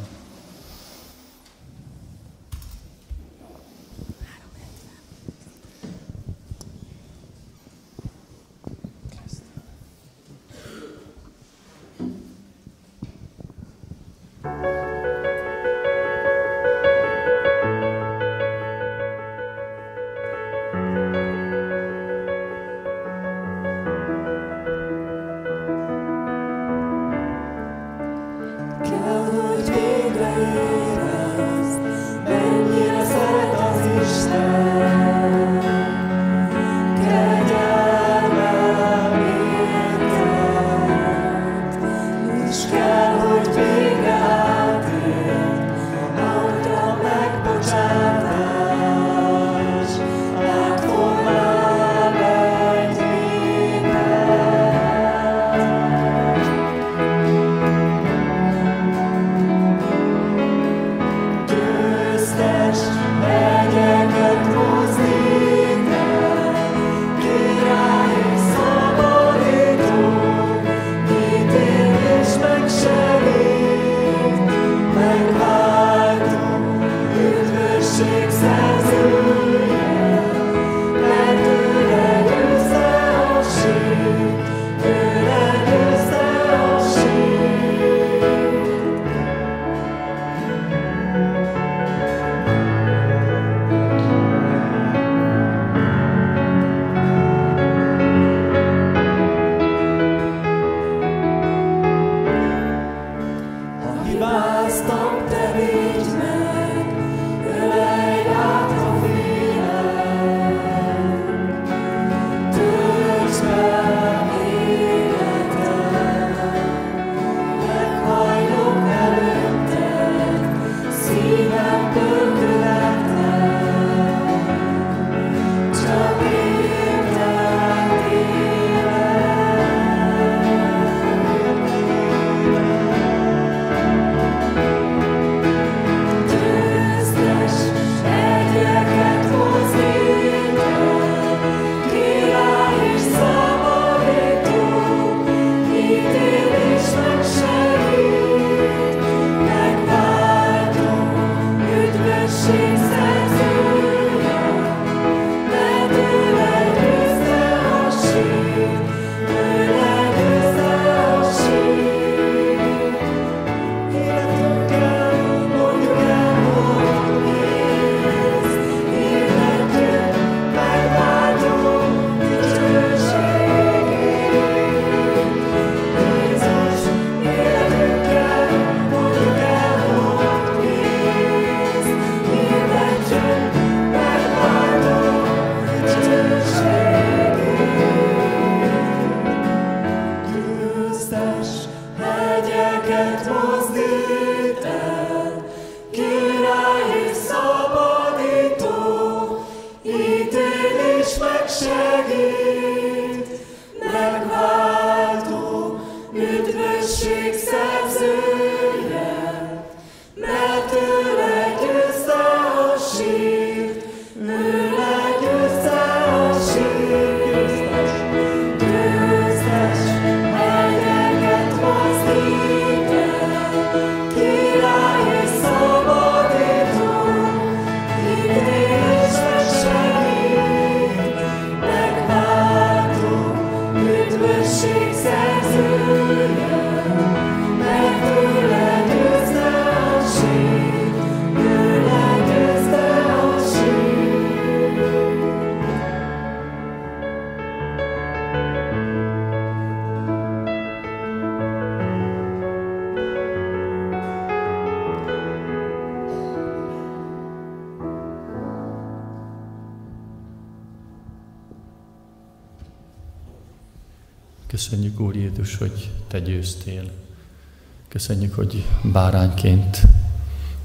[268.08, 269.82] Köszönjük, hogy bárányként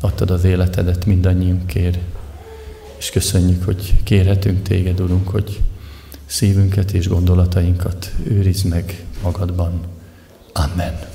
[0.02, 1.98] adtad az életedet mindannyiunkért.
[2.98, 5.62] És köszönjük, hogy kérhetünk Téged, Urunk, hogy
[6.26, 9.80] szívünket és gondolatainkat őrizd meg magadban.
[10.54, 11.13] Amen.